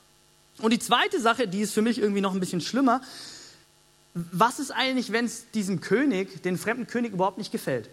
Und 0.61 0.71
die 0.71 0.79
zweite 0.79 1.19
Sache, 1.19 1.47
die 1.47 1.61
ist 1.61 1.73
für 1.73 1.81
mich 1.81 1.99
irgendwie 1.99 2.21
noch 2.21 2.33
ein 2.33 2.39
bisschen 2.39 2.61
schlimmer, 2.61 3.01
was 4.31 4.59
ist 4.59 4.71
eigentlich, 4.71 5.11
wenn 5.11 5.25
es 5.25 5.51
diesem 5.51 5.81
König, 5.81 6.41
den 6.43 6.57
fremden 6.57 6.87
König, 6.87 7.13
überhaupt 7.13 7.37
nicht 7.37 7.51
gefällt? 7.51 7.89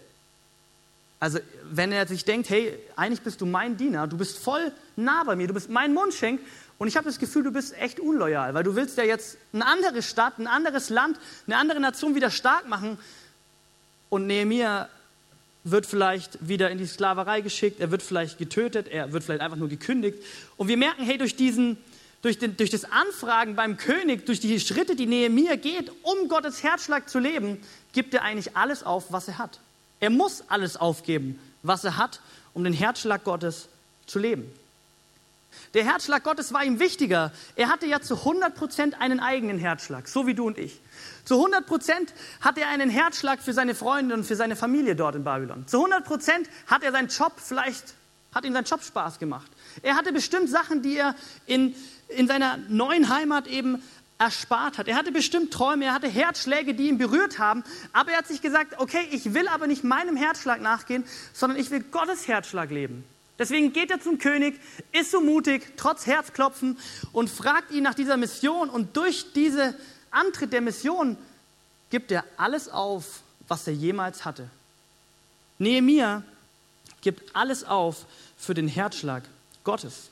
Also 1.19 1.39
wenn 1.71 1.91
er 1.91 2.07
sich 2.07 2.25
denkt, 2.25 2.49
hey, 2.49 2.77
eigentlich 2.95 3.21
bist 3.21 3.41
du 3.41 3.45
mein 3.45 3.77
Diener, 3.77 4.07
du 4.07 4.17
bist 4.17 4.37
voll 4.37 4.71
nah 4.95 5.23
bei 5.23 5.35
mir, 5.35 5.47
du 5.47 5.53
bist 5.53 5.69
mein 5.69 5.93
Mundschenk 5.93 6.41
und 6.77 6.87
ich 6.87 6.97
habe 6.97 7.07
das 7.07 7.19
Gefühl, 7.19 7.43
du 7.43 7.51
bist 7.51 7.75
echt 7.77 7.99
unloyal, 7.99 8.53
weil 8.53 8.63
du 8.63 8.75
willst 8.75 8.97
ja 8.97 9.03
jetzt 9.03 9.37
eine 9.53 9.65
andere 9.65 10.01
Stadt, 10.01 10.37
ein 10.39 10.47
anderes 10.47 10.89
Land, 10.89 11.17
eine 11.47 11.57
andere 11.57 11.79
Nation 11.79 12.15
wieder 12.15 12.29
stark 12.29 12.67
machen 12.67 12.97
und 14.09 14.27
Nehemiah 14.27 14.89
wird 15.63 15.85
vielleicht 15.85 16.47
wieder 16.47 16.69
in 16.69 16.77
die 16.77 16.85
Sklaverei 16.85 17.41
geschickt, 17.41 17.79
er 17.79 17.91
wird 17.91 18.03
vielleicht 18.03 18.37
getötet, 18.37 18.87
er 18.87 19.11
wird 19.13 19.23
vielleicht 19.23 19.41
einfach 19.41 19.57
nur 19.57 19.69
gekündigt 19.69 20.19
und 20.57 20.67
wir 20.67 20.77
merken, 20.77 21.03
hey, 21.03 21.17
durch 21.17 21.35
diesen 21.35 21.77
durch, 22.25 22.39
den, 22.39 22.57
durch 22.57 22.71
das 22.71 22.85
Anfragen 22.91 23.55
beim 23.55 23.77
König, 23.77 24.25
durch 24.25 24.39
die 24.39 24.59
Schritte, 24.59 24.95
die 24.95 25.05
Nehemiah 25.05 25.57
geht, 25.57 25.91
um 26.01 26.27
Gottes 26.27 26.63
Herzschlag 26.63 27.07
zu 27.07 27.19
leben, 27.19 27.61
gibt 27.93 28.15
er 28.15 28.23
eigentlich 28.23 28.57
alles 28.57 28.81
auf, 28.81 29.11
was 29.11 29.27
er 29.27 29.37
hat. 29.37 29.59
Er 29.99 30.09
muss 30.09 30.43
alles 30.47 30.75
aufgeben, 30.75 31.39
was 31.61 31.83
er 31.83 31.97
hat, 31.97 32.21
um 32.55 32.63
den 32.63 32.73
Herzschlag 32.73 33.23
Gottes 33.23 33.67
zu 34.07 34.17
leben. 34.17 34.51
Der 35.75 35.83
Herzschlag 35.85 36.23
Gottes 36.23 36.51
war 36.51 36.63
ihm 36.63 36.79
wichtiger. 36.79 37.31
Er 37.55 37.69
hatte 37.69 37.85
ja 37.85 38.01
zu 38.01 38.15
100 38.15 38.55
Prozent 38.55 38.99
einen 38.99 39.19
eigenen 39.19 39.59
Herzschlag, 39.59 40.07
so 40.07 40.25
wie 40.25 40.33
du 40.33 40.47
und 40.47 40.57
ich. 40.57 40.81
Zu 41.25 41.35
100 41.35 41.67
Prozent 41.67 42.11
hat 42.41 42.57
er 42.57 42.69
einen 42.69 42.89
Herzschlag 42.89 43.39
für 43.39 43.53
seine 43.53 43.75
Freunde 43.75 44.15
und 44.15 44.23
für 44.23 44.35
seine 44.35 44.55
Familie 44.55 44.95
dort 44.95 45.13
in 45.13 45.23
Babylon. 45.23 45.67
Zu 45.67 45.77
100 45.77 46.03
Prozent 46.03 46.49
hat 46.65 46.81
er 46.81 46.91
seinen 46.91 47.09
Job 47.09 47.33
vielleicht, 47.35 47.93
hat 48.33 48.45
ihm 48.45 48.53
sein 48.53 48.65
Job 48.65 48.83
Spaß 48.83 49.19
gemacht. 49.19 49.51
Er 49.83 49.95
hatte 49.95 50.11
bestimmt 50.11 50.49
Sachen, 50.49 50.81
die 50.81 50.97
er 50.97 51.13
in, 51.45 51.75
in 52.09 52.27
seiner 52.27 52.57
neuen 52.69 53.09
Heimat 53.09 53.47
eben 53.47 53.81
erspart 54.17 54.77
hat. 54.77 54.87
Er 54.87 54.95
hatte 54.95 55.11
bestimmt 55.11 55.51
Träume, 55.51 55.85
er 55.85 55.93
hatte 55.93 56.07
Herzschläge, 56.07 56.73
die 56.73 56.87
ihn 56.87 56.97
berührt 56.97 57.37
haben, 57.37 57.63
aber 57.91 58.11
er 58.11 58.19
hat 58.19 58.27
sich 58.27 58.41
gesagt, 58.41 58.79
okay, 58.79 59.07
ich 59.11 59.33
will 59.33 59.47
aber 59.47 59.67
nicht 59.67 59.83
meinem 59.83 60.15
Herzschlag 60.15 60.61
nachgehen, 60.61 61.03
sondern 61.33 61.59
ich 61.59 61.69
will 61.69 61.81
Gottes 61.81 62.27
Herzschlag 62.27 62.71
leben. 62.71 63.03
Deswegen 63.37 63.73
geht 63.73 63.91
er 63.91 63.99
zum 63.99 64.17
König, 64.17 64.59
ist 64.93 65.11
so 65.11 65.19
mutig, 65.19 65.73
trotz 65.75 66.05
Herzklopfen 66.05 66.77
und 67.11 67.29
fragt 67.29 67.71
ihn 67.71 67.83
nach 67.83 67.93
dieser 67.93 68.15
Mission 68.15 68.69
und 68.69 68.95
durch 68.95 69.33
diesen 69.33 69.73
Antritt 70.11 70.53
der 70.53 70.61
Mission 70.61 71.17
gibt 71.89 72.11
er 72.11 72.23
alles 72.37 72.69
auf, 72.69 73.21
was 73.49 73.67
er 73.67 73.73
jemals 73.73 74.23
hatte. 74.23 74.49
Nehemiah 75.59 76.23
gibt 77.01 77.35
alles 77.35 77.65
auf 77.65 78.05
für 78.37 78.53
den 78.53 78.69
Herzschlag 78.69 79.23
Gottes. 79.65 80.09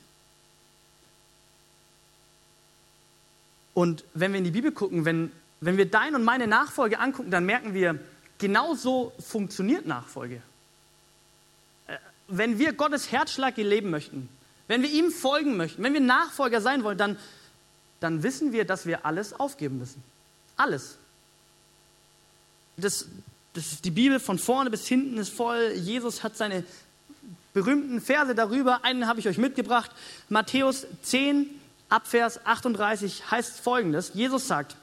Und 3.74 4.04
wenn 4.14 4.32
wir 4.32 4.38
in 4.38 4.44
die 4.44 4.52
Bibel 4.52 4.72
gucken, 4.72 5.04
wenn, 5.04 5.32
wenn 5.60 5.76
wir 5.76 5.90
deine 5.90 6.16
und 6.16 6.24
meine 6.24 6.46
Nachfolge 6.46 7.00
angucken, 7.00 7.30
dann 7.30 7.44
merken 7.44 7.74
wir, 7.74 7.98
genau 8.38 8.74
so 8.74 9.12
funktioniert 9.18 9.86
Nachfolge. 9.86 10.40
Äh, 11.88 11.96
wenn 12.28 12.58
wir 12.58 12.72
Gottes 12.72 13.10
Herzschlag 13.10 13.56
leben 13.56 13.90
möchten, 13.90 14.28
wenn 14.68 14.82
wir 14.82 14.90
ihm 14.90 15.10
folgen 15.10 15.56
möchten, 15.56 15.82
wenn 15.82 15.92
wir 15.92 16.00
Nachfolger 16.00 16.60
sein 16.60 16.84
wollen, 16.84 16.98
dann, 16.98 17.18
dann 18.00 18.22
wissen 18.22 18.52
wir, 18.52 18.64
dass 18.64 18.86
wir 18.86 19.04
alles 19.04 19.38
aufgeben 19.38 19.78
müssen. 19.78 20.02
Alles. 20.56 20.96
Das, 22.76 23.06
das 23.52 23.72
ist 23.72 23.84
die 23.84 23.90
Bibel 23.90 24.20
von 24.20 24.38
vorne 24.38 24.70
bis 24.70 24.86
hinten 24.86 25.18
ist 25.18 25.30
voll. 25.30 25.72
Jesus 25.74 26.22
hat 26.22 26.36
seine 26.36 26.64
berühmten 27.52 28.00
Verse 28.00 28.34
darüber. 28.34 28.84
Einen 28.84 29.06
habe 29.06 29.20
ich 29.20 29.28
euch 29.28 29.38
mitgebracht. 29.38 29.90
Matthäus 30.28 30.86
10, 31.02 31.48
ab 31.88 32.06
Vers 32.06 32.44
38 32.44 33.30
heißt 33.30 33.60
folgendes: 33.60 34.12
Jesus 34.14 34.46
sagt, 34.46 34.76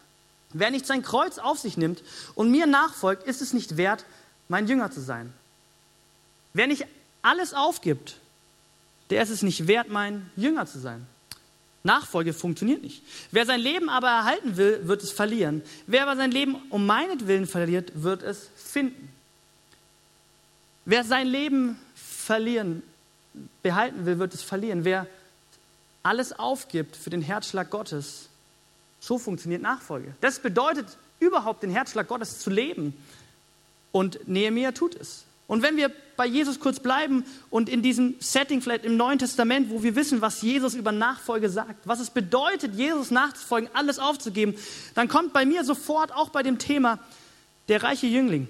wer 0.54 0.72
nicht 0.72 0.86
sein 0.86 1.02
Kreuz 1.02 1.38
auf 1.38 1.60
sich 1.60 1.78
nimmt 1.78 2.04
und 2.36 2.52
mir 2.52 2.68
nachfolgt, 2.68 3.24
ist 3.24 3.42
es 3.42 3.54
nicht 3.54 3.78
wert, 3.78 4.06
mein 4.48 4.68
Jünger 4.68 4.92
zu 4.92 5.02
sein. 5.02 5.34
Wer 6.54 6.68
nicht 6.68 6.86
alles 7.22 7.54
aufgibt, 7.54 8.18
der 9.10 9.24
ist 9.24 9.30
es 9.30 9.42
nicht 9.42 9.68
wert, 9.68 9.90
mein 9.90 10.30
Jünger 10.36 10.66
zu 10.66 10.80
sein. 10.80 11.06
Nachfolge 11.84 12.34
funktioniert 12.34 12.84
nicht. 12.84 13.02
Wer 13.32 13.46
sein 13.46 13.60
Leben 13.60 13.90
aber 13.90 14.08
erhalten 14.08 14.56
will, 14.58 14.88
wird 14.88 15.02
es 15.02 15.12
verlieren. 15.12 15.64
Wer 15.88 16.04
aber 16.04 16.16
sein 16.16 16.32
Leben 16.32 16.56
um 16.70 16.86
meinetwillen 16.86 17.48
verliert, 17.48 17.92
wird 17.96 18.22
es 18.22 18.50
finden. 18.56 19.10
Wer 20.86 21.04
sein 21.04 21.28
Leben 21.28 21.80
verlieren, 21.96 22.84
behalten 23.64 24.06
will, 24.06 24.20
wird 24.20 24.34
es 24.34 24.44
verlieren. 24.44 24.86
Wer 24.86 25.08
alles 26.04 26.34
aufgibt 26.34 26.96
für 26.96 27.10
den 27.10 27.22
Herzschlag 27.22 27.70
Gottes, 27.70 28.30
so 29.00 29.18
funktioniert 29.18 29.62
Nachfolge. 29.62 30.14
Das 30.22 30.40
bedeutet 30.40 30.86
überhaupt 31.20 31.64
den 31.64 31.72
Herzschlag 31.72 32.08
Gottes 32.08 32.40
zu 32.40 32.50
leben. 32.50 32.94
Und 33.92 34.28
Nehemiah 34.28 34.72
tut 34.72 34.96
es. 34.96 35.26
Und 35.48 35.64
wenn 35.64 35.76
wir 35.76 35.92
bei 36.16 36.26
Jesus 36.26 36.60
kurz 36.60 36.80
bleiben 36.80 37.26
und 37.50 37.68
in 37.68 37.82
diesem 37.82 38.16
Setting 38.20 38.62
vielleicht 38.62 38.86
im 38.86 38.96
Neuen 38.96 39.20
Testament, 39.20 39.70
wo 39.70 39.84
wir 39.84 39.96
wissen, 39.96 40.22
was 40.22 40.42
Jesus 40.42 40.76
über 40.76 40.94
Nachfolge 40.94 41.50
sagt, 41.50 41.86
was 41.86 42.00
es 42.00 42.10
bedeutet, 42.10 42.76
Jesus 42.76 43.12
nachzufolgen, 43.12 43.70
alles 43.74 44.00
aufzugeben, 44.00 44.56
dann 44.96 45.10
kommt 45.10 45.34
bei 45.34 45.46
mir 45.46 45.66
sofort 45.66 46.14
auch 46.14 46.30
bei 46.30 46.42
dem 46.42 46.58
Thema 46.58 47.00
der 47.68 47.84
reiche 47.84 48.08
Jüngling. 48.08 48.48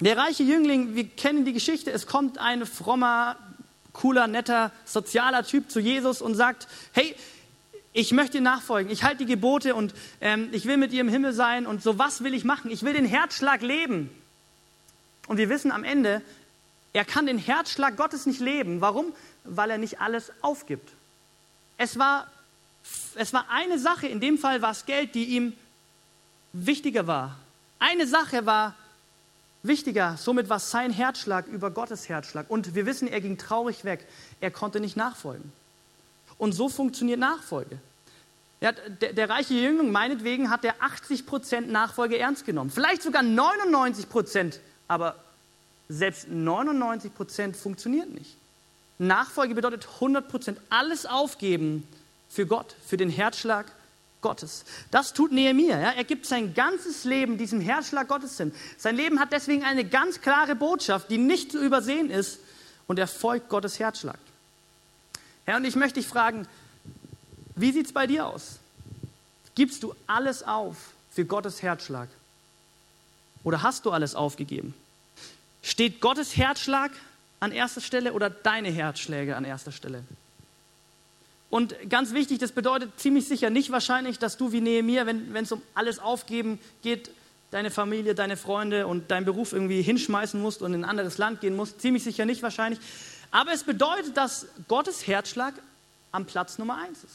Der 0.00 0.18
reiche 0.18 0.42
Jüngling, 0.42 0.94
wir 0.94 1.08
kennen 1.08 1.46
die 1.46 1.54
Geschichte, 1.54 1.90
es 1.90 2.06
kommt 2.06 2.36
ein 2.36 2.66
frommer 2.66 3.36
cooler, 3.96 4.26
netter, 4.26 4.70
sozialer 4.84 5.44
Typ 5.44 5.70
zu 5.70 5.80
Jesus 5.80 6.20
und 6.20 6.34
sagt, 6.34 6.68
hey, 6.92 7.16
ich 7.92 8.12
möchte 8.12 8.38
dir 8.38 8.42
nachfolgen, 8.42 8.92
ich 8.92 9.04
halte 9.04 9.24
die 9.24 9.32
Gebote 9.32 9.74
und 9.74 9.94
ähm, 10.20 10.50
ich 10.52 10.66
will 10.66 10.76
mit 10.76 10.92
dir 10.92 11.00
im 11.00 11.08
Himmel 11.08 11.32
sein 11.32 11.66
und 11.66 11.82
so 11.82 11.98
was 11.98 12.22
will 12.22 12.34
ich 12.34 12.44
machen? 12.44 12.70
Ich 12.70 12.82
will 12.82 12.92
den 12.92 13.06
Herzschlag 13.06 13.62
leben. 13.62 14.10
Und 15.28 15.38
wir 15.38 15.48
wissen 15.48 15.72
am 15.72 15.82
Ende, 15.82 16.20
er 16.92 17.06
kann 17.06 17.26
den 17.26 17.38
Herzschlag 17.38 17.96
Gottes 17.96 18.26
nicht 18.26 18.40
leben. 18.40 18.82
Warum? 18.82 19.12
Weil 19.44 19.70
er 19.70 19.78
nicht 19.78 20.00
alles 20.00 20.30
aufgibt. 20.42 20.90
Es 21.78 21.98
war, 21.98 22.26
es 23.14 23.32
war 23.32 23.46
eine 23.48 23.78
Sache, 23.78 24.06
in 24.06 24.20
dem 24.20 24.36
Fall 24.36 24.60
war 24.60 24.72
es 24.72 24.84
Geld, 24.84 25.14
die 25.14 25.24
ihm 25.24 25.54
wichtiger 26.52 27.06
war. 27.06 27.36
Eine 27.78 28.06
Sache 28.06 28.44
war 28.44 28.74
wichtiger. 29.66 30.16
Somit 30.18 30.48
war 30.48 30.58
sein 30.58 30.90
Herzschlag 30.92 31.46
über 31.46 31.70
Gottes 31.70 32.08
Herzschlag. 32.08 32.46
Und 32.48 32.74
wir 32.74 32.86
wissen, 32.86 33.08
er 33.08 33.20
ging 33.20 33.38
traurig 33.38 33.84
weg. 33.84 34.06
Er 34.40 34.50
konnte 34.50 34.80
nicht 34.80 34.96
nachfolgen. 34.96 35.52
Und 36.38 36.52
so 36.52 36.68
funktioniert 36.68 37.18
Nachfolge. 37.18 37.78
Ja, 38.60 38.72
der, 38.72 39.12
der, 39.12 39.28
reiche 39.28 39.54
Jüngling, 39.54 39.92
meinetwegen, 39.92 40.50
hat 40.50 40.64
der 40.64 40.82
80 40.82 41.26
Prozent 41.26 41.70
Nachfolge 41.70 42.18
ernst 42.18 42.46
genommen. 42.46 42.70
Vielleicht 42.70 43.02
sogar 43.02 43.22
99 43.22 44.08
Prozent. 44.08 44.60
Aber 44.88 45.16
selbst 45.88 46.28
99 46.28 47.14
Prozent 47.14 47.56
funktioniert 47.56 48.12
nicht. 48.12 48.36
Nachfolge 48.98 49.54
bedeutet 49.54 49.86
100 49.94 50.28
Prozent 50.28 50.58
alles 50.70 51.04
aufgeben 51.04 51.86
für 52.28 52.46
Gott, 52.46 52.74
für 52.86 52.96
den 52.96 53.10
Herzschlag 53.10 53.66
Gottes. 54.20 54.64
Das 54.90 55.12
tut 55.12 55.32
Nehemiah. 55.32 55.80
Ja? 55.80 55.90
Er 55.92 56.04
gibt 56.04 56.26
sein 56.26 56.54
ganzes 56.54 57.04
Leben 57.04 57.38
diesem 57.38 57.60
Herzschlag 57.60 58.08
Gottes 58.08 58.36
hin. 58.36 58.52
Sein 58.76 58.96
Leben 58.96 59.20
hat 59.20 59.32
deswegen 59.32 59.64
eine 59.64 59.84
ganz 59.84 60.20
klare 60.20 60.54
Botschaft, 60.54 61.10
die 61.10 61.18
nicht 61.18 61.52
zu 61.52 61.62
übersehen 61.62 62.10
ist 62.10 62.40
und 62.86 62.98
er 62.98 63.06
folgt 63.06 63.48
Gottes 63.48 63.78
Herzschlag. 63.78 64.18
Herr, 65.44 65.56
und 65.56 65.64
ich 65.64 65.76
möchte 65.76 66.00
dich 66.00 66.08
fragen, 66.08 66.46
wie 67.54 67.72
sieht 67.72 67.86
es 67.86 67.92
bei 67.92 68.06
dir 68.06 68.26
aus? 68.26 68.58
Gibst 69.54 69.82
du 69.82 69.94
alles 70.06 70.42
auf 70.42 70.76
für 71.10 71.24
Gottes 71.24 71.62
Herzschlag? 71.62 72.08
Oder 73.44 73.62
hast 73.62 73.86
du 73.86 73.90
alles 73.90 74.14
aufgegeben? 74.14 74.74
Steht 75.62 76.00
Gottes 76.00 76.36
Herzschlag 76.36 76.90
an 77.40 77.52
erster 77.52 77.80
Stelle 77.80 78.12
oder 78.12 78.28
deine 78.28 78.70
Herzschläge 78.70 79.36
an 79.36 79.44
erster 79.44 79.72
Stelle? 79.72 80.04
Und 81.48 81.74
ganz 81.88 82.12
wichtig, 82.12 82.38
das 82.38 82.52
bedeutet 82.52 82.98
ziemlich 82.98 83.28
sicher 83.28 83.50
nicht 83.50 83.70
wahrscheinlich, 83.70 84.18
dass 84.18 84.36
du 84.36 84.52
wie 84.52 84.60
Nehemiah, 84.60 85.06
wenn 85.06 85.34
es 85.36 85.52
um 85.52 85.62
alles 85.74 85.98
aufgeben 85.98 86.58
geht, 86.82 87.10
deine 87.50 87.70
Familie, 87.70 88.14
deine 88.14 88.36
Freunde 88.36 88.86
und 88.86 89.10
deinen 89.10 89.24
Beruf 89.24 89.52
irgendwie 89.52 89.80
hinschmeißen 89.82 90.40
musst 90.40 90.62
und 90.62 90.74
in 90.74 90.82
ein 90.82 90.90
anderes 90.90 91.18
Land 91.18 91.40
gehen 91.40 91.56
musst. 91.56 91.80
Ziemlich 91.80 92.02
sicher 92.02 92.24
nicht 92.24 92.42
wahrscheinlich. 92.42 92.80
Aber 93.30 93.52
es 93.52 93.62
bedeutet, 93.64 94.16
dass 94.16 94.46
Gottes 94.68 95.06
Herzschlag 95.06 95.54
am 96.12 96.26
Platz 96.26 96.58
Nummer 96.58 96.78
eins 96.78 97.04
ist. 97.04 97.14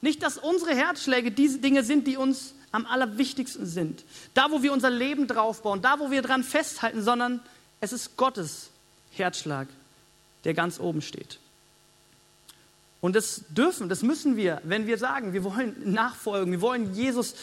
Nicht, 0.00 0.22
dass 0.22 0.38
unsere 0.38 0.74
Herzschläge 0.74 1.30
diese 1.30 1.58
Dinge 1.58 1.84
sind, 1.84 2.06
die 2.06 2.16
uns 2.16 2.54
am 2.72 2.86
allerwichtigsten 2.86 3.66
sind. 3.66 4.04
Da, 4.34 4.50
wo 4.50 4.62
wir 4.62 4.72
unser 4.72 4.90
Leben 4.90 5.26
draufbauen, 5.26 5.82
da, 5.82 6.00
wo 6.00 6.10
wir 6.10 6.22
dran 6.22 6.42
festhalten, 6.42 7.02
sondern 7.02 7.40
es 7.80 7.92
ist 7.92 8.16
Gottes 8.16 8.70
Herzschlag, 9.12 9.68
der 10.44 10.54
ganz 10.54 10.80
oben 10.80 11.02
steht. 11.02 11.38
Und 13.02 13.16
das 13.16 13.42
dürfen, 13.48 13.88
das 13.88 14.02
müssen 14.02 14.36
wir, 14.36 14.62
wenn 14.62 14.86
wir 14.86 14.96
sagen, 14.96 15.32
wir 15.32 15.42
wollen 15.42 15.74
nachfolgen, 15.84 16.52
wir 16.52 16.60
wollen 16.60 16.94
Jesus, 16.94 17.34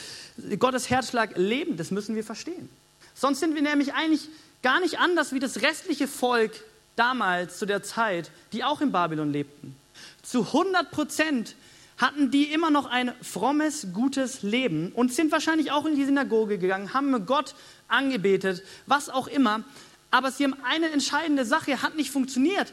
Gottes 0.57 0.89
Herzschlag 0.89 1.33
leben, 1.35 1.75
das 1.75 1.91
müssen 1.91 2.15
wir 2.15 2.23
verstehen. 2.23 2.69
Sonst 3.13 3.41
sind 3.41 3.55
wir 3.55 3.61
nämlich 3.61 3.93
eigentlich 3.93 4.29
gar 4.63 4.79
nicht 4.79 4.99
anders 4.99 5.33
wie 5.33 5.39
das 5.39 5.61
restliche 5.61 6.07
Volk 6.07 6.53
damals 6.95 7.59
zu 7.59 7.65
der 7.65 7.83
Zeit, 7.83 8.31
die 8.53 8.63
auch 8.63 8.79
in 8.79 8.93
Babylon 8.93 9.33
lebten. 9.33 9.75
Zu 10.23 10.45
100 10.45 10.91
Prozent 10.91 11.55
hatten 11.97 12.31
die 12.31 12.45
immer 12.45 12.71
noch 12.71 12.85
ein 12.85 13.11
frommes, 13.21 13.87
gutes 13.93 14.43
Leben 14.43 14.93
und 14.93 15.13
sind 15.13 15.33
wahrscheinlich 15.33 15.71
auch 15.71 15.85
in 15.85 15.95
die 15.95 16.05
Synagoge 16.05 16.57
gegangen, 16.57 16.93
haben 16.93 17.25
Gott 17.25 17.53
angebetet, 17.89 18.63
was 18.85 19.09
auch 19.09 19.27
immer. 19.27 19.65
Aber 20.09 20.31
sie 20.31 20.45
haben 20.45 20.55
eine 20.63 20.89
entscheidende 20.91 21.43
Sache, 21.43 21.81
hat 21.81 21.97
nicht 21.97 22.11
funktioniert. 22.11 22.71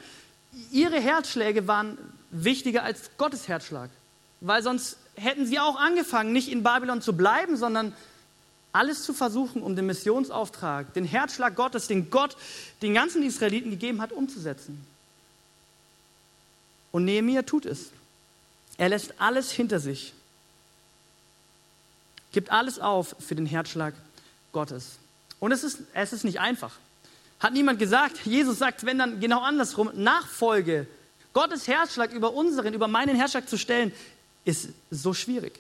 Ihre 0.71 1.01
Herzschläge 1.01 1.67
waren 1.67 1.99
wichtiger 2.45 2.83
als 2.83 3.11
Gottes 3.19 3.49
Herzschlag. 3.49 3.91
Weil 4.41 4.63
sonst 4.63 4.97
hätten 5.15 5.47
sie 5.47 5.59
auch 5.59 5.77
angefangen, 5.77 6.33
nicht 6.33 6.51
in 6.51 6.63
Babylon 6.63 7.01
zu 7.01 7.17
bleiben, 7.17 7.57
sondern 7.57 7.95
alles 8.73 9.03
zu 9.03 9.15
versuchen, 9.15 9.63
um 9.63 9.75
den 9.75 9.87
Missionsauftrag, 9.87 10.93
den 10.93 11.05
Herzschlag 11.05 11.57
Gottes, 11.57 11.89
den 11.89 12.11
Gott 12.11 12.37
den 12.83 12.93
ganzen 12.93 13.23
Israeliten 13.23 13.71
gegeben 13.71 14.03
hat, 14.03 14.13
umzusetzen. 14.13 14.87
Und 16.93 17.07
Nehemiah 17.07 17.43
tut 17.43 17.65
es. 17.65 17.91
Er 18.77 18.91
lässt 18.91 19.15
alles 19.19 19.51
hinter 19.51 19.81
sich, 19.81 20.13
gibt 22.33 22.51
alles 22.51 22.79
auf 22.79 23.17
für 23.19 23.35
den 23.35 23.47
Herzschlag 23.47 23.95
Gottes. 24.53 24.99
Und 25.41 25.53
es 25.53 25.65
ist, 25.65 25.81
es 25.95 26.13
ist 26.13 26.25
nicht 26.25 26.41
einfach. 26.41 26.73
Hat 27.41 27.55
niemand 27.55 27.79
gesagt, 27.79 28.27
Jesus 28.27 28.59
sagt, 28.59 28.85
wenn 28.85 28.99
dann 28.99 29.21
genau 29.21 29.41
andersrum, 29.41 29.91
Nachfolge, 29.95 30.87
Gottes 31.37 31.69
Herzschlag 31.69 32.15
über 32.15 32.33
unseren, 32.33 32.73
über 32.73 32.89
meinen 32.89 33.15
Herzschlag 33.15 33.47
zu 33.47 33.59
stellen, 33.59 33.93
ist 34.47 34.71
so 34.91 35.13
schwierig. 35.13 35.53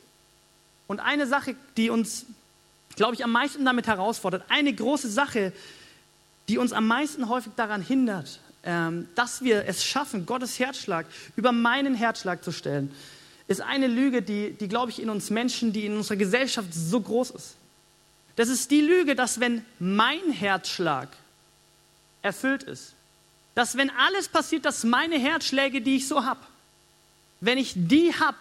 Und 0.86 1.00
eine 1.00 1.26
Sache, 1.26 1.54
die 1.76 1.90
uns, 1.90 2.24
glaube 2.96 3.14
ich, 3.14 3.22
am 3.22 3.30
meisten 3.30 3.62
damit 3.62 3.86
herausfordert, 3.86 4.44
eine 4.48 4.72
große 4.72 5.10
Sache, 5.10 5.52
die 6.48 6.56
uns 6.56 6.72
am 6.72 6.86
meisten 6.86 7.28
häufig 7.28 7.52
daran 7.56 7.82
hindert, 7.82 8.40
ähm, 8.64 9.06
dass 9.16 9.42
wir 9.42 9.66
es 9.66 9.84
schaffen, 9.84 10.24
Gottes 10.24 10.58
Herzschlag 10.58 11.04
über 11.36 11.52
meinen 11.52 11.94
Herzschlag 11.94 12.42
zu 12.42 12.52
stellen, 12.52 12.90
ist 13.46 13.60
eine 13.60 13.86
Lüge, 13.86 14.22
die, 14.22 14.52
die 14.52 14.68
glaube 14.68 14.90
ich, 14.90 15.02
in 15.02 15.10
uns 15.10 15.28
Menschen, 15.28 15.74
die 15.74 15.84
in 15.84 15.94
unserer 15.94 16.16
Gesellschaft 16.16 16.72
so 16.72 17.02
groß 17.02 17.32
ist. 17.32 17.54
Das 18.36 18.48
ist 18.48 18.70
die 18.70 18.80
Lüge, 18.80 19.14
dass 19.14 19.40
wenn 19.40 19.62
mein 19.78 20.32
Herzschlag 20.32 21.08
erfüllt 22.22 22.62
ist, 22.62 22.95
dass 23.56 23.76
wenn 23.78 23.90
alles 23.90 24.28
passiert, 24.28 24.66
dass 24.66 24.84
meine 24.84 25.18
Herzschläge, 25.18 25.80
die 25.80 25.96
ich 25.96 26.06
so 26.06 26.24
habe, 26.24 26.40
wenn 27.40 27.56
ich 27.56 27.72
die 27.74 28.14
habe, 28.14 28.36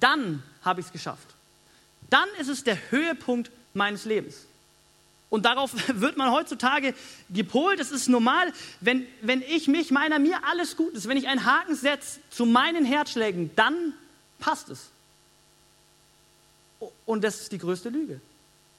dann 0.00 0.42
habe 0.62 0.80
ich 0.80 0.86
es 0.86 0.92
geschafft. 0.92 1.28
Dann 2.10 2.28
ist 2.40 2.48
es 2.48 2.64
der 2.64 2.76
Höhepunkt 2.90 3.52
meines 3.74 4.04
Lebens. 4.04 4.44
Und 5.30 5.44
darauf 5.44 5.70
wird 6.00 6.16
man 6.16 6.32
heutzutage 6.32 6.94
gepolt. 7.30 7.78
Es 7.78 7.92
ist 7.92 8.08
normal, 8.08 8.52
wenn, 8.80 9.06
wenn 9.22 9.40
ich 9.40 9.68
mich, 9.68 9.92
meiner, 9.92 10.18
mir 10.18 10.44
alles 10.44 10.76
gut 10.76 10.94
ist, 10.94 11.06
wenn 11.06 11.16
ich 11.16 11.28
einen 11.28 11.44
Haken 11.44 11.76
setze 11.76 12.18
zu 12.30 12.44
meinen 12.44 12.84
Herzschlägen, 12.84 13.52
dann 13.54 13.94
passt 14.40 14.68
es. 14.68 14.90
Und 17.04 17.22
das 17.22 17.42
ist 17.42 17.52
die 17.52 17.58
größte 17.58 17.88
Lüge. 17.88 18.20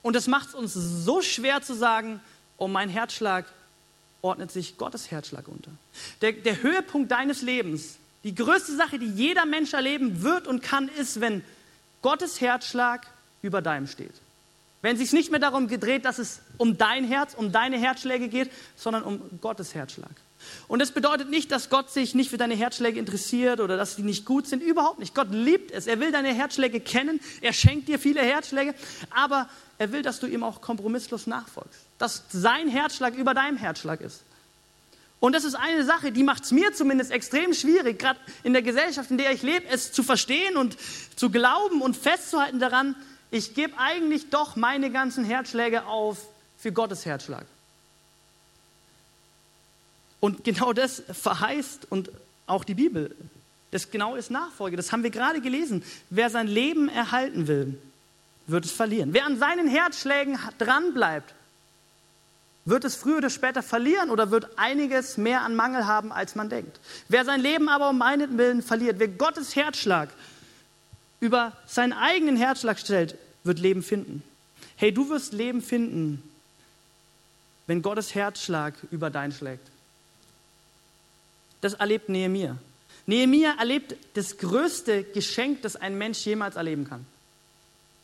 Und 0.01 0.17
das 0.17 0.27
macht 0.27 0.49
es 0.49 0.53
uns 0.53 0.73
so 0.73 1.21
schwer 1.21 1.61
zu 1.61 1.73
sagen, 1.73 2.19
oh, 2.57 2.67
mein 2.67 2.89
Herzschlag 2.89 3.45
ordnet 4.21 4.51
sich 4.51 4.77
Gottes 4.77 5.11
Herzschlag 5.11 5.47
unter. 5.47 5.71
Der, 6.21 6.33
der 6.33 6.61
Höhepunkt 6.61 7.11
deines 7.11 7.41
Lebens, 7.41 7.97
die 8.23 8.35
größte 8.35 8.75
Sache, 8.75 8.99
die 8.99 9.09
jeder 9.09 9.45
Mensch 9.45 9.73
erleben 9.73 10.21
wird 10.21 10.47
und 10.47 10.61
kann, 10.61 10.89
ist, 10.89 11.21
wenn 11.21 11.43
Gottes 12.01 12.41
Herzschlag 12.41 13.07
über 13.41 13.61
deinem 13.61 13.87
steht. 13.87 14.13
Wenn 14.81 14.95
es 14.95 15.01
sich 15.01 15.13
nicht 15.13 15.31
mehr 15.31 15.39
darum 15.39 15.67
gedreht, 15.67 16.05
dass 16.05 16.19
es 16.19 16.39
um 16.57 16.77
dein 16.77 17.03
Herz, 17.03 17.33
um 17.33 17.51
deine 17.51 17.77
Herzschläge 17.77 18.27
geht, 18.27 18.51
sondern 18.75 19.03
um 19.03 19.21
Gottes 19.41 19.73
Herzschlag. 19.73 20.11
Und 20.67 20.79
das 20.79 20.91
bedeutet 20.91 21.29
nicht, 21.29 21.51
dass 21.51 21.69
Gott 21.69 21.89
sich 21.89 22.13
nicht 22.13 22.29
für 22.29 22.37
deine 22.37 22.55
Herzschläge 22.55 22.99
interessiert 22.99 23.59
oder 23.59 23.75
dass 23.75 23.95
sie 23.95 24.03
nicht 24.03 24.25
gut 24.25 24.47
sind. 24.47 24.61
Überhaupt 24.61 24.99
nicht. 24.99 25.15
Gott 25.15 25.29
liebt 25.31 25.71
es. 25.71 25.87
Er 25.87 25.99
will 25.99 26.11
deine 26.11 26.33
Herzschläge 26.33 26.79
kennen. 26.79 27.19
Er 27.41 27.53
schenkt 27.53 27.87
dir 27.87 27.97
viele 27.97 28.21
Herzschläge. 28.21 28.75
Aber 29.09 29.49
er 29.77 29.91
will, 29.91 30.03
dass 30.03 30.19
du 30.19 30.27
ihm 30.27 30.43
auch 30.43 30.61
kompromisslos 30.61 31.25
nachfolgst. 31.27 31.86
Dass 31.97 32.23
sein 32.29 32.67
Herzschlag 32.67 33.15
über 33.15 33.33
deinem 33.33 33.57
Herzschlag 33.57 34.01
ist. 34.01 34.21
Und 35.19 35.33
das 35.33 35.43
ist 35.43 35.55
eine 35.55 35.83
Sache, 35.83 36.11
die 36.11 36.23
macht 36.23 36.43
es 36.43 36.51
mir 36.51 36.73
zumindest 36.73 37.11
extrem 37.11 37.53
schwierig, 37.53 37.97
gerade 37.97 38.19
in 38.43 38.53
der 38.53 38.61
Gesellschaft, 38.61 39.09
in 39.09 39.17
der 39.17 39.31
ich 39.31 39.41
lebe, 39.41 39.65
es 39.67 39.91
zu 39.91 40.03
verstehen 40.03 40.57
und 40.57 40.77
zu 41.15 41.31
glauben 41.31 41.81
und 41.81 41.97
festzuhalten 41.97 42.59
daran, 42.59 42.95
ich 43.31 43.55
gebe 43.55 43.73
eigentlich 43.77 44.29
doch 44.29 44.55
meine 44.55 44.91
ganzen 44.91 45.25
Herzschläge 45.25 45.85
auf 45.85 46.19
für 46.57 46.71
Gottes 46.71 47.05
Herzschlag. 47.05 47.45
Und 50.19 50.43
genau 50.43 50.73
das 50.73 51.03
verheißt 51.11 51.87
und 51.89 52.09
auch 52.45 52.63
die 52.63 52.73
Bibel. 52.73 53.15
Das 53.71 53.91
genau 53.91 54.15
ist 54.15 54.31
Nachfolge. 54.31 54.77
Das 54.77 54.91
haben 54.91 55.03
wir 55.03 55.09
gerade 55.09 55.41
gelesen. 55.41 55.83
Wer 56.09 56.29
sein 56.29 56.47
Leben 56.47 56.89
erhalten 56.89 57.47
will, 57.47 57.77
wird 58.47 58.65
es 58.65 58.71
verlieren. 58.71 59.13
Wer 59.13 59.25
an 59.25 59.37
seinen 59.37 59.67
Herzschlägen 59.67 60.39
dranbleibt, 60.57 61.33
wird 62.67 62.83
es 62.83 62.95
früher 62.95 63.19
oder 63.19 63.29
später 63.29 63.63
verlieren 63.63 64.09
oder 64.09 64.29
wird 64.29 64.57
einiges 64.57 65.15
mehr 65.15 65.41
an 65.41 65.55
Mangel 65.55 65.87
haben, 65.87 66.11
als 66.11 66.35
man 66.35 66.49
denkt. 66.49 66.81
Wer 67.07 67.23
sein 67.23 67.39
Leben 67.39 67.69
aber 67.69 67.89
um 67.89 67.97
meinen 67.97 68.37
Willen 68.37 68.61
verliert, 68.61 68.99
wer 68.99 69.07
Gottes 69.07 69.55
Herzschlag 69.55 70.09
über 71.21 71.55
seinen 71.65 71.93
eigenen 71.93 72.35
Herzschlag 72.35 72.77
stellt, 72.77 73.17
wird 73.45 73.59
Leben 73.59 73.83
finden. 73.83 74.21
Hey, 74.75 74.91
du 74.91 75.09
wirst 75.09 75.31
Leben 75.31 75.61
finden, 75.61 76.21
wenn 77.67 77.81
Gottes 77.81 78.13
Herzschlag 78.13 78.73
über 78.91 79.09
dein 79.09 79.31
schlägt. 79.31 79.65
Das 81.61 81.73
erlebt 81.73 82.09
Nehemiah. 82.09 82.57
Nehemiah 83.05 83.55
erlebt 83.57 83.95
das 84.15 84.37
größte 84.37 85.03
Geschenk, 85.03 85.61
das 85.61 85.77
ein 85.77 85.97
Mensch 85.97 86.25
jemals 86.25 86.57
erleben 86.57 86.83
kann. 86.87 87.05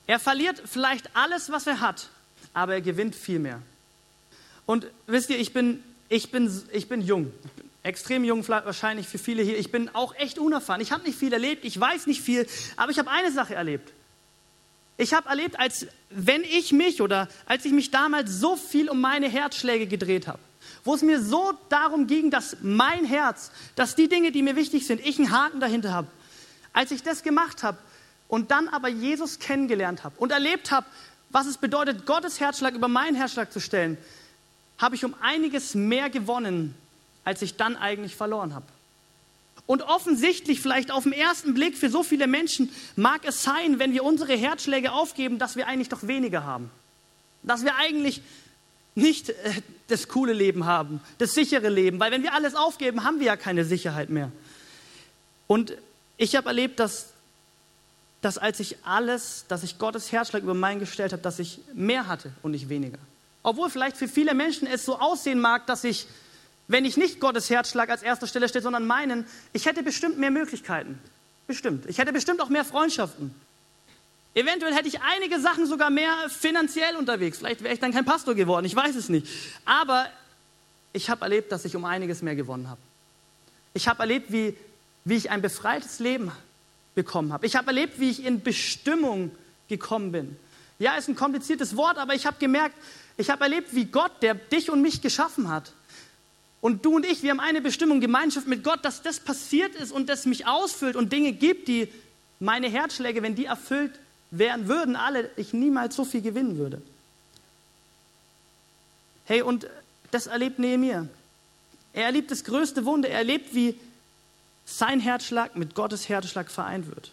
Er 0.07 0.19
verliert 0.19 0.63
vielleicht 0.65 1.13
alles, 1.17 1.51
was 1.51 1.67
er 1.67 1.81
hat, 1.81 2.09
aber 2.53 2.75
er 2.75 2.81
gewinnt 2.81 3.13
viel 3.13 3.39
mehr. 3.39 3.61
Und 4.65 4.87
wisst 5.07 5.29
ihr, 5.29 5.39
ich 5.39 5.53
bin, 5.53 5.83
ich 6.09 6.31
bin, 6.31 6.51
ich 6.71 6.87
bin 6.87 7.01
jung, 7.01 7.31
extrem 7.83 8.23
jung 8.23 8.47
wahrscheinlich 8.47 9.07
für 9.07 9.17
viele 9.17 9.43
hier. 9.43 9.57
Ich 9.57 9.71
bin 9.71 9.93
auch 9.93 10.15
echt 10.15 10.39
unerfahren. 10.39 10.81
Ich 10.81 10.91
habe 10.91 11.03
nicht 11.03 11.17
viel 11.17 11.33
erlebt, 11.33 11.65
ich 11.65 11.79
weiß 11.79 12.07
nicht 12.07 12.21
viel, 12.21 12.47
aber 12.75 12.91
ich 12.91 12.99
habe 12.99 13.09
eine 13.09 13.31
Sache 13.31 13.55
erlebt. 13.55 13.91
Ich 14.95 15.13
habe 15.13 15.27
erlebt, 15.27 15.59
als 15.59 15.87
wenn 16.09 16.43
ich 16.43 16.71
mich 16.71 17.01
oder 17.01 17.27
als 17.45 17.65
ich 17.65 17.71
mich 17.71 17.91
damals 17.91 18.31
so 18.31 18.55
viel 18.55 18.89
um 18.89 19.01
meine 19.01 19.27
Herzschläge 19.27 19.87
gedreht 19.87 20.27
habe 20.27 20.39
wo 20.83 20.95
es 20.95 21.01
mir 21.01 21.21
so 21.21 21.53
darum 21.69 22.07
ging, 22.07 22.29
dass 22.29 22.57
mein 22.61 23.05
Herz, 23.05 23.51
dass 23.75 23.95
die 23.95 24.07
Dinge, 24.07 24.31
die 24.31 24.41
mir 24.41 24.55
wichtig 24.55 24.85
sind, 24.85 25.05
ich 25.05 25.17
einen 25.17 25.31
Haken 25.31 25.59
dahinter 25.59 25.93
habe. 25.93 26.07
Als 26.73 26.91
ich 26.91 27.03
das 27.03 27.23
gemacht 27.23 27.63
habe 27.63 27.77
und 28.27 28.51
dann 28.51 28.67
aber 28.67 28.89
Jesus 28.89 29.39
kennengelernt 29.39 30.03
habe 30.03 30.15
und 30.17 30.31
erlebt 30.31 30.71
habe, 30.71 30.87
was 31.29 31.47
es 31.47 31.57
bedeutet, 31.57 32.05
Gottes 32.05 32.39
Herzschlag 32.39 32.75
über 32.75 32.87
meinen 32.87 33.15
Herzschlag 33.15 33.51
zu 33.51 33.59
stellen, 33.59 33.97
habe 34.77 34.95
ich 34.95 35.05
um 35.05 35.15
einiges 35.21 35.75
mehr 35.75 36.09
gewonnen, 36.09 36.75
als 37.23 37.41
ich 37.41 37.55
dann 37.55 37.75
eigentlich 37.75 38.15
verloren 38.15 38.53
habe. 38.53 38.65
Und 39.65 39.81
offensichtlich, 39.83 40.59
vielleicht 40.59 40.91
auf 40.91 41.03
den 41.03 41.13
ersten 41.13 41.53
Blick 41.53 41.77
für 41.77 41.89
so 41.89 42.03
viele 42.03 42.27
Menschen, 42.27 42.69
mag 42.95 43.21
es 43.25 43.43
sein, 43.43 43.79
wenn 43.79 43.93
wir 43.93 44.03
unsere 44.03 44.33
Herzschläge 44.33 44.91
aufgeben, 44.91 45.39
dass 45.39 45.55
wir 45.55 45.67
eigentlich 45.67 45.89
doch 45.89 46.05
weniger 46.05 46.43
haben. 46.43 46.69
Dass 47.43 47.63
wir 47.63 47.75
eigentlich 47.77 48.21
nicht 48.95 49.29
äh, 49.29 49.33
das 49.87 50.07
coole 50.07 50.33
Leben 50.33 50.65
haben, 50.65 51.01
das 51.17 51.33
sichere 51.33 51.69
Leben, 51.69 51.99
weil 51.99 52.11
wenn 52.11 52.23
wir 52.23 52.33
alles 52.33 52.55
aufgeben, 52.55 53.03
haben 53.03 53.19
wir 53.19 53.27
ja 53.27 53.37
keine 53.37 53.65
Sicherheit 53.65 54.09
mehr. 54.09 54.31
Und 55.47 55.73
ich 56.17 56.35
habe 56.35 56.47
erlebt, 56.47 56.79
dass, 56.79 57.07
dass 58.21 58.37
als 58.37 58.59
ich 58.59 58.77
alles, 58.83 59.45
dass 59.47 59.63
ich 59.63 59.77
Gottes 59.77 60.11
Herzschlag 60.11 60.43
über 60.43 60.53
meinen 60.53 60.79
gestellt 60.79 61.13
habe, 61.13 61.21
dass 61.21 61.39
ich 61.39 61.59
mehr 61.73 62.07
hatte 62.07 62.33
und 62.43 62.51
nicht 62.51 62.69
weniger. 62.69 62.99
Obwohl 63.43 63.69
vielleicht 63.69 63.97
für 63.97 64.07
viele 64.07 64.33
Menschen 64.33 64.67
es 64.67 64.85
so 64.85 64.99
aussehen 64.99 65.39
mag, 65.39 65.67
dass 65.67 65.83
ich, 65.83 66.07
wenn 66.67 66.85
ich 66.85 66.97
nicht 66.97 67.19
Gottes 67.19 67.49
Herzschlag 67.49 67.89
als 67.89 68.01
erster 68.01 68.25
Stelle 68.25 68.47
stehe, 68.47 68.63
sondern 68.63 68.87
meinen, 68.87 69.25
ich 69.51 69.65
hätte 69.65 69.83
bestimmt 69.83 70.17
mehr 70.17 70.31
Möglichkeiten. 70.31 70.99
Bestimmt. 71.45 71.85
Ich 71.87 71.97
hätte 71.97 72.13
bestimmt 72.13 72.41
auch 72.41 72.49
mehr 72.49 72.63
Freundschaften. 72.63 73.35
Eventuell 74.33 74.73
hätte 74.73 74.87
ich 74.87 75.01
einige 75.01 75.39
Sachen 75.39 75.67
sogar 75.67 75.89
mehr 75.89 76.29
finanziell 76.29 76.95
unterwegs. 76.95 77.37
Vielleicht 77.37 77.61
wäre 77.63 77.73
ich 77.73 77.79
dann 77.79 77.91
kein 77.91 78.05
Pastor 78.05 78.33
geworden, 78.33 78.65
ich 78.65 78.75
weiß 78.75 78.95
es 78.95 79.09
nicht. 79.09 79.27
Aber 79.65 80.07
ich 80.93 81.09
habe 81.09 81.21
erlebt, 81.21 81.51
dass 81.51 81.65
ich 81.65 81.75
um 81.75 81.85
einiges 81.85 82.21
mehr 82.21 82.35
gewonnen 82.35 82.69
habe. 82.69 82.81
Ich 83.73 83.87
habe 83.87 83.99
erlebt, 83.99 84.31
wie, 84.31 84.55
wie 85.03 85.15
ich 85.15 85.29
ein 85.29 85.41
befreites 85.41 85.99
Leben 85.99 86.31
bekommen 86.95 87.33
habe. 87.33 87.45
Ich 87.45 87.55
habe 87.55 87.67
erlebt, 87.67 87.99
wie 87.99 88.09
ich 88.09 88.25
in 88.25 88.41
Bestimmung 88.41 89.31
gekommen 89.67 90.11
bin. 90.11 90.37
Ja, 90.79 90.95
ist 90.95 91.09
ein 91.09 91.15
kompliziertes 91.15 91.75
Wort, 91.75 91.97
aber 91.97 92.13
ich 92.13 92.25
habe 92.25 92.37
gemerkt, 92.39 92.75
ich 93.17 93.29
habe 93.29 93.43
erlebt, 93.43 93.75
wie 93.75 93.85
Gott, 93.85 94.11
der 94.21 94.33
dich 94.35 94.69
und 94.69 94.81
mich 94.81 95.01
geschaffen 95.01 95.49
hat, 95.49 95.73
und 96.63 96.85
du 96.85 96.95
und 96.95 97.05
ich, 97.05 97.23
wir 97.23 97.31
haben 97.31 97.41
eine 97.41 97.59
Bestimmung, 97.59 97.99
Gemeinschaft 97.99 98.47
mit 98.47 98.63
Gott, 98.63 98.85
dass 98.85 99.01
das 99.01 99.19
passiert 99.19 99.75
ist 99.75 99.91
und 99.91 100.07
das 100.07 100.25
mich 100.25 100.47
ausfüllt 100.47 100.95
und 100.95 101.11
Dinge 101.11 101.33
gibt, 101.33 101.67
die 101.67 101.89
meine 102.39 102.69
Herzschläge, 102.69 103.21
wenn 103.21 103.35
die 103.35 103.43
erfüllt 103.43 103.91
wären 104.31 104.69
würden, 104.69 104.95
alle, 104.95 105.29
ich 105.35 105.51
niemals 105.51 105.93
so 105.93 106.05
viel 106.05 106.21
gewinnen 106.21 106.57
würde. 106.57 106.81
Hey, 109.25 109.41
und 109.41 109.67
das 110.11 110.27
erlebt 110.27 110.57
Nehemiah. 110.57 111.07
Er 111.91 112.05
erlebt 112.05 112.31
das 112.31 112.45
größte 112.45 112.85
Wunder. 112.85 113.09
Er 113.09 113.17
erlebt, 113.17 113.53
wie 113.53 113.77
sein 114.65 115.01
Herzschlag 115.01 115.57
mit 115.57 115.75
Gottes 115.75 116.07
Herzschlag 116.07 116.49
vereint 116.49 116.87
wird. 116.87 117.11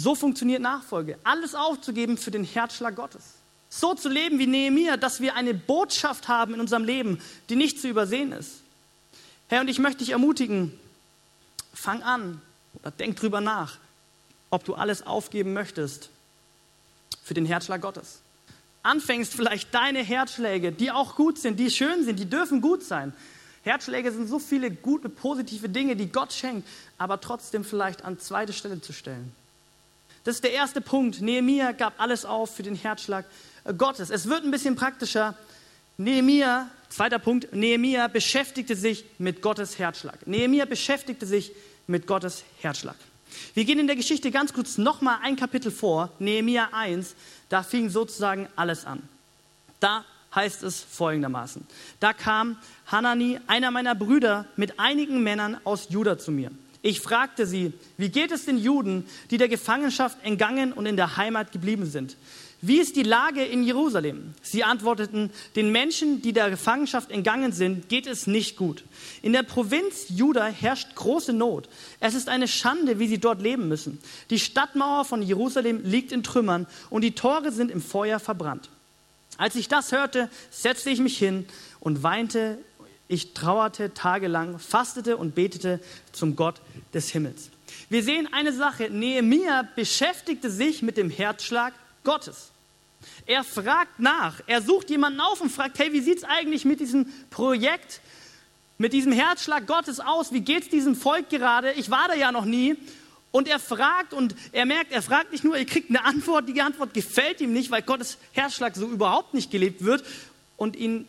So 0.00 0.14
funktioniert 0.14 0.62
Nachfolge. 0.62 1.18
Alles 1.24 1.54
aufzugeben 1.54 2.16
für 2.16 2.30
den 2.30 2.42
Herzschlag 2.42 2.96
Gottes. 2.96 3.34
So 3.68 3.94
zu 3.94 4.08
leben 4.08 4.38
wie 4.38 4.46
Nehemiah, 4.46 4.96
dass 4.96 5.20
wir 5.20 5.34
eine 5.34 5.52
Botschaft 5.52 6.26
haben 6.26 6.54
in 6.54 6.60
unserem 6.60 6.84
Leben, 6.84 7.20
die 7.50 7.56
nicht 7.56 7.78
zu 7.78 7.86
übersehen 7.86 8.32
ist. 8.32 8.62
Herr, 9.48 9.60
und 9.60 9.68
ich 9.68 9.78
möchte 9.78 9.98
dich 9.98 10.10
ermutigen, 10.10 10.72
fang 11.74 12.02
an 12.02 12.40
oder 12.80 12.90
denk 12.92 13.16
drüber 13.16 13.42
nach, 13.42 13.76
ob 14.48 14.64
du 14.64 14.72
alles 14.72 15.06
aufgeben 15.06 15.52
möchtest 15.52 16.08
für 17.22 17.34
den 17.34 17.44
Herzschlag 17.44 17.82
Gottes. 17.82 18.20
Anfängst 18.82 19.34
vielleicht 19.34 19.74
deine 19.74 20.02
Herzschläge, 20.02 20.72
die 20.72 20.90
auch 20.90 21.14
gut 21.14 21.36
sind, 21.36 21.60
die 21.60 21.70
schön 21.70 22.06
sind, 22.06 22.18
die 22.18 22.30
dürfen 22.30 22.62
gut 22.62 22.82
sein. 22.82 23.12
Herzschläge 23.64 24.10
sind 24.12 24.28
so 24.28 24.38
viele 24.38 24.70
gute, 24.70 25.10
positive 25.10 25.68
Dinge, 25.68 25.94
die 25.94 26.10
Gott 26.10 26.32
schenkt, 26.32 26.66
aber 26.96 27.20
trotzdem 27.20 27.64
vielleicht 27.64 28.02
an 28.02 28.18
zweite 28.18 28.54
Stelle 28.54 28.80
zu 28.80 28.94
stellen. 28.94 29.34
Das 30.24 30.36
ist 30.36 30.44
der 30.44 30.52
erste 30.52 30.80
Punkt. 30.80 31.20
Nehemiah 31.20 31.72
gab 31.72 32.00
alles 32.00 32.24
auf 32.24 32.54
für 32.54 32.62
den 32.62 32.74
Herzschlag 32.74 33.24
Gottes. 33.78 34.10
Es 34.10 34.28
wird 34.28 34.44
ein 34.44 34.50
bisschen 34.50 34.76
praktischer. 34.76 35.36
Nehemiah, 35.96 36.70
zweiter 36.88 37.18
Punkt, 37.18 37.54
Nehemiah 37.54 38.08
beschäftigte 38.08 38.74
sich 38.74 39.04
mit 39.18 39.42
Gottes 39.42 39.78
Herzschlag. 39.78 40.26
Nehemiah 40.26 40.64
beschäftigte 40.64 41.26
sich 41.26 41.52
mit 41.86 42.06
Gottes 42.06 42.44
Herzschlag. 42.60 42.96
Wir 43.54 43.64
gehen 43.64 43.78
in 43.78 43.86
der 43.86 43.96
Geschichte 43.96 44.30
ganz 44.30 44.52
kurz 44.52 44.78
nochmal 44.78 45.18
ein 45.22 45.36
Kapitel 45.36 45.70
vor, 45.70 46.10
Nehemiah 46.18 46.68
1, 46.72 47.14
da 47.48 47.62
fing 47.62 47.90
sozusagen 47.90 48.48
alles 48.56 48.84
an. 48.84 49.02
Da 49.78 50.04
heißt 50.34 50.62
es 50.62 50.80
folgendermaßen. 50.80 51.66
Da 51.98 52.12
kam 52.12 52.56
Hanani, 52.86 53.40
einer 53.46 53.70
meiner 53.70 53.94
Brüder, 53.94 54.46
mit 54.56 54.78
einigen 54.78 55.22
Männern 55.22 55.58
aus 55.64 55.88
Juda 55.90 56.18
zu 56.18 56.30
mir. 56.30 56.50
Ich 56.82 57.00
fragte 57.00 57.46
sie, 57.46 57.72
wie 57.98 58.08
geht 58.08 58.32
es 58.32 58.46
den 58.46 58.56
Juden, 58.56 59.04
die 59.30 59.36
der 59.36 59.48
Gefangenschaft 59.48 60.18
entgangen 60.22 60.72
und 60.72 60.86
in 60.86 60.96
der 60.96 61.16
Heimat 61.16 61.52
geblieben 61.52 61.84
sind? 61.86 62.16
Wie 62.62 62.78
ist 62.78 62.96
die 62.96 63.02
Lage 63.02 63.42
in 63.42 63.62
Jerusalem? 63.62 64.34
Sie 64.42 64.64
antworteten, 64.64 65.30
den 65.56 65.72
Menschen, 65.72 66.20
die 66.20 66.34
der 66.34 66.50
Gefangenschaft 66.50 67.10
entgangen 67.10 67.52
sind, 67.52 67.88
geht 67.88 68.06
es 68.06 68.26
nicht 68.26 68.56
gut. 68.56 68.84
In 69.22 69.32
der 69.32 69.42
Provinz 69.42 70.06
Juda 70.10 70.46
herrscht 70.46 70.94
große 70.94 71.32
Not. 71.32 71.70
Es 72.00 72.14
ist 72.14 72.28
eine 72.28 72.48
Schande, 72.48 72.98
wie 72.98 73.08
sie 73.08 73.18
dort 73.18 73.40
leben 73.40 73.68
müssen. 73.68 73.98
Die 74.28 74.38
Stadtmauer 74.38 75.06
von 75.06 75.22
Jerusalem 75.22 75.82
liegt 75.84 76.12
in 76.12 76.22
Trümmern 76.22 76.66
und 76.90 77.00
die 77.02 77.14
Tore 77.14 77.50
sind 77.50 77.70
im 77.70 77.80
Feuer 77.80 78.20
verbrannt. 78.20 78.68
Als 79.38 79.54
ich 79.54 79.68
das 79.68 79.92
hörte, 79.92 80.28
setzte 80.50 80.90
ich 80.90 81.00
mich 81.00 81.16
hin 81.16 81.46
und 81.80 82.02
weinte. 82.02 82.58
Ich 83.10 83.34
trauerte 83.34 83.92
tagelang, 83.92 84.60
fastete 84.60 85.16
und 85.16 85.34
betete 85.34 85.80
zum 86.12 86.36
Gott 86.36 86.60
des 86.94 87.10
Himmels. 87.10 87.50
Wir 87.88 88.04
sehen 88.04 88.28
eine 88.32 88.52
Sache. 88.52 88.88
Nehemiah 88.88 89.66
beschäftigte 89.74 90.48
sich 90.48 90.80
mit 90.80 90.96
dem 90.96 91.10
Herzschlag 91.10 91.74
Gottes. 92.04 92.50
Er 93.26 93.42
fragt 93.42 93.98
nach, 93.98 94.40
er 94.46 94.62
sucht 94.62 94.90
jemanden 94.90 95.18
auf 95.18 95.40
und 95.40 95.50
fragt, 95.50 95.80
hey, 95.80 95.92
wie 95.92 96.00
sieht 96.00 96.18
es 96.18 96.24
eigentlich 96.24 96.64
mit 96.64 96.78
diesem 96.78 97.12
Projekt, 97.30 98.00
mit 98.78 98.92
diesem 98.92 99.10
Herzschlag 99.10 99.66
Gottes 99.66 99.98
aus? 99.98 100.32
Wie 100.32 100.42
geht 100.42 100.62
es 100.62 100.68
diesem 100.68 100.94
Volk 100.94 101.30
gerade? 101.30 101.72
Ich 101.72 101.90
war 101.90 102.06
da 102.06 102.14
ja 102.14 102.30
noch 102.30 102.44
nie. 102.44 102.76
Und 103.32 103.48
er 103.48 103.58
fragt 103.58 104.12
und 104.12 104.36
er 104.52 104.66
merkt, 104.66 104.92
er 104.92 105.02
fragt 105.02 105.32
nicht 105.32 105.42
nur, 105.42 105.56
er 105.56 105.64
kriegt 105.64 105.90
eine 105.90 106.04
Antwort, 106.04 106.48
die 106.48 106.62
Antwort 106.62 106.94
gefällt 106.94 107.40
ihm 107.40 107.52
nicht, 107.52 107.72
weil 107.72 107.82
Gottes 107.82 108.18
Herzschlag 108.30 108.76
so 108.76 108.86
überhaupt 108.86 109.34
nicht 109.34 109.50
gelebt 109.50 109.84
wird. 109.84 110.04
Und 110.56 110.76
ihn, 110.76 111.08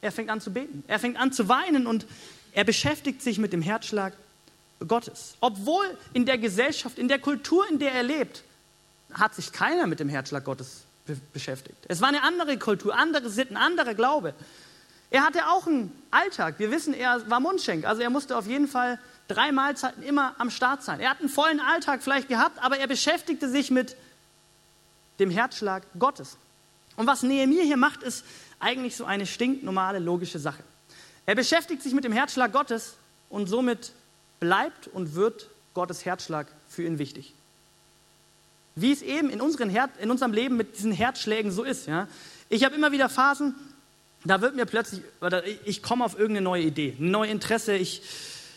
er 0.00 0.12
fängt 0.12 0.30
an 0.30 0.40
zu 0.40 0.52
beten, 0.52 0.84
er 0.86 0.98
fängt 0.98 1.18
an 1.18 1.32
zu 1.32 1.48
weinen 1.48 1.86
und 1.86 2.06
er 2.52 2.64
beschäftigt 2.64 3.22
sich 3.22 3.38
mit 3.38 3.52
dem 3.52 3.62
Herzschlag 3.62 4.12
Gottes. 4.86 5.34
Obwohl 5.40 5.84
in 6.12 6.24
der 6.24 6.38
Gesellschaft, 6.38 6.98
in 6.98 7.08
der 7.08 7.18
Kultur, 7.18 7.68
in 7.68 7.78
der 7.78 7.92
er 7.92 8.02
lebt, 8.02 8.44
hat 9.12 9.34
sich 9.34 9.52
keiner 9.52 9.86
mit 9.86 10.00
dem 10.00 10.08
Herzschlag 10.08 10.44
Gottes 10.44 10.82
be 11.06 11.16
beschäftigt. 11.32 11.78
Es 11.88 12.00
war 12.00 12.08
eine 12.08 12.22
andere 12.22 12.58
Kultur, 12.58 12.94
andere 12.94 13.30
Sitten, 13.30 13.56
anderer 13.56 13.94
Glaube. 13.94 14.34
Er 15.10 15.24
hatte 15.24 15.48
auch 15.48 15.66
einen 15.66 15.90
Alltag. 16.10 16.56
Wir 16.58 16.70
wissen, 16.70 16.94
er 16.94 17.28
war 17.30 17.40
Mundschenk, 17.40 17.86
also 17.86 18.02
er 18.02 18.10
musste 18.10 18.36
auf 18.36 18.46
jeden 18.46 18.68
Fall 18.68 18.98
drei 19.26 19.52
Mahlzeiten 19.52 20.02
immer 20.02 20.34
am 20.38 20.50
Start 20.50 20.82
sein. 20.82 21.00
Er 21.00 21.10
hat 21.10 21.20
einen 21.20 21.28
vollen 21.28 21.60
Alltag 21.60 22.02
vielleicht 22.02 22.28
gehabt, 22.28 22.62
aber 22.62 22.78
er 22.78 22.86
beschäftigte 22.86 23.48
sich 23.48 23.70
mit 23.70 23.96
dem 25.18 25.30
Herzschlag 25.30 25.82
Gottes. 25.98 26.36
Und 26.96 27.06
was 27.06 27.22
Nehemiah 27.22 27.62
hier 27.62 27.76
macht, 27.76 28.02
ist 28.02 28.24
eigentlich 28.60 28.96
so 28.96 29.04
eine 29.04 29.26
stinknormale, 29.26 29.98
logische 29.98 30.38
Sache. 30.38 30.62
Er 31.26 31.34
beschäftigt 31.34 31.82
sich 31.82 31.92
mit 31.92 32.04
dem 32.04 32.12
Herzschlag 32.12 32.52
Gottes 32.52 32.96
und 33.28 33.48
somit 33.48 33.92
bleibt 34.40 34.88
und 34.88 35.14
wird 35.14 35.48
Gottes 35.74 36.04
Herzschlag 36.04 36.46
für 36.68 36.84
ihn 36.84 36.98
wichtig 36.98 37.34
wie 38.80 38.92
es 38.92 39.02
eben 39.02 39.30
in, 39.30 39.40
unseren 39.40 39.70
Her 39.70 39.88
in 40.00 40.10
unserem 40.10 40.32
Leben 40.32 40.56
mit 40.56 40.76
diesen 40.76 40.92
Herzschlägen 40.92 41.50
so 41.50 41.64
ist. 41.64 41.86
Ja? 41.86 42.08
Ich 42.48 42.64
habe 42.64 42.74
immer 42.74 42.92
wieder 42.92 43.08
Phasen, 43.08 43.54
da 44.24 44.40
wird 44.40 44.56
mir 44.56 44.66
plötzlich, 44.66 45.02
ich 45.64 45.82
komme 45.82 46.04
auf 46.04 46.14
irgendeine 46.14 46.44
neue 46.44 46.62
Idee, 46.62 46.96
ein 46.98 47.10
neues 47.10 47.32
Interesse, 47.32 47.74
ich, 47.76 48.02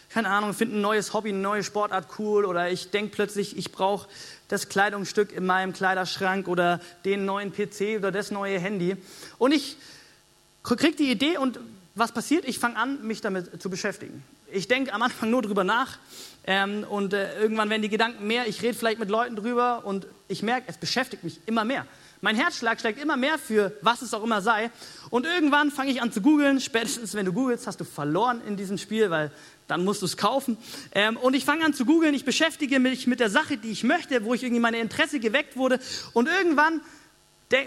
keine 0.10 0.30
Ahnung, 0.30 0.54
finde 0.54 0.78
ein 0.78 0.82
neues 0.82 1.14
Hobby, 1.14 1.30
eine 1.30 1.40
neue 1.40 1.64
Sportart 1.64 2.08
cool 2.20 2.46
oder 2.46 2.70
ich 2.70 2.92
denke 2.92 3.16
plötzlich, 3.16 3.58
ich 3.58 3.72
brauche 3.72 4.08
das 4.52 4.70
Kleidungsstück 4.70 5.32
in 5.32 5.46
meinem 5.46 5.74
Kleiderschrank 5.74 6.48
oder 6.48 6.80
den 7.06 7.26
neuen 7.26 7.54
PC 7.54 7.98
oder 7.98 8.12
das 8.12 8.32
neue 8.32 8.60
Handy. 8.60 8.98
Und 9.38 9.54
ich 9.54 9.78
kriege 10.64 10.96
die 10.96 11.12
Idee 11.12 11.38
und 11.38 11.60
was 11.96 12.12
passiert? 12.12 12.46
Ich 12.46 12.60
fange 12.60 12.78
an, 12.78 13.06
mich 13.06 13.22
damit 13.22 13.62
zu 13.62 13.70
beschäftigen. 13.70 14.24
Ich 14.52 14.68
denke 14.68 14.94
am 14.94 15.02
Anfang 15.02 15.30
nur 15.30 15.42
drüber 15.42 15.64
nach 15.64 15.98
ähm, 16.46 16.86
und 16.90 17.14
äh, 17.14 17.40
irgendwann 17.40 17.70
werden 17.70 17.82
die 17.82 17.90
Gedanken 17.90 18.28
mehr. 18.28 18.48
Ich 18.48 18.62
rede 18.62 18.74
vielleicht 18.74 19.00
mit 19.00 19.10
Leuten 19.10 19.36
drüber 19.36 19.84
und 19.86 20.08
ich 20.28 20.44
merke, 20.44 20.66
es 20.68 20.78
beschäftigt 20.78 21.24
mich 21.24 21.40
immer 21.46 21.64
mehr. 21.64 21.86
Mein 22.24 22.36
Herzschlag 22.36 22.80
schlägt 22.80 23.02
immer 23.02 23.18
mehr 23.18 23.40
für 23.40 23.72
was 23.82 24.02
es 24.02 24.14
auch 24.14 24.24
immer 24.24 24.42
sei. 24.42 24.70
Und 25.10 25.26
irgendwann 25.26 25.72
fange 25.72 25.92
ich 25.92 26.02
an 26.02 26.12
zu 26.12 26.22
googeln. 26.22 26.60
Spätestens, 26.60 27.16
wenn 27.16 27.26
du 27.26 27.34
googelst, 27.34 27.66
hast 27.66 27.80
du 27.80 27.84
verloren 27.84 28.42
in 28.46 28.58
diesem 28.58 28.78
Spiel, 28.78 29.10
weil 29.10 29.32
dann 29.72 29.86
musst 29.86 30.02
du 30.02 30.06
es 30.06 30.18
kaufen. 30.18 30.58
Ähm, 30.92 31.16
und 31.16 31.34
ich 31.34 31.46
fange 31.46 31.64
an 31.64 31.74
zu 31.74 31.86
googeln. 31.86 32.14
Ich 32.14 32.26
beschäftige 32.26 32.80
mich 32.80 33.08
mit 33.08 33.22
der 33.22 33.30
Sache, 33.30 33.58
die 33.58 33.72
ich 33.72 33.84
möchte, 33.84 34.26
wo 34.26 34.34
ich 34.34 34.44
irgendwie 34.44 34.60
meine 34.60 34.80
Interesse 34.80 35.20
geweckt 35.20 35.56
wurde. 35.56 35.80
Und 36.14 36.28
irgendwann 36.28 36.82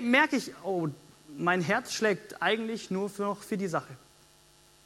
merke 0.02 0.36
ich, 0.36 0.52
oh, 0.62 0.88
mein 1.36 1.62
Herz 1.62 1.94
schlägt 1.94 2.42
eigentlich 2.42 2.90
nur 2.90 3.08
für, 3.08 3.22
noch 3.22 3.42
für 3.42 3.56
die 3.56 3.68
Sache. 3.68 3.88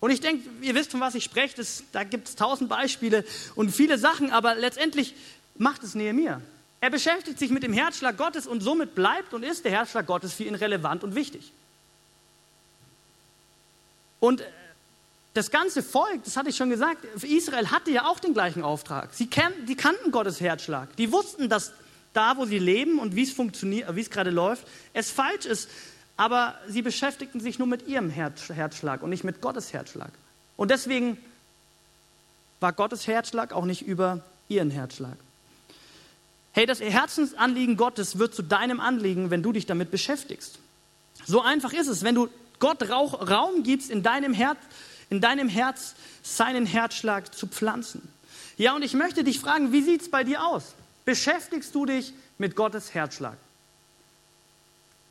Und 0.00 0.12
ich 0.12 0.20
denke, 0.20 0.48
ihr 0.62 0.76
wisst, 0.76 0.92
von 0.92 1.00
was 1.00 1.16
ich 1.16 1.24
spreche, 1.24 1.56
das, 1.56 1.82
da 1.90 2.04
gibt 2.04 2.28
es 2.28 2.36
tausend 2.36 2.70
Beispiele 2.70 3.24
und 3.56 3.72
viele 3.72 3.98
Sachen, 3.98 4.30
aber 4.30 4.54
letztendlich 4.54 5.14
macht 5.56 5.82
es 5.82 5.96
Nehemiah. 5.96 6.40
Er 6.80 6.90
beschäftigt 6.90 7.40
sich 7.40 7.50
mit 7.50 7.64
dem 7.64 7.72
Herzschlag 7.72 8.16
Gottes 8.16 8.46
und 8.46 8.60
somit 8.60 8.94
bleibt 8.94 9.34
und 9.34 9.42
ist 9.42 9.64
der 9.64 9.72
Herzschlag 9.72 10.06
Gottes 10.06 10.34
für 10.34 10.44
ihn 10.44 10.54
relevant 10.54 11.02
und 11.02 11.16
wichtig. 11.16 11.50
Und 14.20 14.40
äh, 14.40 14.44
das 15.38 15.50
ganze 15.52 15.84
Volk, 15.84 16.24
das 16.24 16.36
hatte 16.36 16.50
ich 16.50 16.56
schon 16.56 16.68
gesagt, 16.68 17.04
Israel 17.22 17.70
hatte 17.70 17.92
ja 17.92 18.06
auch 18.06 18.18
den 18.18 18.34
gleichen 18.34 18.62
Auftrag. 18.62 19.14
Sie 19.14 19.28
kannten, 19.28 19.66
die 19.66 19.76
kannten 19.76 20.10
Gottes 20.10 20.40
Herzschlag. 20.40 20.96
Die 20.96 21.12
wussten, 21.12 21.48
dass 21.48 21.72
da, 22.12 22.36
wo 22.36 22.44
sie 22.44 22.58
leben 22.58 22.98
und 22.98 23.14
wie 23.14 23.22
es 23.22 23.32
funktioniert, 23.32 23.94
wie 23.94 24.00
es 24.00 24.10
gerade 24.10 24.30
läuft, 24.30 24.66
es 24.94 25.10
falsch 25.10 25.46
ist, 25.46 25.70
aber 26.16 26.58
sie 26.66 26.82
beschäftigten 26.82 27.40
sich 27.40 27.60
nur 27.60 27.68
mit 27.68 27.86
ihrem 27.86 28.10
Herzschlag 28.10 29.02
und 29.02 29.10
nicht 29.10 29.22
mit 29.22 29.40
Gottes 29.40 29.72
Herzschlag. 29.72 30.10
Und 30.56 30.72
deswegen 30.72 31.16
war 32.58 32.72
Gottes 32.72 33.06
Herzschlag 33.06 33.52
auch 33.52 33.64
nicht 33.64 33.82
über 33.82 34.24
ihren 34.48 34.72
Herzschlag. 34.72 35.16
Hey, 36.50 36.66
das 36.66 36.80
Herzensanliegen 36.80 37.76
Gottes 37.76 38.18
wird 38.18 38.34
zu 38.34 38.42
deinem 38.42 38.80
Anliegen, 38.80 39.30
wenn 39.30 39.44
du 39.44 39.52
dich 39.52 39.66
damit 39.66 39.92
beschäftigst. 39.92 40.58
So 41.26 41.42
einfach 41.42 41.72
ist 41.72 41.86
es, 41.86 42.02
wenn 42.02 42.16
du 42.16 42.28
Gott 42.58 42.90
Raum 42.90 43.62
gibst, 43.62 43.88
in 43.88 44.02
deinem 44.02 44.32
Herz, 44.32 44.58
in 45.10 45.20
deinem 45.20 45.48
Herz 45.48 45.94
seinen 46.22 46.66
Herzschlag 46.66 47.34
zu 47.34 47.46
pflanzen. 47.46 48.08
Ja, 48.56 48.74
und 48.74 48.82
ich 48.82 48.94
möchte 48.94 49.24
dich 49.24 49.40
fragen, 49.40 49.72
wie 49.72 49.82
sieht 49.82 50.02
es 50.02 50.10
bei 50.10 50.24
dir 50.24 50.44
aus? 50.44 50.74
Beschäftigst 51.04 51.74
du 51.74 51.86
dich 51.86 52.12
mit 52.38 52.56
Gottes 52.56 52.92
Herzschlag? 52.94 53.36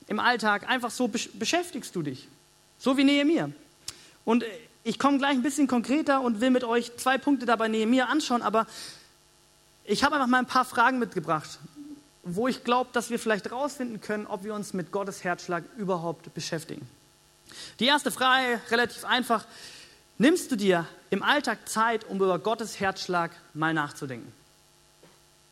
im 0.08 0.20
Alltag 0.20 0.68
einfach 0.68 0.91
so 0.91 1.08
beschäftigst 1.08 1.95
du 1.95 2.02
dich. 2.02 2.28
So 2.80 2.98
wie 2.98 3.04
Nehemiah. 3.04 3.50
Und 4.26 4.43
ich 4.84 5.00
komme 5.00 5.18
gleich 5.18 5.32
ein 5.32 5.43
bisschen 5.43 5.68
konkreter 5.68 6.22
und 6.22 6.41
will 6.41 6.50
mit 6.50 6.64
euch 6.64 6.95
zwei 6.98 7.18
Punkte 7.18 7.45
dabei 7.45 7.68
Nehemiah 7.68 8.06
anschauen, 8.06 8.41
aber 8.41 8.68
ich 9.84 10.04
habe 10.04 10.16
einfach 10.16 10.28
mal 10.28 10.39
ein 10.39 10.45
paar 10.45 10.66
Fragen 10.66 11.00
mitgebracht, 11.00 11.60
wo 12.24 12.48
ich 12.48 12.64
glaube, 12.64 12.89
dass 12.93 13.10
wir 13.10 13.20
vielleicht 13.20 13.45
herausfinden 13.45 14.02
können, 14.02 14.28
ob 14.28 14.43
wir 14.43 14.54
uns 14.54 14.74
mit 14.74 14.91
Gottes 14.91 15.24
Herzschlag 15.24 15.64
überhaupt 15.78 16.34
beschäftigen. 16.34 16.88
Die 17.80 17.86
erste 17.86 18.12
Frage, 18.12 18.62
relativ 18.70 19.06
einfach. 19.06 19.45
Nimmst 20.20 20.51
du 20.51 20.55
dir 20.55 20.88
im 21.11 21.22
Alltag 21.22 21.70
Zeit, 21.70 22.03
um 22.09 22.18
über 22.18 22.39
Gottes 22.39 22.80
Herzschlag 22.80 23.32
mal 23.53 23.74
nachzudenken? 23.74 24.32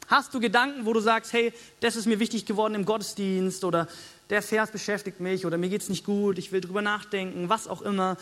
Hast 0.07 0.34
du 0.34 0.39
Gedanken, 0.39 0.88
wo 0.88 0.93
du 0.93 0.99
sagst, 0.99 1.34
hey, 1.34 1.53
das 1.82 1.95
ist 1.95 2.07
mir 2.07 2.20
wichtig 2.20 2.47
geworden 2.47 2.74
im 2.74 2.86
Gottesdienst 2.86 3.63
oder 3.63 3.88
der 4.32 4.41
Vers 4.41 4.72
beschäftigt 4.72 5.20
mich 5.20 5.45
oder 5.45 5.57
mir 5.57 5.70
geht 5.70 5.82
es 5.82 5.89
nicht 5.89 6.03
gut, 6.03 6.39
ich 6.39 6.51
will 6.51 6.61
drüber 6.61 6.82
nachdenken, 6.82 7.47
was 7.47 7.68
auch 7.68 7.84
immer. 7.84 8.18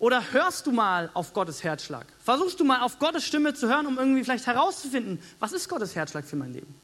Oder 0.00 0.32
hörst 0.32 0.66
du 0.66 0.72
mal 0.72 1.08
auf 1.14 1.32
Gottes 1.32 1.62
Herzschlag? 1.62 2.06
Versuchst 2.22 2.58
du 2.58 2.64
mal 2.64 2.80
auf 2.80 2.98
Gottes 2.98 3.24
Stimme 3.24 3.54
zu 3.54 3.68
hören, 3.68 3.86
um 3.86 3.96
irgendwie 3.96 4.24
vielleicht 4.24 4.46
herauszufinden, 4.46 5.22
was 5.38 5.52
ist 5.52 5.68
Gottes 5.68 5.94
Herzschlag 5.94 6.24
für 6.24 6.36
mein 6.36 6.52
Leben? 6.52 6.74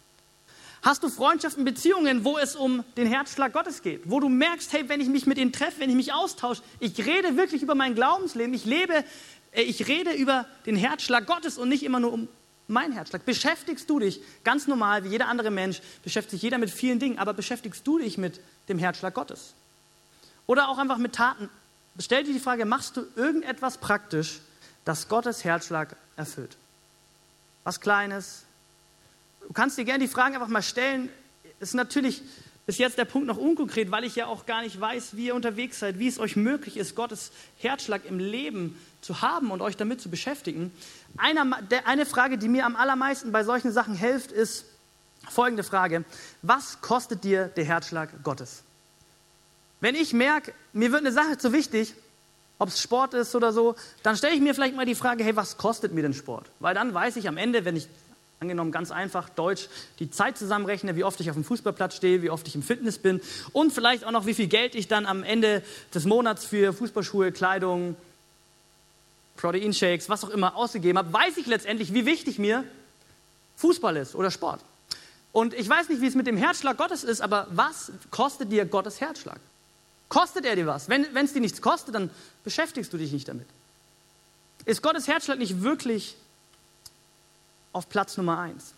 Hast 0.83 1.05
du 1.05 1.09
Freundschaften, 1.09 1.64
Beziehungen, 1.64 2.24
wo 2.24 2.39
es 2.39 2.57
um 2.57 2.83
den 2.97 3.07
Herzschlag 3.07 3.53
Gottes 3.53 3.83
geht? 3.83 4.11
Wo 4.11 4.18
du 4.18 4.28
merkst, 4.28 4.72
hey, 4.72 4.89
wenn 4.89 5.01
ich 5.01 5.09
mich 5.09 5.26
mit 5.26 5.39
ihnen 5.39 5.53
treffe, 5.53 5.78
wenn 5.78 5.89
ich 5.89 5.95
mich 5.95 6.12
austausche, 6.12 6.61
ich 6.80 6.99
rede 7.07 7.37
wirklich 7.37 7.62
über 7.62 7.76
mein 7.76 7.95
Glaubensleben, 7.95 8.53
ich 8.53 8.64
lebe, 8.64 9.05
äh, 9.53 9.62
ich 9.62 9.87
rede 9.87 10.12
über 10.12 10.45
den 10.66 10.74
Herzschlag 10.74 11.24
Gottes 11.26 11.57
und 11.57 11.68
nicht 11.68 11.85
immer 11.85 12.01
nur 12.01 12.12
um 12.12 12.28
mein 12.66 12.91
Herzschlag. 12.91 13.24
Beschäftigst 13.24 13.89
du 13.89 14.01
dich 14.01 14.20
ganz 14.43 14.66
normal 14.66 15.05
wie 15.05 15.09
jeder 15.11 15.28
andere 15.28 15.53
Mensch, 15.53 15.80
beschäftigt 16.03 16.33
sich 16.33 16.43
jeder 16.43 16.59
mit 16.59 16.70
vielen 16.70 16.99
Dingen, 16.99 17.18
aber 17.18 17.33
beschäftigst 17.33 17.87
du 17.87 17.99
dich 17.99 18.18
mit 18.18 18.41
dem 18.68 18.80
Herzschlag 18.80 19.14
Gottes? 19.14 19.55
Oder 20.49 20.68
auch 20.68 20.78
einfach 20.78 20.99
mit 20.99 21.14
Taten. 21.14 21.49
Stell 22.01 22.24
dir 22.24 22.33
die 22.33 22.41
Frage, 22.41 22.64
machst 22.64 22.97
du 22.97 23.07
irgendetwas 23.14 23.78
praktisch, 23.78 24.41
das 24.85 25.09
Gottes 25.09 25.45
Herzschlag 25.45 25.95
erfüllt? 26.16 26.57
Was 27.62 27.80
Kleines, 27.80 28.47
Du 29.47 29.53
kannst 29.53 29.78
dir 29.78 29.84
gerne 29.84 30.05
die 30.05 30.09
Fragen 30.09 30.34
einfach 30.34 30.49
mal 30.49 30.62
stellen. 30.62 31.09
Ist 31.61 31.74
natürlich 31.74 32.22
bis 32.66 32.78
jetzt 32.78 32.97
der 32.97 33.05
Punkt 33.05 33.26
noch 33.26 33.38
unkonkret, 33.38 33.90
weil 33.90 34.05
ich 34.05 34.16
ja 34.16 34.26
auch 34.26 34.47
gar 34.47 34.62
nicht 34.62 34.80
weiß, 34.80 35.16
wie 35.16 35.26
ihr 35.26 35.34
unterwegs 35.34 35.80
seid, 35.80 35.99
wie 35.99 36.07
es 36.07 36.18
euch 36.18 36.36
möglich 36.36 36.76
ist, 36.76 36.95
Gottes 36.95 37.32
Herzschlag 37.59 38.05
im 38.05 38.18
Leben 38.18 38.78
zu 39.01 39.20
haben 39.20 39.51
und 39.51 39.61
euch 39.61 39.76
damit 39.76 40.01
zu 40.01 40.09
beschäftigen. 40.11 40.72
Eine, 41.16 41.51
eine 41.84 42.07
Frage, 42.07 42.38
die 42.38 42.49
mir 42.49 42.64
am 42.64 42.76
allermeisten 42.76 43.32
bei 43.32 43.43
solchen 43.43 43.72
Sachen 43.72 43.95
hilft, 43.95 44.30
ist 44.30 44.64
folgende 45.28 45.64
Frage. 45.64 46.05
Was 46.43 46.80
kostet 46.80 47.24
dir 47.24 47.47
der 47.49 47.64
Herzschlag 47.64 48.22
Gottes? 48.22 48.62
Wenn 49.80 49.97
ich 49.97 50.12
merke, 50.12 50.55
mir 50.72 50.93
wird 50.93 51.01
eine 51.01 51.12
Sache 51.12 51.38
zu 51.38 51.53
wichtig, 51.53 51.95
ob 52.59 52.68
es 52.68 52.80
Sport 52.80 53.14
ist 53.14 53.34
oder 53.34 53.53
so, 53.53 53.74
dann 54.05 54.16
stelle 54.16 54.34
ich 54.34 54.40
mir 54.40 54.55
vielleicht 54.55 54.76
mal 54.76 54.86
die 54.86 54.95
Frage, 54.95 55.24
hey, 55.24 55.34
was 55.34 55.57
kostet 55.57 55.93
mir 55.93 56.03
denn 56.03 56.14
Sport? 56.14 56.47
Weil 56.61 56.74
dann 56.74 56.95
weiß 56.95 57.16
ich 57.16 57.26
am 57.26 57.36
Ende, 57.36 57.64
wenn 57.64 57.74
ich 57.74 57.88
Angenommen 58.43 58.72
ganz 58.72 58.90
einfach 58.90 59.28
Deutsch, 59.28 59.68
die 60.01 60.11
Zeit 60.11 60.36
zusammenrechne, 60.36 60.97
wie 60.97 61.05
oft 61.05 61.20
ich 61.20 61.30
auf 61.30 61.36
dem 61.36 61.45
Fußballplatz 61.45 61.95
stehe, 61.95 62.22
wie 62.22 62.30
oft 62.30 62.49
ich 62.49 62.57
im 62.57 62.64
Fitness 62.64 62.99
bin 62.99 63.20
und 63.53 63.72
vielleicht 63.72 64.05
auch 64.05 64.11
noch, 64.11 64.26
wie 64.26 64.34
viel 64.34 64.49
Geld 64.49 64.74
ich 64.74 64.88
dann 64.88 65.07
am 65.07 65.22
Ende 65.22 65.62
des 65.95 66.07
Monats 66.07 66.45
für 66.45 66.72
Fußballschuhe, 66.72 67.30
Kleidung, 67.30 67.95
Proteinshakes, 69.36 70.09
was 70.09 70.24
auch 70.24 70.30
immer 70.30 70.57
ausgegeben 70.57 70.99
habe, 70.99 71.12
weiß 71.12 71.36
ich 71.36 71.47
letztendlich, 71.47 71.95
wie 71.95 72.05
wichtig 72.05 72.40
mir 72.40 72.64
Fußball 73.59 73.97
ist 73.97 74.16
oder 74.16 74.32
Sport. 74.32 74.59
Und 75.30 75.55
ich 75.55 75.68
weiß 75.68 75.88
nicht, 75.88 76.01
wie 76.01 76.09
es 76.09 76.16
mit 76.16 76.26
dem 76.26 76.36
Herzschlag 76.36 76.76
Gottes 76.76 77.05
ist, 77.05 77.20
aber 77.20 77.47
was 77.53 77.93
kostet 78.11 78.51
dir 78.51 78.64
Gottes 78.64 79.01
Herzschlag? 79.01 79.38
Kostet 80.09 80.47
er 80.47 80.57
dir 80.57 80.66
was? 80.66 80.88
Wenn 80.88 81.07
es 81.14 81.32
dir 81.32 81.38
nichts 81.38 81.62
kostet, 81.62 81.95
dann 81.95 82.11
beschäftigst 82.43 82.93
du 82.93 82.99
dich 82.99 83.12
nicht 83.12 83.28
damit. 83.28 83.47
Ist 84.64 84.82
Gottes 84.82 85.07
Herzschlag 85.07 85.38
nicht 85.38 85.62
wirklich 85.62 86.16
auf 87.73 87.89
Platz 87.89 88.16
Nummer 88.16 88.39
eins. 88.39 88.75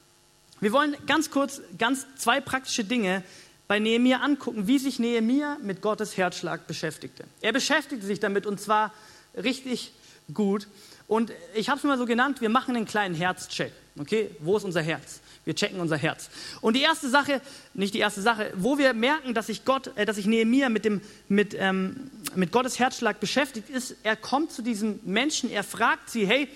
Wir 0.61 0.72
wollen 0.72 0.97
ganz 1.07 1.30
kurz 1.30 1.61
ganz 1.78 2.07
zwei 2.16 2.40
praktische 2.40 2.84
Dinge 2.84 3.22
bei 3.66 3.78
Nehemiah 3.78 4.18
angucken, 4.18 4.66
wie 4.66 4.78
sich 4.78 4.99
Nehemiah 4.99 5.59
mit 5.62 5.80
Gottes 5.80 6.16
Herzschlag 6.16 6.66
beschäftigte. 6.66 7.24
Er 7.40 7.53
beschäftigte 7.53 8.07
sich 8.07 8.20
damit 8.20 8.47
und 8.47 8.61
zwar 8.61 8.92
richtig 9.36 9.92
gut. 10.32 10.68
Und 11.07 11.32
ich 11.55 11.68
habe 11.68 11.78
es 11.78 11.84
mal 11.84 11.99
so 11.99 12.07
genannt, 12.07 12.40
wir 12.40 12.49
machen 12.49 12.76
einen 12.76 12.86
kleinen 12.86 13.14
Herzcheck. 13.14 13.72
Okay, 13.99 14.30
wo 14.40 14.57
ist 14.57 14.64
unser 14.64 14.82
Herz? 14.82 15.20
Wir 15.45 15.55
checken 15.55 15.78
unser 15.78 15.97
Herz. 15.97 16.30
Und 16.62 16.74
die 16.74 16.80
erste 16.80 17.09
Sache, 17.09 17.40
nicht 17.74 17.95
die 17.95 17.99
erste 17.99 18.22
Sache, 18.22 18.53
wo 18.57 18.78
wir 18.78 18.95
merken, 18.95 19.34
dass 19.34 19.47
sich 19.47 19.64
Gott, 19.64 19.90
äh, 19.97 20.07
dass 20.07 20.16
sich 20.16 20.26
Nehemiah 20.26 20.68
mit 20.68 20.84
dem 20.84 21.01
mit 21.28 21.55
ähm, 21.59 22.11
mit 22.34 22.51
Gottes 22.51 22.78
Herzschlag 22.78 23.20
beschäftigt, 23.20 23.70
ist, 23.70 23.97
er 24.03 24.16
kommt 24.16 24.51
zu 24.53 24.62
diesen 24.62 25.01
Menschen, 25.05 25.51
er 25.51 25.62
fragt 25.62 26.11
sie, 26.11 26.26
hey, 26.26 26.49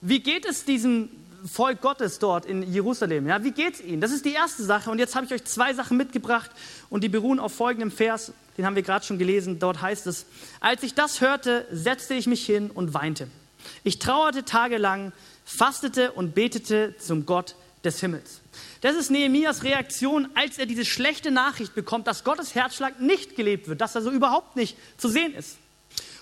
wie 0.00 0.20
geht 0.20 0.46
es 0.46 0.64
diesen 0.64 1.10
Volk 1.44 1.80
Gottes 1.80 2.18
dort 2.18 2.46
in 2.46 2.62
Jerusalem. 2.72 3.26
Ja, 3.26 3.42
wie 3.44 3.52
geht's 3.52 3.80
ihnen? 3.80 4.00
Das 4.00 4.12
ist 4.12 4.24
die 4.24 4.32
erste 4.32 4.62
Sache. 4.64 4.90
Und 4.90 4.98
jetzt 4.98 5.14
habe 5.14 5.26
ich 5.26 5.32
euch 5.32 5.44
zwei 5.44 5.74
Sachen 5.74 5.96
mitgebracht 5.96 6.50
und 6.88 7.04
die 7.04 7.08
beruhen 7.08 7.38
auf 7.38 7.54
folgendem 7.54 7.90
Vers, 7.90 8.32
den 8.56 8.66
haben 8.66 8.76
wir 8.76 8.82
gerade 8.82 9.04
schon 9.04 9.18
gelesen. 9.18 9.58
Dort 9.58 9.80
heißt 9.80 10.06
es: 10.06 10.26
Als 10.60 10.82
ich 10.82 10.94
das 10.94 11.20
hörte, 11.20 11.66
setzte 11.70 12.14
ich 12.14 12.26
mich 12.26 12.44
hin 12.44 12.70
und 12.70 12.94
weinte. 12.94 13.28
Ich 13.84 13.98
trauerte 13.98 14.44
tagelang, 14.44 15.12
fastete 15.44 16.12
und 16.12 16.34
betete 16.34 16.94
zum 16.98 17.26
Gott 17.26 17.56
des 17.84 18.00
Himmels. 18.00 18.40
Das 18.80 18.96
ist 18.96 19.10
Nehemias 19.10 19.62
Reaktion, 19.62 20.28
als 20.34 20.58
er 20.58 20.66
diese 20.66 20.84
schlechte 20.84 21.30
Nachricht 21.30 21.74
bekommt, 21.74 22.06
dass 22.06 22.24
Gottes 22.24 22.54
Herzschlag 22.54 23.00
nicht 23.00 23.36
gelebt 23.36 23.68
wird, 23.68 23.80
dass 23.80 23.94
er 23.94 24.02
so 24.02 24.10
überhaupt 24.10 24.56
nicht 24.56 24.76
zu 24.98 25.08
sehen 25.08 25.34
ist. 25.34 25.58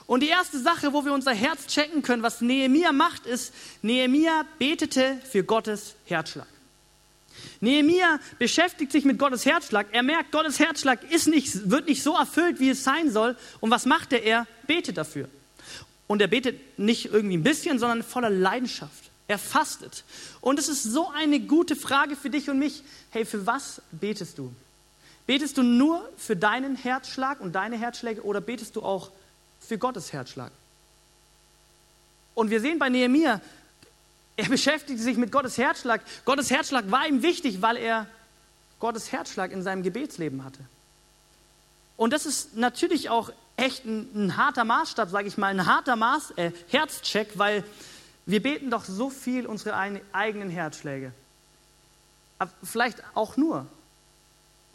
Und 0.08 0.20
die 0.22 0.28
erste 0.28 0.58
Sache, 0.58 0.94
wo 0.94 1.04
wir 1.04 1.12
unser 1.12 1.34
Herz 1.34 1.66
checken 1.66 2.00
können, 2.00 2.22
was 2.22 2.40
Nehemia 2.40 2.92
macht, 2.92 3.26
ist, 3.26 3.52
Nehemia 3.82 4.46
betete 4.58 5.20
für 5.30 5.44
Gottes 5.44 5.96
Herzschlag. 6.06 6.46
Nehemia 7.60 8.18
beschäftigt 8.38 8.90
sich 8.90 9.04
mit 9.04 9.18
Gottes 9.18 9.44
Herzschlag. 9.44 9.88
Er 9.92 10.02
merkt, 10.02 10.32
Gottes 10.32 10.58
Herzschlag 10.58 11.12
ist 11.12 11.28
nicht, 11.28 11.68
wird 11.68 11.86
nicht 11.86 12.02
so 12.02 12.16
erfüllt, 12.16 12.58
wie 12.58 12.70
es 12.70 12.84
sein 12.84 13.10
soll. 13.10 13.36
Und 13.60 13.70
was 13.70 13.84
macht 13.84 14.14
er? 14.14 14.24
Er 14.24 14.46
betet 14.66 14.96
dafür. 14.96 15.28
Und 16.06 16.22
er 16.22 16.28
betet 16.28 16.78
nicht 16.78 17.12
irgendwie 17.12 17.36
ein 17.36 17.42
bisschen, 17.42 17.78
sondern 17.78 18.02
voller 18.02 18.30
Leidenschaft. 18.30 19.10
Er 19.26 19.38
fastet. 19.38 20.04
Und 20.40 20.58
es 20.58 20.68
ist 20.68 20.84
so 20.84 21.10
eine 21.10 21.38
gute 21.38 21.76
Frage 21.76 22.16
für 22.16 22.30
dich 22.30 22.48
und 22.48 22.58
mich. 22.58 22.82
Hey, 23.10 23.26
für 23.26 23.44
was 23.44 23.82
betest 23.90 24.38
du? 24.38 24.54
Betest 25.26 25.58
du 25.58 25.62
nur 25.62 26.08
für 26.16 26.34
deinen 26.34 26.76
Herzschlag 26.76 27.42
und 27.42 27.52
deine 27.52 27.76
Herzschläge 27.76 28.22
oder 28.22 28.40
betest 28.40 28.74
du 28.74 28.82
auch 28.82 29.10
für 29.60 29.78
Gottes 29.78 30.12
Herzschlag. 30.12 30.52
Und 32.34 32.50
wir 32.50 32.60
sehen 32.60 32.78
bei 32.78 32.88
Nehemiah, 32.88 33.40
er 34.36 34.48
beschäftigte 34.48 35.02
sich 35.02 35.16
mit 35.16 35.32
Gottes 35.32 35.58
Herzschlag. 35.58 36.00
Gottes 36.24 36.50
Herzschlag 36.50 36.90
war 36.90 37.06
ihm 37.08 37.22
wichtig, 37.22 37.60
weil 37.60 37.76
er 37.76 38.06
Gottes 38.78 39.10
Herzschlag 39.10 39.50
in 39.50 39.62
seinem 39.64 39.82
Gebetsleben 39.82 40.44
hatte. 40.44 40.60
Und 41.96 42.12
das 42.12 42.26
ist 42.26 42.56
natürlich 42.56 43.10
auch 43.10 43.32
echt 43.56 43.84
ein, 43.84 44.08
ein 44.14 44.36
harter 44.36 44.64
Maßstab, 44.64 45.10
sage 45.10 45.26
ich 45.26 45.36
mal, 45.36 45.48
ein 45.48 45.66
harter 45.66 45.96
Maß, 45.96 46.30
äh, 46.36 46.52
Herzcheck, 46.68 47.36
weil 47.36 47.64
wir 48.24 48.40
beten 48.40 48.70
doch 48.70 48.84
so 48.84 49.10
viel 49.10 49.46
unsere 49.46 49.74
eigenen 50.12 50.50
Herzschläge. 50.50 51.12
Aber 52.38 52.52
vielleicht 52.62 53.02
auch 53.14 53.36
nur. 53.36 53.66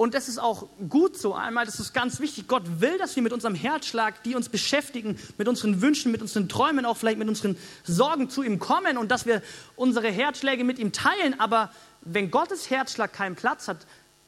Und 0.03 0.13
das 0.13 0.27
ist 0.27 0.37
auch 0.37 0.67
gut 0.89 1.17
so. 1.17 1.33
Einmal, 1.33 1.65
das 1.65 1.79
ist 1.79 1.93
ganz 1.93 2.19
wichtig. 2.19 2.49
Gott 2.49 2.81
will, 2.81 2.97
dass 2.97 3.15
wir 3.15 3.23
mit 3.23 3.31
unserem 3.31 3.55
Herzschlag, 3.55 4.21
die 4.23 4.35
uns 4.35 4.49
beschäftigen, 4.49 5.17
mit 5.37 5.47
unseren 5.47 5.81
Wünschen, 5.81 6.11
mit 6.11 6.21
unseren 6.21 6.49
Träumen, 6.49 6.85
auch 6.85 6.97
vielleicht 6.97 7.19
mit 7.19 7.29
unseren 7.29 7.57
Sorgen 7.85 8.29
zu 8.29 8.43
ihm 8.43 8.59
kommen 8.59 8.97
und 8.97 9.11
dass 9.11 9.25
wir 9.25 9.41
unsere 9.77 10.11
Herzschläge 10.11 10.65
mit 10.65 10.77
ihm 10.77 10.91
teilen. 10.91 11.39
Aber 11.39 11.71
wenn 12.01 12.31
Gottes 12.31 12.69
Herzschlag 12.69 13.13
keinen 13.13 13.37
Platz 13.37 13.69
hat, 13.69 13.77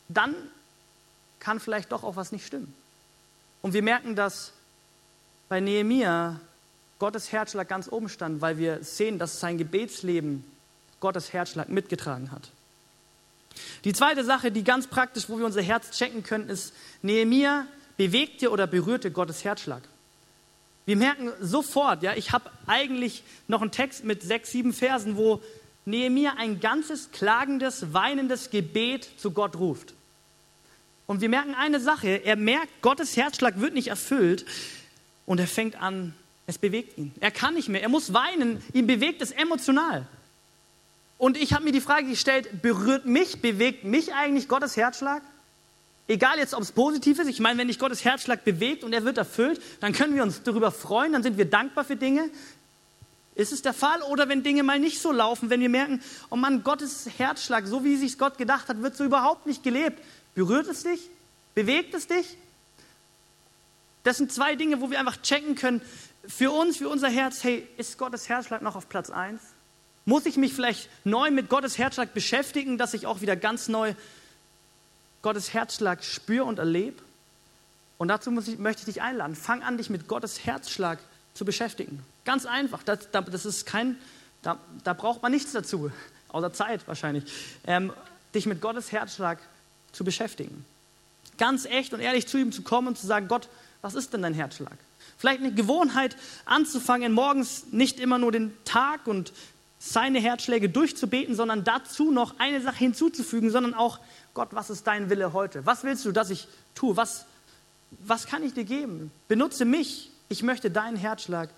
dann 0.08 0.34
kann 1.42 1.60
vielleicht 1.60 1.92
doch 1.92 2.06
auch 2.06 2.16
was 2.16 2.32
nicht 2.32 2.48
stimmen. 2.48 2.74
Und 3.62 3.74
wir 3.74 3.84
merken, 3.84 4.16
dass 4.16 4.54
bei 5.50 5.60
Nehemia 5.60 6.40
Gottes 7.00 7.34
Herzschlag 7.34 7.68
ganz 7.68 7.92
oben 7.92 8.08
stand, 8.08 8.40
weil 8.40 8.58
wir 8.58 8.82
sehen, 8.82 9.20
dass 9.20 9.42
sein 9.42 9.58
Gebetsleben 9.58 10.46
Gottes 11.02 11.34
Herzschlag 11.34 11.68
mitgetragen 11.68 12.32
hat. 12.32 12.50
Die 13.84 13.94
zweite 13.94 14.24
Sache, 14.24 14.52
die 14.52 14.64
ganz 14.64 14.88
praktisch, 14.88 15.30
wo 15.30 15.38
wir 15.38 15.46
unser 15.46 15.62
Herz 15.62 15.92
checken 15.92 16.24
können, 16.24 16.50
ist, 16.50 16.74
Nehemiah 17.02 17.68
bewegte 17.98 18.52
oder 18.52 18.68
berührte 18.68 19.12
Gottes 19.12 19.44
Herzschlag. 19.44 19.82
Wir 20.86 20.96
merken 20.96 21.32
sofort, 21.40 22.04
ja, 22.04 22.14
ich 22.16 22.32
habe 22.32 22.50
eigentlich 22.68 23.24
noch 23.48 23.62
einen 23.62 23.72
Text 23.72 24.04
mit 24.04 24.22
sechs, 24.22 24.52
sieben 24.52 24.74
Versen, 24.74 25.18
wo 25.18 25.42
Nehemiah 25.86 26.36
ein 26.38 26.60
ganzes 26.60 27.12
klagendes, 27.12 27.94
weinendes 27.94 28.50
Gebet 28.50 29.08
zu 29.18 29.32
Gott 29.32 29.56
ruft. 29.56 29.94
Und 31.08 31.22
wir 31.22 31.30
merken 31.30 31.56
eine 31.56 31.80
Sache, 31.80 32.08
er 32.08 32.36
merkt, 32.36 32.82
Gottes 32.82 33.16
Herzschlag 33.16 33.60
wird 33.60 33.74
nicht 33.74 33.88
erfüllt 33.88 34.46
und 35.26 35.40
er 35.40 35.48
fängt 35.48 35.82
an, 35.82 36.14
es 36.48 36.58
bewegt 36.58 36.98
ihn. 36.98 37.14
Er 37.20 37.32
kann 37.32 37.56
nicht 37.56 37.70
mehr, 37.70 37.82
er 37.82 37.90
muss 37.90 38.14
weinen, 38.14 38.62
ihn 38.74 38.88
bewegt 38.88 39.22
es 39.22 39.32
emotional. 39.32 40.08
Und 41.18 41.38
ich 41.38 41.54
habe 41.54 41.64
mir 41.64 41.72
die 41.72 41.82
Frage 41.82 42.08
gestellt, 42.08 42.62
berührt 42.62 43.06
mich, 43.06 43.42
bewegt 43.42 43.84
mich 43.84 44.14
eigentlich 44.14 44.48
Gottes 44.48 44.76
Herzschlag? 44.76 45.22
Egal 46.08 46.38
jetzt, 46.38 46.54
ob 46.54 46.62
es 46.62 46.72
positiv 46.72 47.20
ist. 47.20 47.28
Ich 47.28 47.40
meine, 47.40 47.58
wenn 47.58 47.68
dich 47.68 47.80
Gottes 47.80 48.06
Herzschlag 48.06 48.44
bewegt 48.44 48.84
und 48.84 48.94
er 48.94 49.06
wird 49.06 49.18
erfüllt, 49.18 49.62
dann 49.80 49.94
können 49.94 50.14
wir 50.14 50.24
uns 50.24 50.44
darüber 50.44 50.72
freuen, 50.72 51.14
dann 51.14 51.24
sind 51.24 51.38
wir 51.38 51.46
dankbar 51.46 51.84
für 51.84 51.96
Dinge. 51.96 52.30
Ist 53.34 53.52
es 53.52 53.62
der 53.62 53.74
Fall? 53.74 54.02
Oder 54.04 54.30
wenn 54.30 54.44
Dinge 54.44 54.64
mal 54.64 54.80
nicht 54.80 55.02
so 55.02 55.12
laufen, 55.12 55.50
wenn 55.50 55.62
wir 55.62 55.70
merken, 55.70 56.02
oh 56.30 56.36
Mann, 56.36 56.64
Gottes 56.64 57.08
Herzschlag, 57.18 57.66
so 57.66 57.84
wie 57.84 57.96
sich 57.96 58.18
Gott 58.18 58.38
gedacht 58.38 58.70
hat, 58.70 58.82
wird 58.82 58.96
so 58.96 59.04
überhaupt 59.04 59.46
nicht 59.46 59.64
gelebt. 59.64 60.02
Berührt 60.36 60.68
es 60.68 60.84
dich? 60.84 61.10
Bewegt 61.56 61.94
es 61.96 62.08
dich? 62.08 62.38
Das 64.04 64.18
sind 64.18 64.32
zwei 64.32 64.56
Dinge, 64.56 64.82
wo 64.82 64.92
wir 64.92 65.00
einfach 65.00 65.20
checken 65.22 65.56
können, 65.56 65.82
für 66.28 66.52
uns, 66.52 66.78
für 66.78 66.90
unser 66.90 67.10
Herz, 67.10 67.44
hey, 67.44 67.68
ist 67.78 67.98
Gottes 67.98 68.30
Herzschlag 68.30 68.62
noch 68.62 68.76
auf 68.76 68.90
Platz 68.90 69.10
1? 69.10 69.42
Muss 70.06 70.26
ich 70.28 70.38
mich 70.38 70.54
vielleicht 70.54 70.88
neu 71.04 71.32
mit 71.32 71.50
Gottes 71.50 71.78
Herzschlag 71.78 72.14
beschäftigen, 72.14 72.78
dass 72.78 72.94
ich 72.94 73.08
auch 73.08 73.22
wieder 73.22 73.36
ganz 73.36 73.68
neu 73.68 73.96
Gottes 75.24 75.54
Herzschlag 75.54 76.04
spüre 76.04 76.46
und 76.46 76.60
erlebe? 76.60 77.02
Und 77.98 78.10
dazu 78.10 78.32
ich, 78.40 78.60
möchte 78.60 78.82
ich 78.82 78.86
dich 78.86 79.02
einladen. 79.02 79.36
Fang 79.36 79.64
an, 79.64 79.78
dich 79.78 79.90
mit 79.90 80.08
Gottes 80.08 80.46
Herzschlag 80.46 81.00
zu 81.34 81.44
beschäftigen. 81.44 82.04
Ganz 82.24 82.46
einfach. 82.46 82.84
Das, 82.84 83.10
das 83.12 83.46
ist 83.46 83.66
kein, 83.66 83.98
da, 84.44 84.58
da, 84.84 84.94
braucht 84.94 85.24
man 85.24 85.32
nichts 85.32 85.54
dazu, 85.54 85.92
außer 86.30 86.54
Zeit 86.54 86.88
wahrscheinlich, 86.88 87.24
ähm, 87.66 87.92
dich 88.34 88.46
mit 88.46 88.62
Gottes 88.62 88.92
Herzschlag 88.92 89.40
zu 89.92 90.04
beschäftigen. 90.04 90.66
Ganz 91.38 91.66
echt 91.66 91.94
und 91.94 92.00
ehrlich 92.00 92.28
zu 92.28 92.38
ihm 92.38 92.52
zu 92.52 92.62
kommen 92.62 92.90
und 92.90 92.98
zu 92.98 93.08
sagen, 93.08 93.28
Gott, 93.28 93.50
was 93.82 93.96
ist 93.96 94.14
denn 94.14 94.22
dein 94.22 94.34
Herzschlag? 94.34 94.78
Vielleicht 95.18 95.40
eine 95.40 95.54
Gewohnheit 95.54 96.16
anzufangen, 96.46 97.14
morgens 97.14 97.66
nicht 97.72 98.00
immer 98.00 98.18
nur 98.18 98.32
den 98.32 98.54
Tag 98.66 99.08
und 99.08 99.32
seine 99.88 100.20
Herzschläge 100.20 100.68
durchzubeten, 100.68 101.36
sondern 101.36 101.64
dazu 101.64 102.12
noch 102.12 102.40
eine 102.40 102.60
Sache 102.60 102.80
hinzuzufügen, 102.80 103.52
sondern 103.52 103.76
auch, 103.76 104.00
Gott, 104.34 104.50
was 104.52 104.72
ist 104.72 104.88
dein 104.88 105.12
Wille 105.12 105.32
heute? 105.32 105.66
Was 105.66 105.84
willst 105.84 106.06
du, 106.06 106.12
dass 106.12 106.32
ich 106.32 106.48
tue? 106.74 106.98
Was, 106.98 107.26
was 108.00 108.26
kann 108.26 108.44
ich 108.44 108.54
dir 108.54 108.64
geben? 108.64 109.12
Benutze 109.28 109.64
mich. 109.64 110.10
Ich 110.28 110.42
möchte 110.42 110.72
deinen 110.72 110.98
Herzschlag 110.98 111.50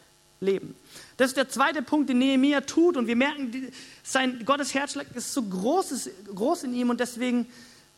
leben. 0.42 0.76
Das 1.16 1.30
ist 1.30 1.38
der 1.38 1.48
zweite 1.48 1.82
Punkt, 1.82 2.10
den 2.10 2.18
Nehemiah 2.18 2.60
tut. 2.62 2.98
Und 2.98 3.08
wir 3.08 3.16
merken, 3.16 3.72
sein 4.04 4.44
Gottes 4.44 4.74
Herzschlag 4.74 5.08
ist 5.16 5.34
so 5.34 5.44
groß, 5.44 6.10
groß 6.36 6.64
in 6.64 6.74
ihm 6.74 6.90
und 6.90 7.00
deswegen 7.00 7.48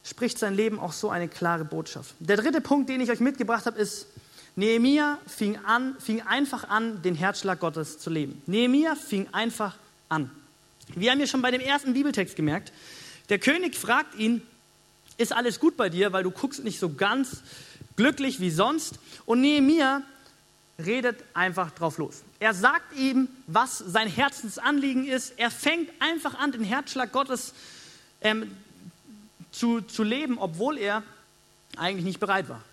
spricht 0.03 0.37
sein 0.37 0.53
Leben 0.53 0.79
auch 0.79 0.93
so 0.93 1.09
eine 1.09 1.27
klare 1.27 1.65
Botschaft. 1.65 2.13
Der 2.19 2.37
dritte 2.37 2.61
Punkt, 2.61 2.87
den 2.87 3.01
ich 3.01 3.09
euch 3.09 3.19
mitgebracht 3.19 3.65
habe, 3.65 3.79
ist, 3.79 4.05
Nehemia 4.55 5.17
fing, 5.25 5.57
an, 5.65 5.95
fing 5.99 6.21
einfach 6.21 6.69
an, 6.69 7.01
den 7.01 7.15
Herzschlag 7.15 7.59
Gottes 7.59 7.97
zu 7.97 8.11
leben. 8.11 8.43
Nehemia 8.45 8.93
fing 8.93 9.27
einfach 9.31 9.73
an. 9.73 9.79
Wir 10.95 11.11
haben 11.11 11.19
ja 11.19 11.27
schon 11.27 11.41
bei 11.41 11.51
dem 11.51 11.61
ersten 11.61 11.93
Bibeltext 11.93 12.35
gemerkt, 12.35 12.71
der 13.29 13.37
König 13.37 13.75
fragt 13.75 14.15
ihn, 14.15 14.41
ist 15.17 15.33
alles 15.33 15.59
gut 15.59 15.77
bei 15.77 15.89
dir, 15.89 16.13
weil 16.13 16.23
du 16.23 16.31
guckst 16.31 16.63
nicht 16.63 16.79
so 16.79 16.93
ganz 16.93 17.43
glücklich 17.95 18.39
wie 18.39 18.49
sonst. 18.49 18.95
Und 19.25 19.41
Nehemia 19.41 20.01
redet 20.83 21.17
einfach 21.33 21.71
drauf 21.71 21.97
los. 21.97 22.23
Er 22.39 22.53
sagt 22.53 22.97
ihm, 22.97 23.27
was 23.45 23.77
sein 23.77 24.07
Herzensanliegen 24.07 25.05
ist. 25.05 25.33
Er 25.37 25.51
fängt 25.51 25.89
einfach 25.99 26.39
an, 26.39 26.53
den 26.53 26.63
Herzschlag 26.63 27.11
Gottes 27.11 27.53
ähm, 28.21 28.55
zu, 29.51 29.81
zu 29.81 30.03
leben, 30.03 30.37
obwohl 30.37 30.77
er 30.77 31.03
eigentlich 31.77 32.05
nicht 32.05 32.19
bereit 32.19 32.49
war. 32.49 32.63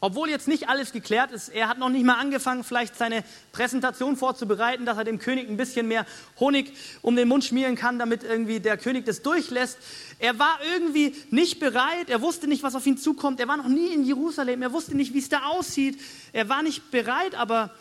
Obwohl 0.00 0.30
jetzt 0.30 0.46
nicht 0.46 0.68
alles 0.68 0.92
geklärt 0.92 1.32
ist, 1.32 1.48
er 1.48 1.68
hat 1.68 1.78
noch 1.78 1.88
nicht 1.88 2.04
mal 2.04 2.14
angefangen, 2.14 2.62
vielleicht 2.62 2.96
seine 2.96 3.24
Präsentation 3.50 4.16
vorzubereiten, 4.16 4.86
dass 4.86 4.96
er 4.96 5.02
dem 5.02 5.18
König 5.18 5.48
ein 5.48 5.56
bisschen 5.56 5.88
mehr 5.88 6.06
Honig 6.38 6.72
um 7.02 7.16
den 7.16 7.26
Mund 7.26 7.44
schmieren 7.44 7.74
kann, 7.74 7.98
damit 7.98 8.22
irgendwie 8.22 8.60
der 8.60 8.78
König 8.78 9.06
das 9.06 9.22
durchlässt. 9.22 9.76
Er 10.20 10.38
war 10.38 10.60
irgendwie 10.72 11.16
nicht 11.30 11.58
bereit, 11.58 12.10
er 12.10 12.22
wusste 12.22 12.46
nicht, 12.46 12.62
was 12.62 12.76
auf 12.76 12.86
ihn 12.86 12.96
zukommt, 12.96 13.40
er 13.40 13.48
war 13.48 13.56
noch 13.56 13.66
nie 13.66 13.88
in 13.88 14.04
Jerusalem, 14.04 14.62
er 14.62 14.72
wusste 14.72 14.96
nicht, 14.96 15.14
wie 15.14 15.18
es 15.18 15.28
da 15.28 15.46
aussieht, 15.46 16.00
er 16.32 16.48
war 16.48 16.62
nicht 16.62 16.92
bereit, 16.92 17.34
aber 17.34 17.74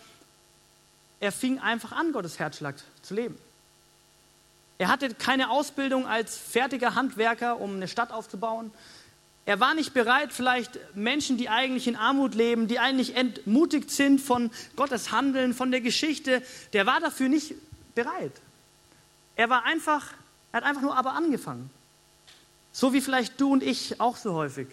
er 1.19 1.31
fing 1.31 1.59
einfach 1.59 1.91
an, 1.91 2.13
Gottes 2.13 2.39
Herzschlag 2.39 2.75
zu 3.03 3.13
leben. 3.13 3.37
Er 4.79 4.87
hatte 4.89 5.13
keine 5.13 5.49
Ausbildung 5.49 6.07
als 6.07 6.37
fertiger 6.37 6.95
Handwerker, 6.95 7.59
um 7.59 7.75
eine 7.75 7.87
Stadt 7.87 8.11
aufzubauen. 8.11 8.71
Er 9.47 9.61
war 9.61 9.73
nicht 9.73 9.93
bereit, 9.93 10.33
vielleicht 10.33 10.77
Menschen, 10.93 11.37
die 11.37 11.47
eigentlich 11.47 11.87
in 11.87 11.95
Armut 11.95 12.35
leben, 12.35 12.67
die 12.67 12.79
eigentlich 12.79 13.15
entmutigt 13.15 13.89
sind 13.89 14.19
von 14.19 14.51
Gottes 14.75 15.13
Handeln, 15.13 15.53
von 15.53 15.71
der 15.71 15.79
Geschichte, 15.79 16.43
der 16.73 16.85
war 16.85 16.99
dafür 16.99 17.29
nicht 17.29 17.53
bereit. 17.95 18.33
Er 19.37 19.49
war 19.49 19.63
einfach, 19.63 20.11
er 20.51 20.57
hat 20.57 20.63
einfach 20.65 20.81
nur 20.81 20.97
aber 20.97 21.13
angefangen. 21.13 21.69
So 22.73 22.91
wie 22.91 22.99
vielleicht 22.99 23.39
du 23.39 23.53
und 23.53 23.63
ich 23.63 24.01
auch 24.01 24.17
so 24.17 24.33
häufig. 24.33 24.67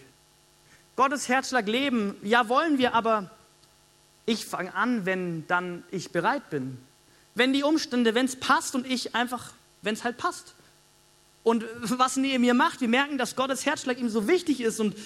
Gottes 0.97 1.29
Herzschlag 1.29 1.67
leben, 1.67 2.17
ja 2.21 2.49
wollen 2.49 2.77
wir, 2.77 2.95
aber 2.95 3.31
ich 4.25 4.45
fange 4.45 4.75
an, 4.75 5.05
wenn 5.05 5.47
dann 5.47 5.85
ich 5.89 6.11
bereit 6.11 6.49
bin. 6.49 6.77
Wenn 7.33 7.53
die 7.53 7.63
Umstände, 7.63 8.13
wenn 8.13 8.25
es 8.25 8.35
passt 8.35 8.75
und 8.75 8.85
ich 8.85 9.15
einfach, 9.15 9.53
wenn 9.83 9.93
es 9.93 10.03
halt 10.03 10.17
passt. 10.17 10.53
Und 11.45 11.63
was 11.79 12.17
Nehemiah 12.17 12.55
macht, 12.55 12.81
wir 12.81 12.87
merken, 12.87 13.19
dass 13.19 13.35
Gottes 13.35 13.67
Herzschlag 13.67 13.99
ihm 13.99 14.09
so 14.09 14.27
wichtig 14.27 14.61
ist. 14.61 14.79
Und 14.79 14.95
äh, 14.95 14.99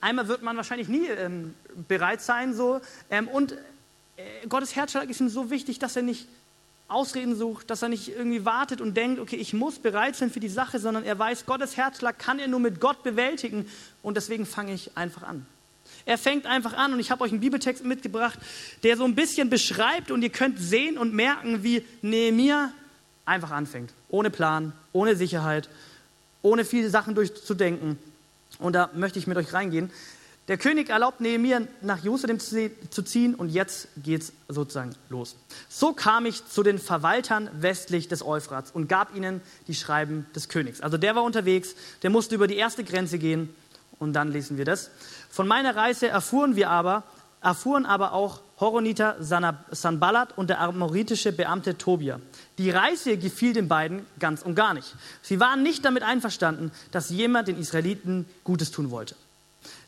einmal 0.00 0.28
wird 0.28 0.40
man 0.40 0.56
wahrscheinlich 0.56 0.86
nie 0.86 1.06
ähm, 1.06 1.54
bereit 1.88 2.22
sein. 2.22 2.54
So. 2.54 2.80
Ähm, 3.10 3.26
und 3.26 3.50
äh, 4.16 4.46
Gottes 4.48 4.76
Herzschlag 4.76 5.10
ist 5.10 5.20
ihm 5.20 5.28
so 5.28 5.50
wichtig, 5.50 5.80
dass 5.80 5.96
er 5.96 6.02
nicht 6.02 6.28
Ausreden 6.86 7.34
sucht, 7.34 7.68
dass 7.68 7.82
er 7.82 7.88
nicht 7.88 8.10
irgendwie 8.10 8.44
wartet 8.44 8.80
und 8.80 8.96
denkt, 8.96 9.18
okay, 9.18 9.34
ich 9.34 9.54
muss 9.54 9.80
bereit 9.80 10.14
sein 10.14 10.30
für 10.30 10.38
die 10.38 10.48
Sache, 10.48 10.78
sondern 10.78 11.02
er 11.02 11.18
weiß, 11.18 11.46
Gottes 11.46 11.76
Herzschlag 11.76 12.16
kann 12.16 12.38
er 12.38 12.46
nur 12.46 12.60
mit 12.60 12.80
Gott 12.80 13.02
bewältigen. 13.02 13.68
Und 14.04 14.16
deswegen 14.16 14.46
fange 14.46 14.72
ich 14.72 14.96
einfach 14.96 15.24
an. 15.24 15.46
Er 16.04 16.16
fängt 16.16 16.46
einfach 16.46 16.74
an 16.74 16.92
und 16.92 17.00
ich 17.00 17.10
habe 17.10 17.24
euch 17.24 17.32
einen 17.32 17.40
Bibeltext 17.40 17.84
mitgebracht, 17.84 18.38
der 18.84 18.96
so 18.96 19.02
ein 19.02 19.16
bisschen 19.16 19.50
beschreibt 19.50 20.12
und 20.12 20.22
ihr 20.22 20.30
könnt 20.30 20.60
sehen 20.60 20.96
und 20.96 21.12
merken, 21.12 21.64
wie 21.64 21.84
Nehemiah 22.02 22.72
einfach 23.26 23.50
anfängt. 23.50 23.92
Ohne 24.08 24.30
Plan, 24.30 24.72
ohne 24.92 25.16
Sicherheit, 25.16 25.68
ohne 26.42 26.64
viele 26.64 26.88
Sachen 26.88 27.14
durchzudenken. 27.14 27.98
Und 28.58 28.72
da 28.72 28.88
möchte 28.94 29.18
ich 29.18 29.26
mit 29.26 29.36
euch 29.36 29.52
reingehen. 29.52 29.90
Der 30.48 30.58
König 30.58 30.90
erlaubt 30.90 31.20
Nehemiah 31.20 31.62
nach 31.80 32.04
Jerusalem 32.04 32.38
zu 32.38 33.02
ziehen 33.02 33.34
und 33.34 33.48
jetzt 33.48 33.88
geht 33.96 34.22
es 34.22 34.32
sozusagen 34.48 34.94
los. 35.08 35.34
So 35.68 35.92
kam 35.92 36.24
ich 36.24 36.46
zu 36.46 36.62
den 36.62 36.78
Verwaltern 36.78 37.50
westlich 37.52 38.06
des 38.06 38.24
Euphrats 38.24 38.70
und 38.70 38.88
gab 38.88 39.16
ihnen 39.16 39.40
die 39.66 39.74
Schreiben 39.74 40.24
des 40.36 40.48
Königs. 40.48 40.80
Also 40.80 40.98
der 40.98 41.16
war 41.16 41.24
unterwegs, 41.24 41.74
der 42.04 42.10
musste 42.10 42.36
über 42.36 42.46
die 42.46 42.54
erste 42.54 42.84
Grenze 42.84 43.18
gehen 43.18 43.52
und 43.98 44.12
dann 44.12 44.30
lesen 44.30 44.56
wir 44.56 44.64
das. 44.64 44.90
Von 45.30 45.48
meiner 45.48 45.74
Reise 45.74 46.06
erfuhren 46.06 46.54
wir 46.54 46.70
aber, 46.70 47.02
erfuhren 47.42 47.84
aber 47.84 48.12
auch 48.12 48.40
Horoniter 48.60 49.16
Sanballat 49.20 50.38
und 50.38 50.48
der 50.48 50.60
amoritische 50.60 51.32
Beamte 51.32 51.76
Tobia. 51.76 52.20
Die 52.58 52.70
Reise 52.70 53.18
gefiel 53.18 53.52
den 53.52 53.68
beiden 53.68 54.06
ganz 54.18 54.42
und 54.42 54.54
gar 54.54 54.72
nicht. 54.72 54.94
Sie 55.20 55.40
waren 55.40 55.62
nicht 55.62 55.84
damit 55.84 56.02
einverstanden, 56.02 56.72
dass 56.90 57.10
jemand 57.10 57.48
den 57.48 57.58
Israeliten 57.58 58.26
Gutes 58.44 58.70
tun 58.70 58.90
wollte. 58.90 59.14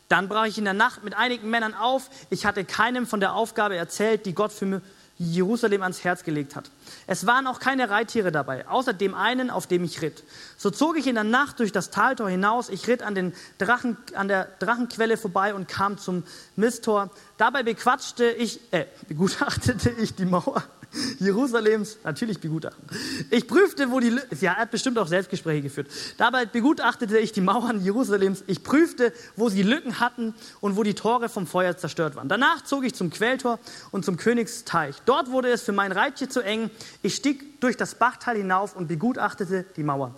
Dann 0.08 0.28
brach 0.28 0.46
ich 0.46 0.58
in 0.58 0.64
der 0.64 0.74
Nacht 0.74 1.04
mit 1.04 1.14
einigen 1.14 1.48
Männern 1.50 1.74
auf. 1.74 2.10
Ich 2.30 2.46
hatte 2.46 2.64
keinem 2.64 3.06
von 3.06 3.20
der 3.20 3.34
Aufgabe 3.34 3.76
erzählt, 3.76 4.26
die 4.26 4.34
Gott 4.34 4.52
für 4.52 4.82
Jerusalem 5.18 5.82
ans 5.82 6.04
Herz 6.04 6.22
gelegt 6.22 6.54
hat. 6.54 6.70
Es 7.06 7.26
waren 7.26 7.46
auch 7.46 7.58
keine 7.58 7.90
Reittiere 7.90 8.30
dabei, 8.30 8.68
außer 8.68 8.92
dem 8.92 9.14
einen, 9.14 9.50
auf 9.50 9.66
dem 9.66 9.82
ich 9.82 10.00
ritt. 10.00 10.22
So 10.56 10.70
zog 10.70 10.96
ich 10.96 11.06
in 11.06 11.16
der 11.16 11.24
Nacht 11.24 11.58
durch 11.58 11.72
das 11.72 11.90
Taltor 11.90 12.28
hinaus. 12.28 12.68
Ich 12.68 12.86
ritt 12.86 13.02
an, 13.02 13.14
den 13.14 13.34
Drachen, 13.58 13.96
an 14.14 14.28
der 14.28 14.44
Drachenquelle 14.60 15.16
vorbei 15.16 15.54
und 15.54 15.68
kam 15.68 15.98
zum 15.98 16.22
Misttor. 16.54 17.10
Dabei 17.36 17.64
bequatschte 17.64 18.30
ich, 18.30 18.60
äh, 18.72 18.84
begutachtete 19.08 19.90
ich 19.90 20.14
die 20.14 20.26
Mauer 20.26 20.62
Jerusalems 21.18 21.98
natürlich 22.04 22.40
begutachten. 22.40 22.82
Ich 23.30 23.46
prüfte, 23.46 23.90
wo 23.90 24.00
die, 24.00 24.16
ja, 24.40 24.52
er 24.52 24.56
hat 24.56 24.70
bestimmt 24.70 24.98
auch 24.98 25.06
Selbstgespräche 25.06 25.62
geführt. 25.62 25.88
Dabei 26.16 26.46
begutachtete 26.46 27.18
ich 27.18 27.32
die 27.32 27.40
Mauern 27.40 27.82
Jerusalems. 27.82 28.44
Ich 28.46 28.62
prüfte, 28.62 29.12
wo 29.36 29.48
sie 29.48 29.62
Lücken 29.62 30.00
hatten 30.00 30.34
und 30.60 30.76
wo 30.76 30.82
die 30.82 30.94
Tore 30.94 31.28
vom 31.28 31.46
Feuer 31.46 31.76
zerstört 31.76 32.16
waren. 32.16 32.28
Danach 32.28 32.64
zog 32.64 32.84
ich 32.84 32.94
zum 32.94 33.10
Quelltor 33.10 33.58
und 33.90 34.04
zum 34.04 34.16
Königsteich. 34.16 34.96
Dort 35.04 35.30
wurde 35.30 35.50
es 35.50 35.62
für 35.62 35.72
mein 35.72 35.92
Reittier 35.92 36.30
zu 36.30 36.40
eng. 36.40 36.70
Ich 37.02 37.14
stieg 37.14 37.60
durch 37.60 37.76
das 37.76 37.94
Bachtal 37.94 38.36
hinauf 38.36 38.74
und 38.74 38.88
begutachtete 38.88 39.64
die 39.76 39.82
Mauern. 39.82 40.14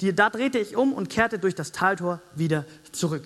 Die, 0.00 0.14
da 0.14 0.30
drehte 0.30 0.58
ich 0.58 0.76
um 0.76 0.92
und 0.92 1.10
kehrte 1.10 1.38
durch 1.38 1.54
das 1.54 1.72
Taltor 1.72 2.20
wieder 2.34 2.64
zurück. 2.92 3.24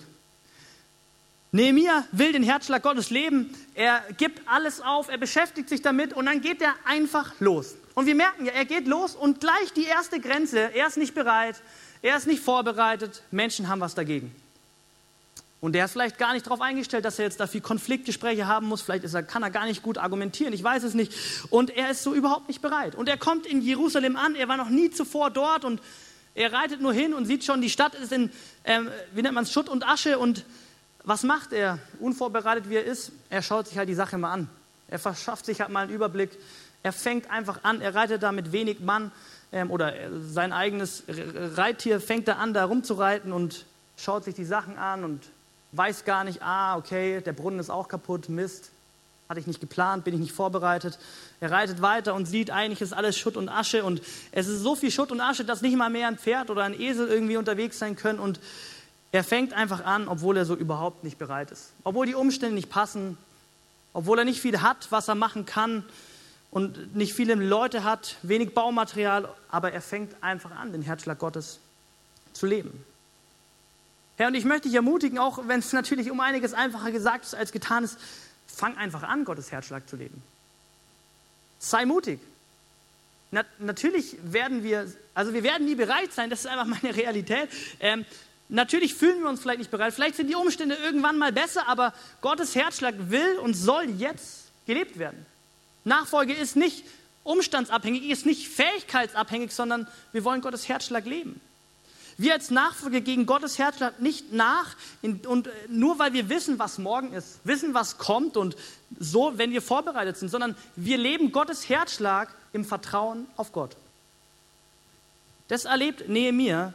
Nehemiah 1.53 2.03
will 2.11 2.31
den 2.31 2.41
Herzschlag 2.41 2.81
Gottes 2.81 3.11
leben, 3.11 3.55
er 3.75 4.01
gibt 4.17 4.41
alles 4.47 4.81
auf, 4.81 5.07
er 5.07 5.19
beschäftigt 5.19 5.69
sich 5.69 5.83
damit 5.83 6.11
und 6.13 6.25
dann 6.25 6.41
geht 6.41 6.63
er 6.63 6.73
einfach 6.83 7.31
los. 7.39 7.75
Und 7.93 8.07
wir 8.07 8.15
merken 8.15 8.47
ja, 8.47 8.53
er 8.53 8.65
geht 8.65 8.87
los 8.87 9.15
und 9.15 9.39
gleich 9.39 9.71
die 9.75 9.85
erste 9.85 10.19
Grenze, 10.19 10.73
er 10.73 10.87
ist 10.87 10.97
nicht 10.97 11.13
bereit, 11.13 11.61
er 12.01 12.17
ist 12.17 12.25
nicht 12.25 12.41
vorbereitet, 12.41 13.21
Menschen 13.29 13.67
haben 13.67 13.81
was 13.81 13.93
dagegen. 13.93 14.35
Und 15.61 15.73
der 15.73 15.85
ist 15.85 15.91
vielleicht 15.91 16.17
gar 16.17 16.33
nicht 16.33 16.47
darauf 16.47 16.59
eingestellt, 16.59 17.05
dass 17.05 17.19
er 17.19 17.25
jetzt 17.25 17.39
da 17.39 17.45
viel 17.45 17.61
Konfliktgespräche 17.61 18.47
haben 18.47 18.67
muss. 18.67 18.81
Vielleicht 18.81 19.05
er, 19.13 19.23
kann 19.23 19.43
er 19.43 19.51
gar 19.51 19.65
nicht 19.65 19.83
gut 19.83 19.99
argumentieren, 19.99 20.53
ich 20.53 20.63
weiß 20.63 20.81
es 20.81 20.95
nicht. 20.95 21.13
Und 21.51 21.69
er 21.69 21.91
ist 21.91 22.01
so 22.01 22.15
überhaupt 22.15 22.47
nicht 22.47 22.63
bereit. 22.63 22.95
Und 22.95 23.07
er 23.07 23.17
kommt 23.17 23.45
in 23.45 23.61
Jerusalem 23.61 24.17
an, 24.17 24.33
er 24.33 24.47
war 24.47 24.57
noch 24.57 24.69
nie 24.69 24.89
zuvor 24.89 25.29
dort 25.29 25.65
und 25.65 25.81
er 26.33 26.51
reitet 26.51 26.81
nur 26.81 26.93
hin 26.93 27.13
und 27.13 27.25
sieht 27.25 27.43
schon, 27.43 27.61
die 27.61 27.69
Stadt 27.69 27.93
ist 27.93 28.11
in, 28.11 28.31
ähm, 28.65 28.89
wie 29.13 29.21
nennt 29.21 29.35
man 29.35 29.43
es, 29.43 29.53
Schutt 29.53 29.69
und 29.69 29.87
Asche 29.87 30.17
und 30.17 30.43
was 31.03 31.23
macht 31.23 31.53
er? 31.53 31.79
Unvorbereitet 31.99 32.69
wie 32.69 32.75
er 32.75 32.85
ist, 32.85 33.11
er 33.29 33.41
schaut 33.41 33.67
sich 33.67 33.77
halt 33.77 33.89
die 33.89 33.93
Sache 33.93 34.17
mal 34.17 34.31
an. 34.31 34.49
Er 34.87 34.99
verschafft 34.99 35.45
sich 35.45 35.59
halt 35.59 35.69
mal 35.69 35.81
einen 35.81 35.91
Überblick. 35.91 36.31
Er 36.83 36.93
fängt 36.93 37.29
einfach 37.31 37.63
an, 37.63 37.81
er 37.81 37.95
reitet 37.95 38.23
da 38.23 38.31
mit 38.31 38.51
wenig 38.51 38.79
Mann 38.79 39.11
ähm, 39.51 39.71
oder 39.71 39.93
sein 40.21 40.51
eigenes 40.51 41.03
Reittier 41.07 42.01
fängt 42.01 42.27
da 42.27 42.33
an, 42.33 42.53
da 42.53 42.65
rumzureiten 42.65 43.31
und 43.31 43.65
schaut 43.97 44.23
sich 44.23 44.35
die 44.35 44.45
Sachen 44.45 44.77
an 44.77 45.03
und 45.03 45.21
weiß 45.71 46.05
gar 46.05 46.23
nicht, 46.23 46.41
ah, 46.41 46.77
okay, 46.77 47.21
der 47.21 47.33
Brunnen 47.33 47.59
ist 47.59 47.69
auch 47.69 47.87
kaputt, 47.87 48.29
Mist, 48.29 48.69
hatte 49.29 49.39
ich 49.39 49.47
nicht 49.47 49.61
geplant, 49.61 50.03
bin 50.03 50.13
ich 50.13 50.19
nicht 50.19 50.33
vorbereitet. 50.33 50.99
Er 51.39 51.51
reitet 51.51 51.81
weiter 51.81 52.13
und 52.13 52.25
sieht, 52.25 52.51
eigentlich 52.51 52.81
ist 52.81 52.93
alles 52.93 53.17
Schutt 53.17 53.37
und 53.37 53.49
Asche 53.49 53.83
und 53.83 54.01
es 54.31 54.47
ist 54.47 54.61
so 54.61 54.75
viel 54.75 54.91
Schutt 54.91 55.11
und 55.11 55.21
Asche, 55.21 55.45
dass 55.45 55.61
nicht 55.61 55.75
mal 55.75 55.89
mehr 55.89 56.07
ein 56.07 56.17
Pferd 56.17 56.49
oder 56.49 56.63
ein 56.63 56.79
Esel 56.79 57.07
irgendwie 57.07 57.37
unterwegs 57.37 57.79
sein 57.79 57.95
können 57.95 58.19
und 58.19 58.39
er 59.13 59.23
fängt 59.23 59.53
einfach 59.53 59.85
an, 59.85 60.07
obwohl 60.07 60.37
er 60.37 60.45
so 60.45 60.55
überhaupt 60.55 61.03
nicht 61.03 61.19
bereit 61.19 61.51
ist. 61.51 61.71
Obwohl 61.83 62.07
die 62.07 62.15
Umstände 62.15 62.55
nicht 62.55 62.71
passen, 62.71 63.15
obwohl 63.93 64.17
er 64.17 64.25
nicht 64.25 64.41
viel 64.41 64.59
hat, 64.61 64.87
was 64.89 65.07
er 65.07 65.13
machen 65.13 65.45
kann 65.45 65.85
und 66.49 66.95
nicht 66.95 67.13
viele 67.13 67.35
Leute 67.35 67.83
hat, 67.83 68.17
wenig 68.23 68.55
Baumaterial, 68.55 69.29
aber 69.49 69.71
er 69.71 69.81
fängt 69.81 70.15
einfach 70.23 70.49
an, 70.49 70.71
den 70.71 70.81
Herzschlag 70.81 71.19
Gottes 71.19 71.59
zu 72.33 72.47
leben. 72.47 72.83
Herr, 74.17 74.29
und 74.29 74.33
ich 74.33 74.45
möchte 74.45 74.67
dich 74.67 74.75
ermutigen, 74.75 75.19
auch 75.19 75.47
wenn 75.47 75.59
es 75.59 75.71
natürlich 75.73 76.09
um 76.09 76.19
einiges 76.19 76.55
einfacher 76.55 76.91
gesagt 76.91 77.25
ist 77.25 77.35
als 77.35 77.51
getan 77.51 77.83
ist, 77.83 77.99
fang 78.47 78.75
einfach 78.77 79.03
an, 79.03 79.25
Gottes 79.25 79.51
Herzschlag 79.51 79.87
zu 79.87 79.95
leben. 79.95 80.23
Sei 81.59 81.85
mutig. 81.85 82.19
Na, 83.29 83.45
natürlich 83.59 84.17
werden 84.23 84.63
wir, 84.63 84.91
also 85.13 85.35
wir 85.35 85.43
werden 85.43 85.67
nie 85.67 85.75
bereit 85.75 86.11
sein, 86.13 86.31
das 86.31 86.39
ist 86.39 86.47
einfach 86.47 86.65
meine 86.65 86.95
Realität. 86.95 87.49
Ähm, 87.79 88.05
Natürlich 88.49 88.93
fühlen 88.93 89.21
wir 89.21 89.29
uns 89.29 89.41
vielleicht 89.41 89.59
nicht 89.59 89.71
bereit, 89.71 89.93
vielleicht 89.93 90.15
sind 90.15 90.27
die 90.27 90.35
Umstände 90.35 90.75
irgendwann 90.75 91.17
mal 91.17 91.31
besser, 91.31 91.67
aber 91.67 91.93
Gottes 92.21 92.55
Herzschlag 92.55 92.95
will 93.09 93.37
und 93.39 93.53
soll 93.53 93.89
jetzt 93.97 94.51
gelebt 94.67 94.99
werden. 94.99 95.25
Nachfolge 95.85 96.33
ist 96.33 96.55
nicht 96.55 96.83
umstandsabhängig, 97.23 98.09
ist 98.09 98.25
nicht 98.25 98.47
fähigkeitsabhängig, 98.47 99.51
sondern 99.51 99.87
wir 100.11 100.23
wollen 100.23 100.41
Gottes 100.41 100.67
Herzschlag 100.67 101.05
leben. 101.05 101.41
Wir 102.17 102.33
als 102.33 102.51
Nachfolger 102.51 103.01
gegen 103.01 103.25
Gottes 103.25 103.57
Herzschlag 103.57 103.99
nicht 103.99 104.31
nach 104.33 104.75
und 105.01 105.47
äh, 105.47 105.51
nur 105.67 105.97
weil 105.97 106.13
wir 106.13 106.29
wissen, 106.29 106.59
was 106.59 106.77
morgen 106.77 107.11
ist, 107.11 107.39
wissen, 107.43 107.73
was 107.73 107.97
kommt 107.97 108.37
und 108.37 108.55
so, 108.99 109.37
wenn 109.37 109.51
wir 109.51 109.63
vorbereitet 109.63 110.17
sind, 110.17 110.29
sondern 110.29 110.55
wir 110.75 110.97
leben 110.97 111.31
Gottes 111.31 111.67
Herzschlag 111.69 112.29
im 112.51 112.65
Vertrauen 112.65 113.25
auf 113.35 113.51
Gott. 113.51 113.75
Das 115.47 115.65
erlebt 115.65 116.07
Nehemiah 116.07 116.73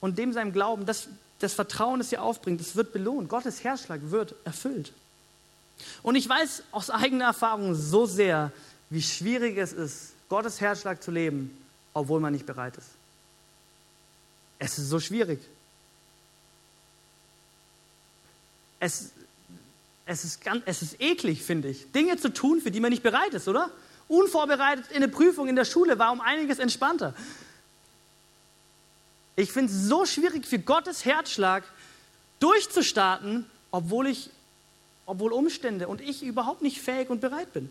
und 0.00 0.18
dem 0.18 0.32
seinem 0.32 0.52
Glauben, 0.52 0.86
das, 0.86 1.08
das 1.40 1.54
Vertrauen, 1.54 1.98
das 1.98 2.12
ihr 2.12 2.22
aufbringt, 2.22 2.60
das 2.60 2.76
wird 2.76 2.92
belohnt. 2.92 3.28
Gottes 3.28 3.64
Herzschlag 3.64 4.00
wird 4.10 4.34
erfüllt. 4.44 4.92
Und 6.02 6.16
ich 6.16 6.28
weiß 6.28 6.64
aus 6.72 6.90
eigener 6.90 7.26
Erfahrung 7.26 7.74
so 7.74 8.06
sehr, 8.06 8.52
wie 8.90 9.02
schwierig 9.02 9.56
es 9.58 9.72
ist, 9.72 10.12
Gottes 10.28 10.60
Herzschlag 10.60 11.02
zu 11.02 11.10
leben, 11.10 11.56
obwohl 11.94 12.20
man 12.20 12.32
nicht 12.32 12.46
bereit 12.46 12.76
ist. 12.76 12.88
Es 14.58 14.78
ist 14.78 14.88
so 14.88 14.98
schwierig. 14.98 15.40
Es, 18.80 19.10
es, 20.06 20.24
ist, 20.24 20.44
ganz, 20.44 20.62
es 20.66 20.82
ist 20.82 21.00
eklig, 21.00 21.42
finde 21.42 21.68
ich, 21.68 21.90
Dinge 21.92 22.16
zu 22.16 22.32
tun, 22.32 22.60
für 22.60 22.70
die 22.70 22.80
man 22.80 22.90
nicht 22.90 23.02
bereit 23.02 23.34
ist, 23.34 23.48
oder? 23.48 23.70
Unvorbereitet 24.08 24.90
in 24.90 24.96
eine 24.96 25.08
Prüfung 25.08 25.48
in 25.48 25.56
der 25.56 25.64
Schule 25.64 25.98
war 25.98 26.12
um 26.12 26.20
einiges 26.20 26.58
entspannter. 26.58 27.14
Ich 29.38 29.52
finde 29.52 29.72
es 29.72 29.84
so 29.84 30.04
schwierig 30.04 30.44
für 30.48 30.58
Gottes 30.58 31.04
Herzschlag 31.04 31.62
durchzustarten, 32.40 33.46
obwohl 33.70 34.08
ich, 34.08 34.30
obwohl 35.06 35.32
Umstände 35.32 35.86
und 35.86 36.00
ich 36.00 36.24
überhaupt 36.24 36.60
nicht 36.60 36.80
fähig 36.80 37.08
und 37.08 37.20
bereit 37.20 37.52
bin. 37.52 37.70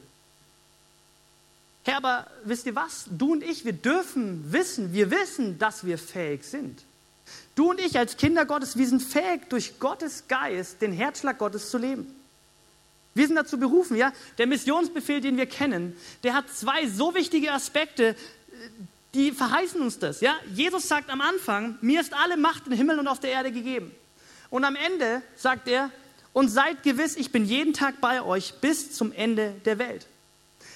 Herr, 1.84 1.98
aber 1.98 2.28
wisst 2.46 2.68
ihr 2.68 2.76
was? 2.76 3.08
Du 3.10 3.34
und 3.34 3.44
ich, 3.44 3.66
wir 3.66 3.74
dürfen 3.74 4.50
wissen, 4.54 4.94
wir 4.94 5.12
wissen, 5.12 5.60
dass 5.60 5.86
wir 5.86 5.98
fähig 5.98 6.46
sind. 6.46 6.84
Du 7.56 7.72
und 7.72 7.82
ich 7.82 8.00
als 8.00 8.16
Kinder 8.16 8.46
Gottes, 8.46 8.78
wir 8.78 8.88
sind 8.88 9.04
fähig, 9.04 9.50
durch 9.50 9.78
Gottes 9.78 10.24
Geist 10.30 10.82
den 10.82 10.94
Herzschlag 10.94 11.38
Gottes 11.38 11.70
zu 11.70 11.78
leben. 11.78 12.16
Wir 13.14 13.28
sind 13.28 13.36
dazu 13.36 13.60
berufen, 13.60 13.98
ja. 13.98 14.14
Der 14.38 14.48
Missionsbefehl, 14.48 15.20
den 15.20 15.36
wir 15.36 15.48
kennen, 15.48 15.98
der 16.24 16.34
hat 16.34 16.50
zwei 16.50 16.88
so 16.88 17.14
wichtige 17.14 17.52
Aspekte, 17.52 18.16
die 19.14 19.32
verheißen 19.32 19.82
uns 19.82 20.00
das. 20.00 20.22
Ja? 20.22 20.36
Jesus 20.54 20.88
sagt 20.88 21.10
am 21.10 21.22
Anfang, 21.22 21.78
mir 21.82 22.02
ist 22.02 22.14
alle 22.14 22.38
Macht 22.38 22.68
im 22.68 22.74
Himmel 22.74 23.00
und 23.00 23.08
auf 23.08 23.20
der 23.20 23.32
Erde 23.32 23.52
gegeben. 23.52 23.92
Und 24.50 24.64
am 24.64 24.76
Ende 24.76 25.22
sagt 25.36 25.68
er, 25.68 25.92
und 26.34 26.50
seid 26.50 26.84
gewiss, 26.84 27.16
ich 27.16 27.32
bin 27.32 27.46
jeden 27.46 27.74
Tag 27.74 28.00
bei 28.00 28.22
euch 28.22 28.54
bis 28.62 28.92
zum 28.92 29.12
Ende 29.12 29.56
der 29.66 29.80
Welt. 29.80 30.06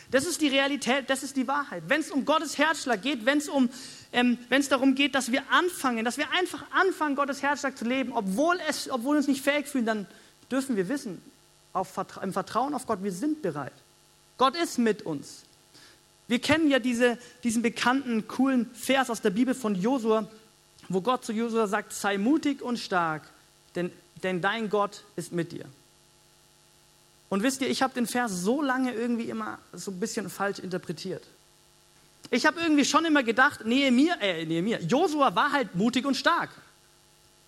Das 0.10 0.26
ist 0.26 0.42
die 0.42 0.48
Realität, 0.48 1.10
das 1.10 1.22
ist 1.22 1.38
die 1.38 1.48
Wahrheit. 1.48 1.84
Wenn 1.88 2.02
es 2.02 2.10
um 2.10 2.26
Gottes 2.26 2.58
Herzschlag 2.58 3.02
geht, 3.02 3.26
wenn 3.26 3.38
es 3.38 3.48
um, 3.48 3.70
ähm, 4.12 4.40
darum 4.70 4.96
geht, 4.96 5.14
dass 5.14 5.32
wir 5.32 5.44
anfangen, 5.52 6.04
dass 6.04 6.18
wir 6.18 6.30
einfach 6.32 6.64
anfangen, 6.72 7.16
Gottes 7.16 7.44
Herzschlag 7.44 7.78
zu 7.78 7.86
leben, 7.86 8.12
obwohl, 8.12 8.60
es, 8.68 8.90
obwohl 8.90 9.14
wir 9.14 9.18
uns 9.20 9.28
nicht 9.28 9.44
fähig 9.44 9.68
fühlen, 9.68 9.86
dann 9.86 10.08
dürfen 10.52 10.76
wir 10.76 10.90
wissen, 10.90 11.22
auf, 11.74 11.90
im 12.22 12.34
Vertrauen 12.34 12.74
auf 12.74 12.88
Gott, 12.88 13.04
wir 13.04 13.12
sind 13.12 13.42
bereit. 13.42 13.72
Gott 14.38 14.58
ist 14.58 14.80
mit 14.80 15.04
uns. 15.04 15.44
Wir 16.32 16.40
kennen 16.40 16.72
ja 16.72 16.80
diese, 16.80 17.18
diesen 17.44 17.62
bekannten, 17.62 18.26
coolen 18.26 18.74
Vers 18.74 19.10
aus 19.10 19.20
der 19.20 19.32
Bibel 19.32 19.54
von 19.54 19.76
Josua, 19.76 20.30
wo 20.88 21.02
Gott 21.02 21.26
zu 21.26 21.34
Josua 21.34 21.68
sagt, 21.68 21.92
sei 21.92 22.18
mutig 22.18 22.62
und 22.62 22.80
stark, 22.80 23.30
denn, 23.76 23.92
denn 24.24 24.40
dein 24.40 24.70
Gott 24.70 25.04
ist 25.18 25.34
mit 25.34 25.52
dir. 25.52 25.66
Und 27.28 27.44
wisst 27.44 27.60
ihr, 27.60 27.70
ich 27.70 27.82
habe 27.82 27.94
den 27.94 28.08
Vers 28.08 28.32
so 28.32 28.62
lange 28.62 28.94
irgendwie 28.94 29.26
immer 29.26 29.60
so 29.74 29.92
ein 29.92 30.00
bisschen 30.00 30.30
falsch 30.30 30.60
interpretiert. 30.60 31.22
Ich 32.30 32.46
habe 32.46 32.62
irgendwie 32.62 32.86
schon 32.86 33.04
immer 33.04 33.24
gedacht, 33.24 33.66
Nehemiah, 33.66 34.16
äh, 34.22 34.46
Nehemiah, 34.46 34.80
Josua 34.80 35.36
war 35.36 35.52
halt 35.52 35.76
mutig 35.76 36.06
und 36.06 36.16
stark. 36.16 36.52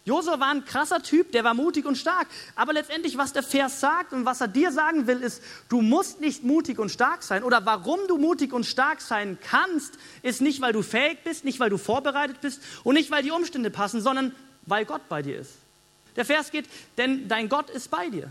Josua 0.06 0.38
war 0.39 0.49
ein 0.49 0.66
krasser 0.66 1.01
Typ, 1.01 1.32
der 1.32 1.45
war 1.45 1.54
mutig 1.54 1.86
und 1.86 1.97
stark. 1.97 2.28
Aber 2.56 2.74
letztendlich, 2.74 3.18
was 3.18 3.32
der 3.32 3.43
Vers 3.43 3.80
sagt 3.80 4.12
und 4.12 4.26
was 4.26 4.41
er 4.41 4.49
dir 4.49 4.72
sagen 4.72 5.08
will, 5.08 5.22
ist, 5.22 5.41
du 5.70 5.82
musst 5.82 6.20
nicht 6.20 6.43
mutig 6.43 6.78
und 6.78 6.89
stark 6.89 7.24
sein. 7.24 7.43
Oder 7.43 7.66
warum 7.66 7.99
du 8.10 8.18
mutig 8.18 8.51
und 8.51 8.66
stark 8.66 8.99
sein 8.99 9.38
kannst, 9.41 9.97
ist 10.22 10.41
nicht, 10.41 10.60
weil 10.60 10.74
du 10.74 10.82
fähig 10.82 11.20
bist, 11.24 11.45
nicht, 11.45 11.60
weil 11.62 11.70
du 11.70 11.78
vorbereitet 11.78 12.41
bist 12.41 12.62
und 12.84 12.95
nicht, 12.95 13.12
weil 13.12 13.24
die 13.24 13.32
Umstände 13.32 13.70
passen, 13.70 14.01
sondern 14.01 14.36
weil 14.66 14.84
Gott 14.84 15.08
bei 15.08 15.22
dir 15.22 15.39
ist. 15.39 15.54
Der 16.18 16.26
Vers 16.26 16.51
geht, 16.51 16.66
denn 16.97 17.30
dein 17.30 17.47
Gott 17.47 17.70
ist 17.70 17.89
bei 17.89 18.10
dir. 18.10 18.30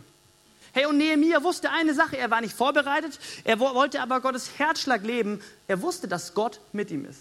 Hey, 0.75 0.87
und 0.87 0.99
Nehemiah 0.99 1.43
wusste 1.43 1.71
eine 1.71 1.95
Sache, 1.95 2.17
er 2.17 2.31
war 2.31 2.41
nicht 2.43 2.55
vorbereitet, 2.55 3.19
er 3.45 3.61
wollte 3.61 4.01
aber 4.01 4.21
Gottes 4.21 4.59
Herzschlag 4.59 5.05
leben. 5.05 5.43
Er 5.69 5.81
wusste, 5.83 6.07
dass 6.07 6.35
Gott 6.35 6.61
mit 6.73 6.91
ihm 6.91 7.07
ist. 7.07 7.21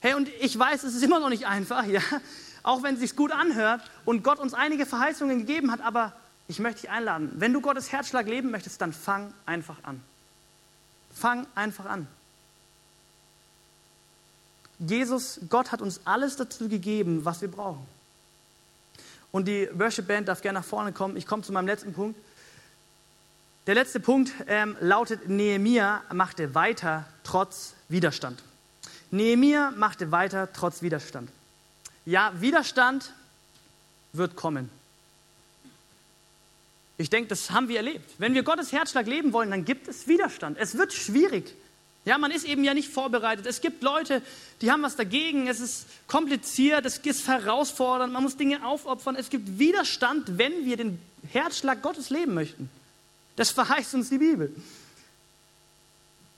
Hey, 0.00 0.14
und 0.14 0.28
ich 0.40 0.58
weiß, 0.58 0.84
es 0.84 0.94
ist 0.94 1.02
immer 1.02 1.20
noch 1.20 1.30
nicht 1.30 1.46
einfach, 1.46 1.84
ja 1.86 2.02
auch 2.64 2.82
wenn 2.82 2.94
es 2.94 3.00
sich 3.00 3.14
gut 3.14 3.30
anhört 3.30 3.82
und 4.04 4.24
Gott 4.24 4.40
uns 4.40 4.54
einige 4.54 4.86
Verheißungen 4.86 5.38
gegeben 5.38 5.70
hat, 5.70 5.80
aber 5.82 6.12
ich 6.48 6.58
möchte 6.58 6.80
dich 6.80 6.90
einladen, 6.90 7.30
wenn 7.36 7.52
du 7.52 7.60
Gottes 7.60 7.92
Herzschlag 7.92 8.26
leben 8.26 8.50
möchtest, 8.50 8.80
dann 8.80 8.92
fang 8.92 9.32
einfach 9.46 9.76
an. 9.84 10.00
Fang 11.14 11.46
einfach 11.54 11.84
an. 11.84 12.08
Jesus, 14.78 15.40
Gott 15.48 15.70
hat 15.70 15.80
uns 15.80 16.00
alles 16.04 16.36
dazu 16.36 16.68
gegeben, 16.68 17.24
was 17.24 17.40
wir 17.40 17.50
brauchen. 17.50 17.86
Und 19.30 19.46
die 19.46 19.68
Worship 19.72 20.08
Band 20.08 20.28
darf 20.28 20.42
gerne 20.42 20.60
nach 20.60 20.66
vorne 20.66 20.92
kommen. 20.92 21.16
Ich 21.16 21.26
komme 21.26 21.42
zu 21.42 21.52
meinem 21.52 21.66
letzten 21.66 21.92
Punkt. 21.92 22.18
Der 23.66 23.74
letzte 23.74 24.00
Punkt 24.00 24.32
ähm, 24.46 24.76
lautet, 24.80 25.28
Nehemia 25.28 26.02
machte 26.12 26.54
weiter 26.54 27.06
trotz 27.24 27.74
Widerstand. 27.88 28.42
Nehemia 29.10 29.72
machte 29.76 30.12
weiter 30.12 30.52
trotz 30.52 30.82
Widerstand. 30.82 31.30
Ja, 32.06 32.32
Widerstand 32.40 33.12
wird 34.12 34.36
kommen. 34.36 34.70
Ich 36.96 37.10
denke, 37.10 37.28
das 37.28 37.50
haben 37.50 37.68
wir 37.68 37.78
erlebt. 37.78 38.08
Wenn 38.18 38.34
wir 38.34 38.42
Gottes 38.42 38.72
Herzschlag 38.72 39.06
leben 39.06 39.32
wollen, 39.32 39.50
dann 39.50 39.64
gibt 39.64 39.88
es 39.88 40.06
Widerstand. 40.06 40.58
Es 40.58 40.78
wird 40.78 40.92
schwierig. 40.92 41.52
Ja, 42.04 42.18
man 42.18 42.30
ist 42.30 42.44
eben 42.44 42.62
ja 42.64 42.74
nicht 42.74 42.90
vorbereitet. 42.90 43.46
Es 43.46 43.60
gibt 43.60 43.82
Leute, 43.82 44.22
die 44.60 44.70
haben 44.70 44.82
was 44.82 44.94
dagegen. 44.94 45.48
Es 45.48 45.58
ist 45.58 45.86
kompliziert, 46.06 46.84
es 46.84 46.98
ist 46.98 47.26
herausfordernd, 47.26 48.12
man 48.12 48.22
muss 48.22 48.36
Dinge 48.36 48.64
aufopfern. 48.64 49.16
Es 49.16 49.30
gibt 49.30 49.58
Widerstand, 49.58 50.38
wenn 50.38 50.66
wir 50.66 50.76
den 50.76 51.00
Herzschlag 51.32 51.82
Gottes 51.82 52.10
leben 52.10 52.34
möchten. 52.34 52.68
Das 53.36 53.50
verheißt 53.50 53.94
uns 53.94 54.10
die 54.10 54.18
Bibel. 54.18 54.54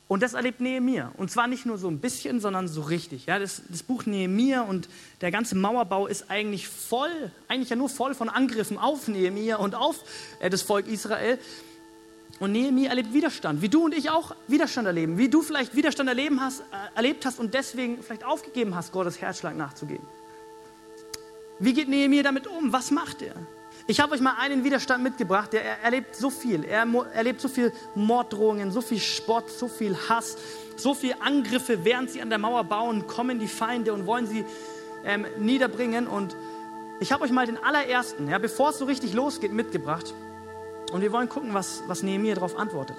Und 0.08 0.22
das 0.22 0.34
erlebt 0.34 0.60
Nehemiah. 0.60 1.12
Und 1.16 1.32
zwar 1.32 1.48
nicht 1.48 1.66
nur 1.66 1.78
so 1.78 1.88
ein 1.88 1.98
bisschen, 1.98 2.40
sondern 2.40 2.68
so 2.68 2.82
richtig. 2.82 3.26
Ja, 3.26 3.40
das, 3.40 3.62
das 3.68 3.82
Buch 3.82 4.06
Nehemiah 4.06 4.62
und 4.62 4.88
der 5.20 5.32
ganze 5.32 5.56
Mauerbau 5.56 6.06
ist 6.06 6.30
eigentlich 6.30 6.68
voll, 6.68 7.32
eigentlich 7.48 7.70
ja 7.70 7.76
nur 7.76 7.88
voll 7.88 8.14
von 8.14 8.28
Angriffen 8.28 8.78
auf 8.78 9.08
Nehemiah 9.08 9.56
und 9.56 9.74
auf 9.74 10.04
äh, 10.38 10.48
das 10.48 10.62
Volk 10.62 10.86
Israel. 10.86 11.38
Und 12.38 12.52
Nehemiah 12.52 12.90
erlebt 12.90 13.14
Widerstand, 13.14 13.62
wie 13.62 13.68
du 13.68 13.84
und 13.84 13.94
ich 13.94 14.10
auch 14.10 14.36
Widerstand 14.46 14.86
erleben. 14.86 15.18
Wie 15.18 15.28
du 15.28 15.42
vielleicht 15.42 15.74
Widerstand 15.74 16.08
erleben 16.08 16.40
hast, 16.40 16.60
äh, 16.60 16.64
erlebt 16.94 17.26
hast 17.26 17.40
und 17.40 17.52
deswegen 17.54 18.00
vielleicht 18.02 18.24
aufgegeben 18.24 18.76
hast, 18.76 18.92
Gottes 18.92 19.20
Herzschlag 19.20 19.56
nachzugehen. 19.56 20.02
Wie 21.58 21.72
geht 21.72 21.88
Nehemiah 21.88 22.22
damit 22.22 22.46
um? 22.46 22.72
Was 22.72 22.92
macht 22.92 23.22
er? 23.22 23.34
Ich 23.88 24.00
habe 24.00 24.14
euch 24.14 24.20
mal 24.20 24.34
einen 24.40 24.64
Widerstand 24.64 25.04
mitgebracht, 25.04 25.52
der 25.52 25.80
erlebt 25.80 26.16
so 26.16 26.28
viel. 26.28 26.64
Er 26.64 26.84
erlebt 27.14 27.40
so 27.40 27.46
viel 27.46 27.72
Morddrohungen, 27.94 28.72
so 28.72 28.80
viel 28.80 28.98
Spott, 28.98 29.48
so 29.48 29.68
viel 29.68 29.96
Hass, 30.08 30.36
so 30.76 30.92
viele 30.92 31.20
Angriffe. 31.22 31.84
Während 31.84 32.10
sie 32.10 32.20
an 32.20 32.28
der 32.28 32.38
Mauer 32.38 32.64
bauen, 32.64 33.06
kommen 33.06 33.38
die 33.38 33.46
Feinde 33.46 33.92
und 33.92 34.06
wollen 34.06 34.26
sie 34.26 34.44
ähm, 35.04 35.24
niederbringen. 35.38 36.08
Und 36.08 36.36
ich 36.98 37.12
habe 37.12 37.22
euch 37.22 37.30
mal 37.30 37.46
den 37.46 37.62
allerersten, 37.62 38.28
ja, 38.28 38.38
bevor 38.38 38.70
es 38.70 38.78
so 38.78 38.86
richtig 38.86 39.14
losgeht, 39.14 39.52
mitgebracht. 39.52 40.12
Und 40.90 41.00
wir 41.00 41.12
wollen 41.12 41.28
gucken, 41.28 41.54
was, 41.54 41.84
was 41.86 42.02
Nehemiah 42.02 42.34
darauf 42.34 42.58
antwortet. 42.58 42.96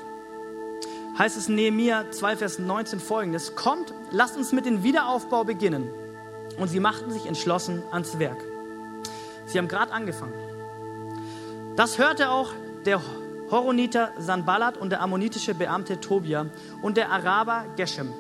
Heißt 1.17 1.35
es 1.35 1.49
in 1.49 1.55
Nehemiah 1.55 2.09
2, 2.11 2.38
Vers 2.38 2.59
19 2.59 3.01
folgendes: 3.01 3.55
Kommt, 3.55 3.93
lasst 4.11 4.38
uns 4.38 4.53
mit 4.53 4.65
dem 4.65 4.83
Wiederaufbau 4.83 5.43
beginnen. 5.43 5.89
Und 6.57 6.69
sie 6.69 6.79
machten 6.79 7.11
sich 7.11 7.25
entschlossen 7.25 7.83
ans 7.91 8.19
Werk. 8.19 8.41
Sie 9.47 9.57
haben 9.57 9.67
gerade 9.67 9.91
angefangen. 9.91 10.46
Das 11.78 11.99
hörte 11.99 12.32
auch 12.32 12.53
der 12.88 12.99
Horoniter 13.51 14.11
Sanballat 14.17 14.78
und 14.78 14.89
der 14.89 14.99
ammonitische 14.99 15.53
Beamte 15.53 15.99
Tobia 15.99 16.47
und 16.82 16.97
der 16.97 17.11
Araber 17.11 17.65
Geshem. 17.75 18.11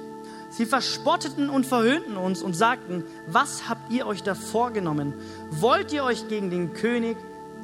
Sie 0.51 0.67
verspotteten 0.67 1.49
und 1.49 1.65
verhöhnten 1.65 2.17
uns 2.17 2.43
und 2.43 2.53
sagten, 2.55 3.03
was 3.25 3.67
habt 3.67 3.91
ihr 3.91 4.05
euch 4.05 4.21
da 4.21 4.35
vorgenommen? 4.35 5.15
Wollt 5.49 5.91
ihr 5.91 6.03
euch 6.03 6.27
gegen 6.27 6.51
den 6.51 6.73
König 6.73 7.17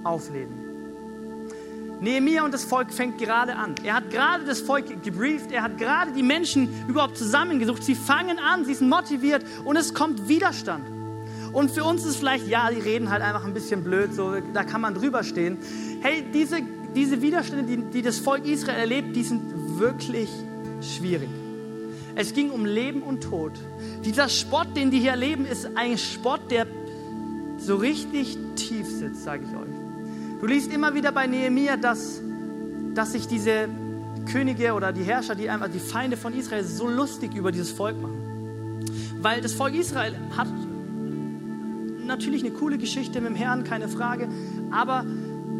auflehnen? 0.04 0.74
Nehemiah 2.02 2.44
und 2.44 2.56
das 2.56 2.64
Volk 2.64 2.92
fängt 2.92 3.20
gerade 3.20 3.56
an. 3.56 3.76
Er 3.84 3.94
hat 3.94 4.10
gerade 4.10 4.46
das 4.46 4.62
Volk 4.62 5.04
gebrieft, 5.04 5.52
er 5.52 5.62
hat 5.62 5.78
gerade 5.78 6.12
die 6.12 6.24
Menschen 6.24 6.88
überhaupt 6.88 7.20
zusammengesucht. 7.20 7.84
Sie 7.84 7.94
fangen 7.94 8.40
an, 8.40 8.66
sie 8.66 8.74
sind 8.74 8.90
motiviert 8.90 9.46
und 9.64 9.76
es 9.76 9.94
kommt 9.94 10.28
Widerstand. 10.28 10.93
Und 11.54 11.70
für 11.70 11.84
uns 11.84 12.04
ist 12.04 12.18
vielleicht, 12.18 12.48
ja, 12.48 12.70
die 12.72 12.80
reden 12.80 13.12
halt 13.12 13.22
einfach 13.22 13.46
ein 13.46 13.54
bisschen 13.54 13.84
blöd, 13.84 14.14
so, 14.14 14.34
da 14.54 14.64
kann 14.64 14.82
man 14.82 14.96
drüber 14.96 15.24
stehen. 15.24 15.60
Hey, 16.02 16.26
diese, 16.34 16.58
diese 16.96 17.22
Widerstände, 17.22 17.64
die, 17.64 17.78
die 17.78 18.02
das 18.02 18.18
Volk 18.18 18.46
Israel 18.46 18.80
erlebt, 18.80 19.16
die 19.16 19.24
sind 19.24 19.80
wirklich 19.80 20.30
schwierig. 20.82 21.30
Es 22.16 22.34
ging 22.34 22.50
um 22.50 22.66
Leben 22.66 23.02
und 23.02 23.22
Tod. 23.22 23.54
Dieser 24.04 24.30
Spott, 24.30 24.76
den 24.76 24.92
die 24.92 25.00
hier 25.00 25.12
erleben, 25.12 25.46
ist 25.46 25.70
ein 25.76 25.98
Spott, 25.98 26.42
der 26.52 26.68
so 27.58 27.76
richtig 27.76 28.38
tief 28.56 28.88
sitzt, 28.88 29.24
sage 29.24 29.44
ich 29.48 29.56
euch. 29.56 30.42
Du 30.42 30.48
liest 30.48 30.72
immer 30.74 30.94
wieder 30.94 31.12
bei 31.12 31.28
Nehemiah, 31.28 31.78
dass, 31.78 32.20
dass 32.94 33.14
sich 33.14 33.28
diese 33.28 33.70
Könige 34.32 34.74
oder 34.74 34.92
die 34.92 35.04
Herrscher, 35.04 35.36
die 35.36 35.50
einfach 35.50 35.70
die 35.70 35.80
Feinde 35.80 36.18
von 36.18 36.34
Israel 36.34 36.64
so 36.64 36.88
lustig 36.88 37.36
über 37.36 37.52
dieses 37.52 37.72
Volk 37.72 38.00
machen. 38.02 38.82
Weil 39.22 39.42
das 39.42 39.54
Volk 39.54 39.74
Israel 39.74 40.16
hat 40.36 40.48
natürlich 42.06 42.44
eine 42.44 42.54
coole 42.54 42.78
Geschichte 42.78 43.22
mit 43.22 43.32
dem 43.32 43.36
Herrn, 43.36 43.64
keine 43.64 43.88
Frage. 43.88 44.28
Aber 44.72 45.06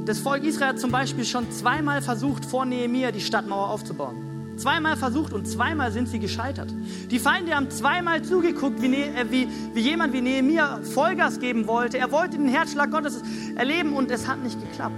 das 0.06 0.20
Volk 0.20 0.44
Israel 0.44 0.70
hat 0.70 0.80
zum 0.80 0.92
Beispiel 0.92 1.26
schon 1.26 1.52
zweimal 1.52 2.02
versucht, 2.02 2.46
vor 2.46 2.66
Nehemiah 2.66 3.12
die 3.12 3.22
Stadtmauer 3.22 3.70
aufzubauen. 3.70 4.34
Zweimal 4.58 4.98
versucht 4.98 5.34
und 5.34 5.48
zweimal 5.48 5.92
sind 5.92 6.08
sie 6.08 6.20
gescheitert. 6.20 6.74
Die 7.10 7.20
Feinde 7.20 7.56
haben 7.56 7.72
zweimal 7.72 8.22
zugeguckt, 8.22 8.82
wie, 8.82 8.88
ne 8.88 9.08
äh, 9.16 9.26
wie, 9.30 9.48
wie 9.74 9.80
jemand 9.80 10.14
wie 10.14 10.22
Nehemiah 10.22 10.80
Vollgas 10.84 11.40
geben 11.40 11.68
wollte. 11.68 11.98
Er 11.98 12.12
wollte 12.12 12.38
den 12.38 12.48
Herzschlag 12.48 12.92
Gottes 12.92 13.22
erleben 13.56 13.94
und 13.94 14.12
es 14.12 14.28
hat 14.28 14.44
nicht 14.44 14.60
geklappt. 14.62 14.96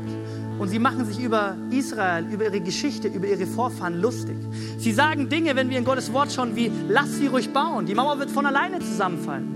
Und 0.59 0.69
sie 0.69 0.79
machen 0.79 1.05
sich 1.05 1.19
über 1.19 1.55
Israel, 1.69 2.25
über 2.31 2.45
ihre 2.45 2.61
Geschichte, 2.61 3.07
über 3.07 3.27
ihre 3.27 3.45
Vorfahren 3.45 4.01
lustig. 4.01 4.37
Sie 4.77 4.91
sagen 4.91 5.29
Dinge, 5.29 5.55
wenn 5.55 5.69
wir 5.69 5.77
in 5.77 5.85
Gottes 5.85 6.11
Wort 6.13 6.31
schauen, 6.31 6.55
wie, 6.55 6.71
lass 6.87 7.13
sie 7.13 7.27
ruhig 7.27 7.51
bauen, 7.51 7.85
die 7.85 7.95
Mauer 7.95 8.19
wird 8.19 8.31
von 8.31 8.45
alleine 8.45 8.79
zusammenfallen. 8.79 9.54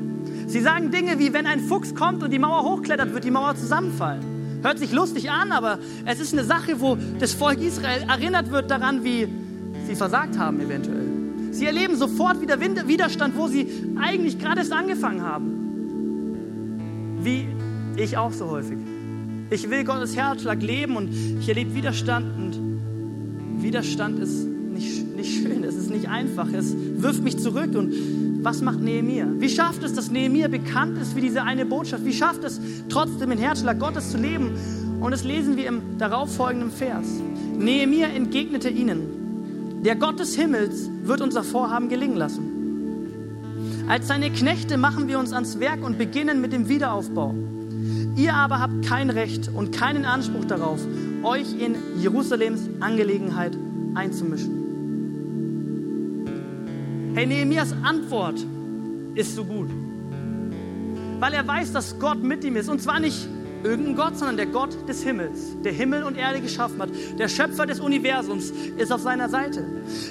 Sie 0.49 0.61
sagen 0.61 0.89
Dinge 0.89 1.19
wie, 1.19 1.31
wenn 1.31 1.45
ein 1.45 1.59
Fuchs 1.59 1.93
kommt 1.93 2.23
und 2.23 2.31
die 2.31 2.39
Mauer 2.39 2.63
hochklettert, 2.63 3.13
wird 3.13 3.23
die 3.23 3.29
Mauer 3.29 3.55
zusammenfallen. 3.55 4.23
Hört 4.63 4.79
sich 4.79 4.91
lustig 4.91 5.29
an, 5.29 5.51
aber 5.51 5.77
es 6.05 6.19
ist 6.19 6.33
eine 6.33 6.43
Sache, 6.43 6.81
wo 6.81 6.97
das 7.19 7.33
Volk 7.33 7.61
Israel 7.61 8.01
erinnert 8.09 8.49
wird 8.49 8.71
daran, 8.71 9.03
wie 9.03 9.27
sie 9.85 9.95
versagt 9.95 10.39
haben 10.39 10.59
eventuell. 10.59 11.05
Sie 11.51 11.67
erleben 11.67 11.95
sofort 11.95 12.41
wieder 12.41 12.59
Widerstand, 12.59 13.37
wo 13.37 13.47
sie 13.47 13.67
eigentlich 14.01 14.39
gerade 14.39 14.61
erst 14.61 14.73
angefangen 14.73 15.21
haben. 15.21 17.19
Wie 17.21 17.47
ich 17.95 18.17
auch 18.17 18.33
so 18.33 18.49
häufig. 18.49 18.79
Ich 19.51 19.69
will 19.69 19.83
Gottes 19.83 20.15
Herzschlag 20.15 20.63
leben 20.63 20.95
und 20.95 21.13
ich 21.39 21.47
erlebe 21.47 21.75
Widerstand 21.75 22.25
und 22.35 23.61
Widerstand 23.61 24.17
ist 24.17 24.48
schön, 25.41 25.63
es 25.63 25.75
ist 25.75 25.89
nicht 25.89 26.09
einfach, 26.09 26.47
es 26.53 26.75
wirft 26.97 27.23
mich 27.23 27.39
zurück 27.39 27.75
und 27.75 27.93
was 28.43 28.61
macht 28.61 28.79
Nehemiah? 28.79 29.27
Wie 29.37 29.49
schafft 29.49 29.83
es, 29.83 29.93
dass 29.93 30.11
Nehemiah 30.11 30.47
bekannt 30.47 30.97
ist 30.97 31.15
wie 31.15 31.21
diese 31.21 31.43
eine 31.43 31.65
Botschaft? 31.65 32.05
Wie 32.05 32.13
schafft 32.13 32.43
es, 32.43 32.59
trotzdem 32.89 33.29
den 33.29 33.39
Herzschlag 33.39 33.79
Gottes 33.79 34.11
zu 34.11 34.17
leben? 34.17 34.51
Und 35.01 35.11
das 35.11 35.23
lesen 35.23 35.57
wir 35.57 35.67
im 35.67 35.81
darauffolgenden 35.97 36.71
Vers. 36.71 37.07
Nehemiah 37.57 38.07
entgegnete 38.07 38.69
ihnen, 38.69 39.81
der 39.83 39.95
Gott 39.95 40.19
des 40.19 40.35
Himmels 40.35 40.89
wird 41.03 41.21
unser 41.21 41.43
Vorhaben 41.43 41.89
gelingen 41.89 42.17
lassen. 42.17 43.85
Als 43.87 44.07
seine 44.07 44.29
Knechte 44.29 44.77
machen 44.77 45.07
wir 45.07 45.19
uns 45.19 45.33
ans 45.33 45.59
Werk 45.59 45.83
und 45.83 45.97
beginnen 45.97 46.41
mit 46.41 46.53
dem 46.53 46.69
Wiederaufbau. 46.69 47.33
Ihr 48.15 48.33
aber 48.33 48.59
habt 48.59 48.85
kein 48.85 49.09
Recht 49.09 49.49
und 49.53 49.71
keinen 49.71 50.05
Anspruch 50.05 50.45
darauf, 50.45 50.79
euch 51.23 51.59
in 51.59 51.75
Jerusalems 51.99 52.61
Angelegenheit 52.81 53.57
einzumischen. 53.95 54.68
Hey, 57.19 57.25
Nehemias 57.25 57.75
Antwort 57.83 58.39
ist 59.13 59.35
so 59.35 59.43
gut. 59.43 59.67
Weil 61.19 61.33
er 61.33 61.45
weiß, 61.45 61.73
dass 61.73 61.99
Gott 61.99 62.23
mit 62.23 62.45
ihm 62.45 62.55
ist. 62.55 62.69
Und 62.69 62.81
zwar 62.81 63.01
nicht 63.01 63.27
irgendein 63.61 63.97
Gott, 63.97 64.17
sondern 64.17 64.37
der 64.37 64.45
Gott 64.45 64.87
des 64.87 65.03
Himmels, 65.03 65.57
der 65.61 65.73
Himmel 65.73 66.03
und 66.03 66.17
Erde 66.17 66.39
geschaffen 66.39 66.81
hat. 66.81 66.91
Der 67.19 67.27
Schöpfer 67.27 67.65
des 67.65 67.81
Universums 67.81 68.53
ist 68.77 68.93
auf 68.93 69.01
seiner 69.01 69.27
Seite. 69.27 69.65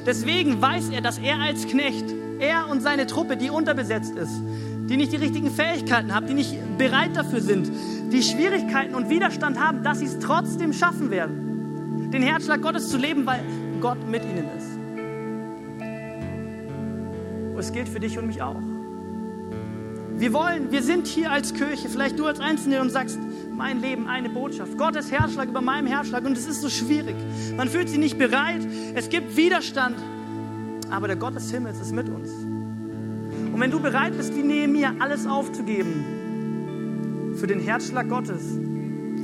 Deswegen 0.04 0.60
weiß 0.60 0.90
er, 0.90 1.00
dass 1.00 1.16
er 1.16 1.40
als 1.40 1.66
Knecht, 1.66 2.04
er 2.40 2.68
und 2.68 2.82
seine 2.82 3.06
Truppe, 3.06 3.38
die 3.38 3.48
unterbesetzt 3.48 4.14
ist, 4.14 4.42
die 4.90 4.98
nicht 4.98 5.10
die 5.10 5.16
richtigen 5.16 5.50
Fähigkeiten 5.50 6.14
haben, 6.14 6.26
die 6.26 6.34
nicht 6.34 6.58
bereit 6.76 7.16
dafür 7.16 7.40
sind, 7.40 7.70
die 8.12 8.22
Schwierigkeiten 8.22 8.94
und 8.94 9.08
Widerstand 9.08 9.58
haben, 9.58 9.82
dass 9.82 10.00
sie 10.00 10.04
es 10.04 10.18
trotzdem 10.18 10.74
schaffen 10.74 11.10
werden, 11.10 12.10
den 12.10 12.20
Herzschlag 12.20 12.60
Gottes 12.60 12.90
zu 12.90 12.98
leben, 12.98 13.24
weil 13.24 13.40
Gott 13.80 14.06
mit 14.06 14.24
ihnen 14.24 14.44
ist 14.58 14.77
es 17.58 17.72
gilt 17.72 17.88
für 17.88 18.00
dich 18.00 18.18
und 18.18 18.26
mich 18.26 18.42
auch. 18.42 18.60
Wir 20.16 20.32
wollen, 20.32 20.72
wir 20.72 20.82
sind 20.82 21.06
hier 21.06 21.30
als 21.30 21.54
Kirche, 21.54 21.88
vielleicht 21.88 22.18
du 22.18 22.26
als 22.26 22.40
Einzelne 22.40 22.80
und 22.80 22.90
sagst, 22.90 23.18
mein 23.56 23.80
Leben, 23.80 24.08
eine 24.08 24.28
Botschaft. 24.28 24.76
Gottes 24.76 25.12
Herzschlag 25.12 25.48
über 25.48 25.60
meinem 25.60 25.86
Herzschlag 25.86 26.24
und 26.24 26.36
es 26.36 26.46
ist 26.46 26.60
so 26.60 26.68
schwierig. 26.68 27.14
Man 27.56 27.68
fühlt 27.68 27.88
sich 27.88 27.98
nicht 27.98 28.18
bereit, 28.18 28.66
es 28.94 29.08
gibt 29.08 29.36
Widerstand, 29.36 29.96
aber 30.90 31.06
der 31.06 31.16
Gott 31.16 31.36
des 31.36 31.50
Himmels 31.50 31.80
ist 31.80 31.92
mit 31.92 32.08
uns. 32.08 32.30
Und 32.30 33.60
wenn 33.60 33.70
du 33.70 33.80
bereit 33.80 34.16
bist, 34.16 34.34
wie 34.36 34.42
Nehemiah 34.42 34.94
alles 34.98 35.26
aufzugeben 35.26 37.34
für 37.36 37.46
den 37.46 37.60
Herzschlag 37.60 38.08
Gottes, 38.08 38.58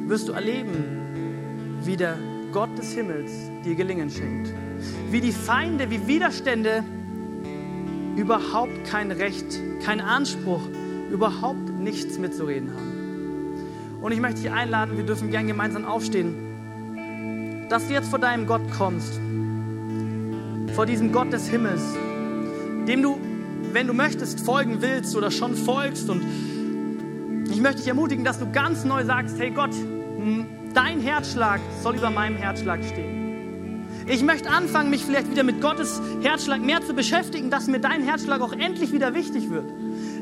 wirst 0.07 0.28
du 0.28 0.32
erleben, 0.32 1.80
wie 1.82 1.97
der 1.97 2.16
Gott 2.53 2.76
des 2.78 2.93
Himmels 2.93 3.32
dir 3.64 3.74
Gelingen 3.74 4.11
schenkt. 4.11 4.53
Wie 5.11 5.20
die 5.20 5.32
Feinde, 5.32 5.91
wie 5.91 6.07
Widerstände 6.07 6.85
überhaupt 8.16 8.84
kein 8.84 9.10
Recht, 9.10 9.60
kein 9.84 10.00
Anspruch, 10.00 10.60
überhaupt 11.10 11.70
nichts 11.70 12.18
mitzureden 12.18 12.70
haben. 12.70 14.00
Und 14.02 14.12
ich 14.12 14.20
möchte 14.20 14.42
dich 14.42 14.50
einladen, 14.50 14.96
wir 14.96 15.04
dürfen 15.04 15.30
gern 15.30 15.46
gemeinsam 15.46 15.84
aufstehen, 15.84 17.66
dass 17.68 17.86
du 17.86 17.94
jetzt 17.94 18.08
vor 18.08 18.18
deinem 18.18 18.46
Gott 18.46 18.62
kommst, 18.76 19.18
vor 20.74 20.86
diesem 20.86 21.12
Gott 21.12 21.32
des 21.32 21.48
Himmels, 21.48 21.82
dem 22.86 23.02
du, 23.02 23.18
wenn 23.72 23.86
du 23.86 23.94
möchtest, 23.94 24.40
folgen 24.40 24.82
willst 24.82 25.16
oder 25.16 25.30
schon 25.30 25.54
folgst. 25.54 26.10
Und 26.10 26.22
ich 27.50 27.60
möchte 27.60 27.78
dich 27.78 27.88
ermutigen, 27.88 28.24
dass 28.24 28.38
du 28.38 28.50
ganz 28.52 28.84
neu 28.84 29.04
sagst, 29.04 29.38
hey 29.38 29.50
Gott, 29.50 29.74
dein 30.74 31.00
Herzschlag 31.00 31.60
soll 31.82 31.96
über 31.96 32.10
meinem 32.10 32.36
Herzschlag 32.36 32.84
stehen. 32.84 33.13
Ich 34.07 34.22
möchte 34.22 34.50
anfangen, 34.50 34.90
mich 34.90 35.05
vielleicht 35.05 35.30
wieder 35.30 35.44
mit 35.44 35.62
Gottes 35.62 36.00
Herzschlag 36.22 36.61
mehr 36.61 36.82
zu 36.82 36.92
beschäftigen, 36.92 37.50
dass 37.50 37.66
mir 37.68 37.78
dein 37.78 38.02
Herzschlag 38.02 38.42
auch 38.42 38.52
endlich 38.52 38.92
wieder 38.92 39.14
wichtig 39.14 39.48
wird. 39.48 39.64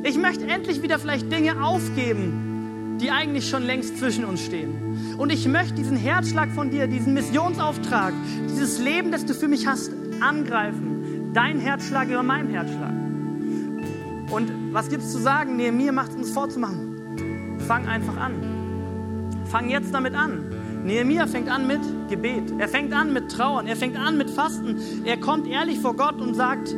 Ich 0.04 0.16
möchte 0.16 0.46
endlich 0.46 0.82
wieder 0.82 1.00
vielleicht 1.00 1.32
Dinge 1.32 1.64
aufgeben, 1.64 2.98
die 3.00 3.10
eigentlich 3.10 3.48
schon 3.48 3.64
längst 3.64 3.98
zwischen 3.98 4.24
uns 4.24 4.44
stehen. 4.44 5.16
Und 5.18 5.30
ich 5.30 5.48
möchte 5.48 5.74
diesen 5.74 5.96
Herzschlag 5.96 6.50
von 6.52 6.70
dir, 6.70 6.86
diesen 6.86 7.14
Missionsauftrag, 7.14 8.14
dieses 8.48 8.78
Leben, 8.78 9.10
das 9.10 9.26
du 9.26 9.34
für 9.34 9.48
mich 9.48 9.66
hast, 9.66 9.90
angreifen. 10.20 11.32
Dein 11.34 11.58
Herzschlag 11.58 12.08
über 12.08 12.22
meinem 12.22 12.50
Herzschlag. 12.50 12.92
Und 14.30 14.72
was 14.72 14.88
gibt 14.90 15.02
es 15.02 15.10
zu 15.10 15.18
sagen? 15.18 15.56
Nee, 15.56 15.72
mir 15.72 15.92
macht 15.92 16.10
es 16.10 16.16
uns 16.16 16.30
vorzumachen. 16.30 17.58
Fang 17.66 17.86
einfach 17.88 18.16
an. 18.16 19.42
Fang 19.50 19.68
jetzt 19.68 19.92
damit 19.92 20.14
an. 20.14 20.51
Nehemiah 20.84 21.26
fängt 21.26 21.48
an 21.48 21.66
mit 21.66 21.80
Gebet. 22.08 22.52
Er 22.58 22.68
fängt 22.68 22.92
an 22.92 23.12
mit 23.12 23.30
Trauern. 23.30 23.66
Er 23.66 23.76
fängt 23.76 23.96
an 23.96 24.18
mit 24.18 24.30
Fasten. 24.30 25.04
Er 25.04 25.16
kommt 25.16 25.46
ehrlich 25.46 25.78
vor 25.78 25.94
Gott 25.94 26.20
und 26.20 26.34
sagt, 26.34 26.74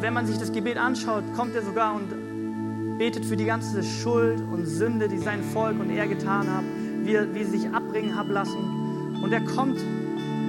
wenn 0.00 0.12
man 0.12 0.26
sich 0.26 0.38
das 0.38 0.52
Gebet 0.52 0.76
anschaut, 0.76 1.24
kommt 1.34 1.56
er 1.56 1.62
sogar 1.62 1.94
und 1.94 2.98
betet 2.98 3.24
für 3.24 3.36
die 3.36 3.46
ganze 3.46 3.82
Schuld 3.82 4.40
und 4.52 4.66
Sünde, 4.66 5.08
die 5.08 5.18
sein 5.18 5.42
Volk 5.42 5.80
und 5.80 5.90
er 5.90 6.06
getan 6.06 6.48
haben, 6.48 6.66
wie, 7.04 7.18
wie 7.34 7.44
sie 7.44 7.58
sich 7.58 7.70
abbringen 7.70 8.14
haben 8.14 8.30
lassen. 8.30 9.18
Und 9.22 9.32
er 9.32 9.40
kommt 9.40 9.80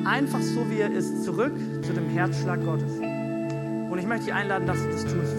einfach 0.04 0.42
so, 0.42 0.70
wie 0.70 0.80
er 0.80 0.92
ist, 0.92 1.24
zurück 1.24 1.54
zu 1.82 1.94
dem 1.94 2.10
Herzschlag 2.10 2.64
Gottes. 2.64 3.00
Und 3.00 3.98
ich 3.98 4.06
möchte 4.06 4.26
dich 4.26 4.34
einladen, 4.34 4.68
dass 4.68 4.84
du 4.84 4.92
das 4.92 5.04
tust. 5.04 5.36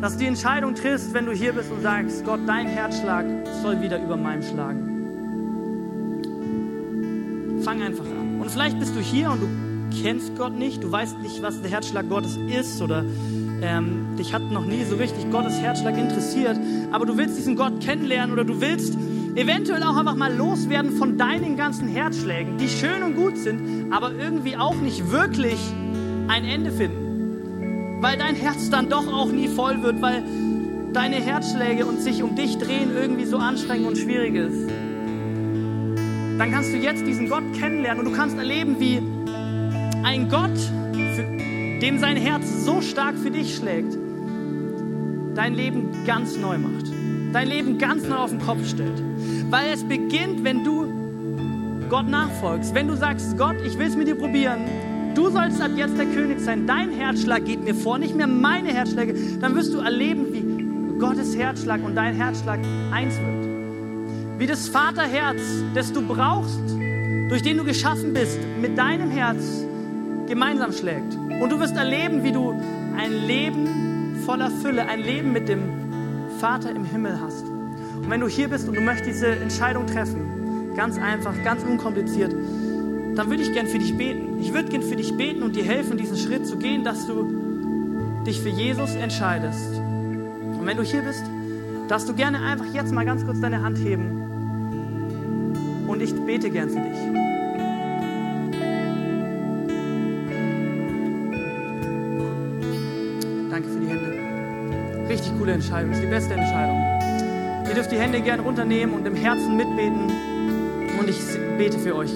Dass 0.00 0.12
du 0.12 0.18
die 0.20 0.26
Entscheidung 0.26 0.74
triffst, 0.74 1.12
wenn 1.14 1.26
du 1.26 1.32
hier 1.32 1.52
bist 1.52 1.72
und 1.72 1.82
sagst, 1.82 2.24
Gott, 2.24 2.40
dein 2.46 2.66
Herzschlag 2.66 3.24
soll 3.62 3.80
wieder 3.80 4.00
über 4.02 4.16
meinem 4.16 4.42
schlagen. 4.42 4.91
Fang 7.72 7.82
einfach 7.82 8.04
an. 8.04 8.38
Und 8.38 8.50
vielleicht 8.50 8.78
bist 8.78 8.94
du 8.94 9.00
hier 9.00 9.30
und 9.30 9.40
du 9.40 9.48
kennst 10.02 10.36
Gott 10.36 10.58
nicht, 10.58 10.84
du 10.84 10.92
weißt 10.92 11.20
nicht, 11.20 11.42
was 11.42 11.62
der 11.62 11.70
Herzschlag 11.70 12.06
Gottes 12.06 12.36
ist 12.36 12.82
oder 12.82 13.02
ähm, 13.62 14.14
dich 14.18 14.34
hat 14.34 14.42
noch 14.42 14.66
nie 14.66 14.84
so 14.84 14.96
richtig 14.96 15.30
Gottes 15.30 15.58
Herzschlag 15.58 15.96
interessiert, 15.96 16.58
aber 16.90 17.06
du 17.06 17.16
willst 17.16 17.38
diesen 17.38 17.56
Gott 17.56 17.80
kennenlernen 17.80 18.34
oder 18.34 18.44
du 18.44 18.60
willst 18.60 18.98
eventuell 19.36 19.82
auch 19.84 19.96
einfach 19.96 20.16
mal 20.16 20.34
loswerden 20.34 20.92
von 20.98 21.16
deinen 21.16 21.56
ganzen 21.56 21.88
Herzschlägen, 21.88 22.58
die 22.58 22.68
schön 22.68 23.02
und 23.02 23.16
gut 23.16 23.38
sind, 23.38 23.90
aber 23.90 24.12
irgendwie 24.12 24.58
auch 24.58 24.76
nicht 24.76 25.10
wirklich 25.10 25.58
ein 26.28 26.44
Ende 26.44 26.72
finden. 26.72 28.02
Weil 28.02 28.18
dein 28.18 28.34
Herz 28.34 28.68
dann 28.68 28.90
doch 28.90 29.10
auch 29.10 29.32
nie 29.32 29.48
voll 29.48 29.82
wird, 29.82 30.02
weil 30.02 30.22
deine 30.92 31.16
Herzschläge 31.16 31.86
und 31.86 32.02
sich 32.02 32.22
um 32.22 32.36
dich 32.36 32.58
drehen 32.58 32.90
irgendwie 32.94 33.24
so 33.24 33.38
anstrengend 33.38 33.88
und 33.88 33.96
schwierig 33.96 34.34
ist. 34.34 34.68
Dann 36.38 36.50
kannst 36.50 36.72
du 36.72 36.76
jetzt 36.76 37.06
diesen 37.06 37.28
Gott 37.28 37.44
kennenlernen 37.58 38.04
und 38.04 38.12
du 38.12 38.16
kannst 38.16 38.36
erleben, 38.36 38.76
wie 38.78 39.00
ein 40.04 40.28
Gott, 40.28 40.50
dem 41.82 41.98
sein 41.98 42.16
Herz 42.16 42.64
so 42.64 42.80
stark 42.80 43.16
für 43.16 43.30
dich 43.30 43.56
schlägt, 43.56 43.96
dein 45.34 45.54
Leben 45.54 45.90
ganz 46.06 46.36
neu 46.36 46.58
macht. 46.58 46.86
Dein 47.32 47.48
Leben 47.48 47.78
ganz 47.78 48.06
neu 48.06 48.16
auf 48.16 48.30
den 48.30 48.40
Kopf 48.40 48.66
stellt. 48.68 49.02
Weil 49.50 49.72
es 49.72 49.84
beginnt, 49.84 50.44
wenn 50.44 50.64
du 50.64 50.86
Gott 51.88 52.08
nachfolgst. 52.08 52.74
Wenn 52.74 52.88
du 52.88 52.96
sagst, 52.96 53.36
Gott, 53.38 53.56
ich 53.66 53.78
will 53.78 53.86
es 53.86 53.96
mit 53.96 54.08
dir 54.08 54.14
probieren. 54.14 54.60
Du 55.14 55.28
sollst 55.28 55.60
ab 55.60 55.70
jetzt 55.76 55.98
der 55.98 56.06
König 56.06 56.40
sein. 56.40 56.66
Dein 56.66 56.90
Herzschlag 56.90 57.44
geht 57.44 57.62
mir 57.62 57.74
vor, 57.74 57.98
nicht 57.98 58.16
mehr 58.16 58.26
meine 58.26 58.68
Herzschläge. 58.68 59.14
Dann 59.40 59.54
wirst 59.54 59.74
du 59.74 59.78
erleben, 59.78 60.26
wie 60.32 60.98
Gottes 60.98 61.36
Herzschlag 61.36 61.84
und 61.84 61.94
dein 61.94 62.14
Herzschlag 62.14 62.60
eins 62.92 63.18
wird. 63.18 63.41
Wie 64.38 64.46
das 64.46 64.68
Vaterherz, 64.68 65.40
das 65.74 65.92
du 65.92 66.02
brauchst, 66.02 66.60
durch 67.28 67.42
den 67.42 67.56
du 67.56 67.64
geschaffen 67.64 68.12
bist, 68.12 68.38
mit 68.60 68.76
deinem 68.76 69.10
Herz 69.10 69.64
gemeinsam 70.26 70.72
schlägt. 70.72 71.14
Und 71.14 71.50
du 71.50 71.60
wirst 71.60 71.76
erleben, 71.76 72.24
wie 72.24 72.32
du 72.32 72.54
ein 72.96 73.12
Leben 73.26 74.16
voller 74.24 74.50
Fülle, 74.50 74.86
ein 74.86 75.00
Leben 75.00 75.32
mit 75.32 75.48
dem 75.48 75.60
Vater 76.38 76.70
im 76.70 76.84
Himmel 76.84 77.20
hast. 77.20 77.44
Und 77.44 78.10
wenn 78.10 78.20
du 78.20 78.28
hier 78.28 78.48
bist 78.48 78.68
und 78.68 78.76
du 78.76 78.80
möchtest 78.80 79.10
diese 79.10 79.28
Entscheidung 79.28 79.86
treffen, 79.86 80.74
ganz 80.74 80.98
einfach, 80.98 81.34
ganz 81.44 81.62
unkompliziert, 81.62 82.32
dann 83.14 83.28
würde 83.28 83.42
ich 83.42 83.52
gern 83.52 83.66
für 83.66 83.78
dich 83.78 83.96
beten. 83.96 84.38
Ich 84.40 84.52
würde 84.52 84.68
gern 84.70 84.82
für 84.82 84.96
dich 84.96 85.16
beten 85.16 85.42
und 85.42 85.54
dir 85.54 85.64
helfen, 85.64 85.98
diesen 85.98 86.16
Schritt 86.16 86.46
zu 86.46 86.56
gehen, 86.56 86.82
dass 86.82 87.06
du 87.06 88.22
dich 88.26 88.40
für 88.40 88.48
Jesus 88.48 88.94
entscheidest. 88.94 89.74
Und 89.78 90.64
wenn 90.64 90.76
du 90.76 90.82
hier 90.82 91.02
bist, 91.02 91.24
darfst 91.88 92.08
du 92.08 92.14
gerne 92.14 92.40
einfach 92.40 92.66
jetzt 92.72 92.92
mal 92.92 93.04
ganz 93.04 93.24
kurz 93.24 93.40
deine 93.40 93.62
Hand 93.62 93.78
heben. 93.78 94.20
Und 95.86 96.02
ich 96.02 96.14
bete 96.14 96.50
gern 96.50 96.70
für 96.70 96.80
dich. 96.80 97.22
richtig 105.12 105.38
coole 105.38 105.52
Entscheidung. 105.52 105.92
Ist 105.92 106.02
die 106.02 106.06
beste 106.06 106.34
Entscheidung. 106.34 106.78
Ihr 107.68 107.74
dürft 107.74 107.92
die 107.92 107.98
Hände 107.98 108.20
gerne 108.20 108.42
runternehmen 108.42 108.94
und 108.94 109.06
im 109.06 109.14
Herzen 109.14 109.56
mitbeten. 109.56 110.10
Und 110.98 111.08
ich 111.08 111.18
bete 111.58 111.78
für 111.78 111.94
euch. 111.96 112.12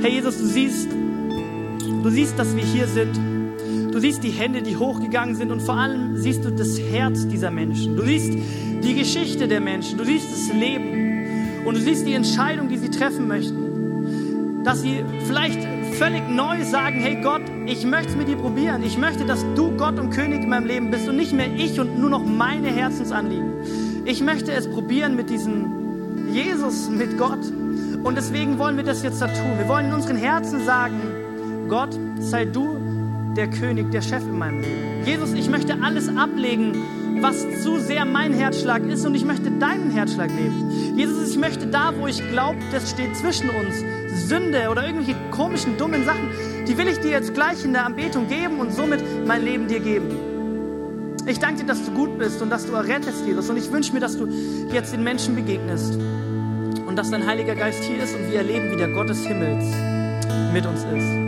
Herr 0.00 0.10
Jesus, 0.10 0.38
du 0.38 0.44
siehst, 0.44 0.88
du 0.90 2.10
siehst, 2.10 2.38
dass 2.38 2.54
wir 2.54 2.64
hier 2.64 2.86
sind. 2.86 3.37
Du 3.98 4.02
siehst 4.02 4.22
die 4.22 4.30
Hände, 4.30 4.62
die 4.62 4.76
hochgegangen 4.76 5.34
sind 5.34 5.50
und 5.50 5.60
vor 5.60 5.74
allem 5.74 6.16
siehst 6.16 6.44
du 6.44 6.52
das 6.52 6.78
Herz 6.78 7.26
dieser 7.26 7.50
Menschen. 7.50 7.96
Du 7.96 8.04
siehst 8.04 8.32
die 8.32 8.94
Geschichte 8.94 9.48
der 9.48 9.60
Menschen. 9.60 9.98
Du 9.98 10.04
siehst 10.04 10.30
das 10.30 10.54
Leben. 10.54 11.64
Und 11.64 11.76
du 11.76 11.80
siehst 11.80 12.06
die 12.06 12.12
Entscheidung, 12.12 12.68
die 12.68 12.76
sie 12.76 12.90
treffen 12.90 13.26
möchten. 13.26 14.62
Dass 14.62 14.82
sie 14.82 15.04
vielleicht 15.26 15.66
völlig 15.94 16.28
neu 16.28 16.62
sagen, 16.62 17.00
hey 17.00 17.20
Gott, 17.20 17.42
ich 17.66 17.84
möchte 17.84 18.10
es 18.10 18.16
mit 18.16 18.28
dir 18.28 18.36
probieren. 18.36 18.84
Ich 18.84 18.96
möchte, 18.98 19.24
dass 19.24 19.44
du 19.56 19.72
Gott 19.72 19.98
und 19.98 20.10
König 20.10 20.44
in 20.44 20.48
meinem 20.48 20.68
Leben 20.68 20.92
bist 20.92 21.08
und 21.08 21.16
nicht 21.16 21.32
mehr 21.32 21.52
ich 21.56 21.80
und 21.80 21.98
nur 21.98 22.08
noch 22.08 22.24
meine 22.24 22.68
Herzensanliegen. 22.68 23.50
Ich 24.04 24.22
möchte 24.22 24.52
es 24.52 24.70
probieren 24.70 25.16
mit 25.16 25.28
diesem 25.28 26.28
Jesus, 26.32 26.88
mit 26.88 27.18
Gott. 27.18 27.44
Und 28.04 28.16
deswegen 28.16 28.60
wollen 28.60 28.76
wir 28.76 28.84
das 28.84 29.02
jetzt 29.02 29.20
da 29.20 29.26
tun. 29.26 29.58
Wir 29.58 29.66
wollen 29.66 29.86
in 29.86 29.92
unseren 29.92 30.18
Herzen 30.18 30.64
sagen, 30.64 31.00
Gott, 31.68 31.98
sei 32.20 32.44
du 32.44 32.77
der 33.38 33.48
König, 33.48 33.92
der 33.92 34.02
Chef 34.02 34.22
in 34.24 34.36
meinem 34.36 34.60
Leben. 34.60 35.04
Jesus, 35.04 35.32
ich 35.32 35.48
möchte 35.48 35.80
alles 35.80 36.08
ablegen, 36.08 36.72
was 37.20 37.46
zu 37.62 37.78
sehr 37.78 38.04
mein 38.04 38.32
Herzschlag 38.32 38.84
ist 38.84 39.06
und 39.06 39.14
ich 39.14 39.24
möchte 39.24 39.52
deinen 39.52 39.92
Herzschlag 39.92 40.28
leben. 40.30 40.96
Jesus, 40.96 41.30
ich 41.30 41.38
möchte 41.38 41.68
da, 41.68 41.94
wo 41.96 42.08
ich 42.08 42.18
glaube, 42.30 42.58
das 42.72 42.90
steht 42.90 43.16
zwischen 43.16 43.48
uns, 43.50 43.84
Sünde 44.28 44.68
oder 44.68 44.84
irgendwelche 44.84 45.14
komischen, 45.30 45.76
dummen 45.78 46.04
Sachen, 46.04 46.28
die 46.66 46.76
will 46.76 46.88
ich 46.88 46.98
dir 46.98 47.12
jetzt 47.12 47.32
gleich 47.32 47.64
in 47.64 47.72
der 47.72 47.86
Anbetung 47.86 48.26
geben 48.26 48.58
und 48.58 48.72
somit 48.72 49.04
mein 49.24 49.44
Leben 49.44 49.68
dir 49.68 49.80
geben. 49.80 50.08
Ich 51.26 51.38
danke 51.38 51.60
dir, 51.60 51.66
dass 51.66 51.84
du 51.84 51.92
gut 51.92 52.18
bist 52.18 52.42
und 52.42 52.50
dass 52.50 52.66
du 52.66 52.72
errettest, 52.72 53.24
Jesus. 53.24 53.48
Und 53.48 53.56
ich 53.56 53.70
wünsche 53.70 53.92
mir, 53.92 54.00
dass 54.00 54.18
du 54.18 54.26
jetzt 54.72 54.92
den 54.92 55.04
Menschen 55.04 55.36
begegnest 55.36 55.96
und 56.86 56.96
dass 56.96 57.10
dein 57.10 57.24
Heiliger 57.24 57.54
Geist 57.54 57.84
hier 57.84 58.02
ist 58.02 58.16
und 58.16 58.32
wir 58.32 58.38
erleben, 58.38 58.72
wie 58.72 58.76
der 58.76 58.88
Gott 58.88 59.08
des 59.08 59.24
Himmels 59.24 59.64
mit 60.52 60.66
uns 60.66 60.80
ist. 60.80 61.27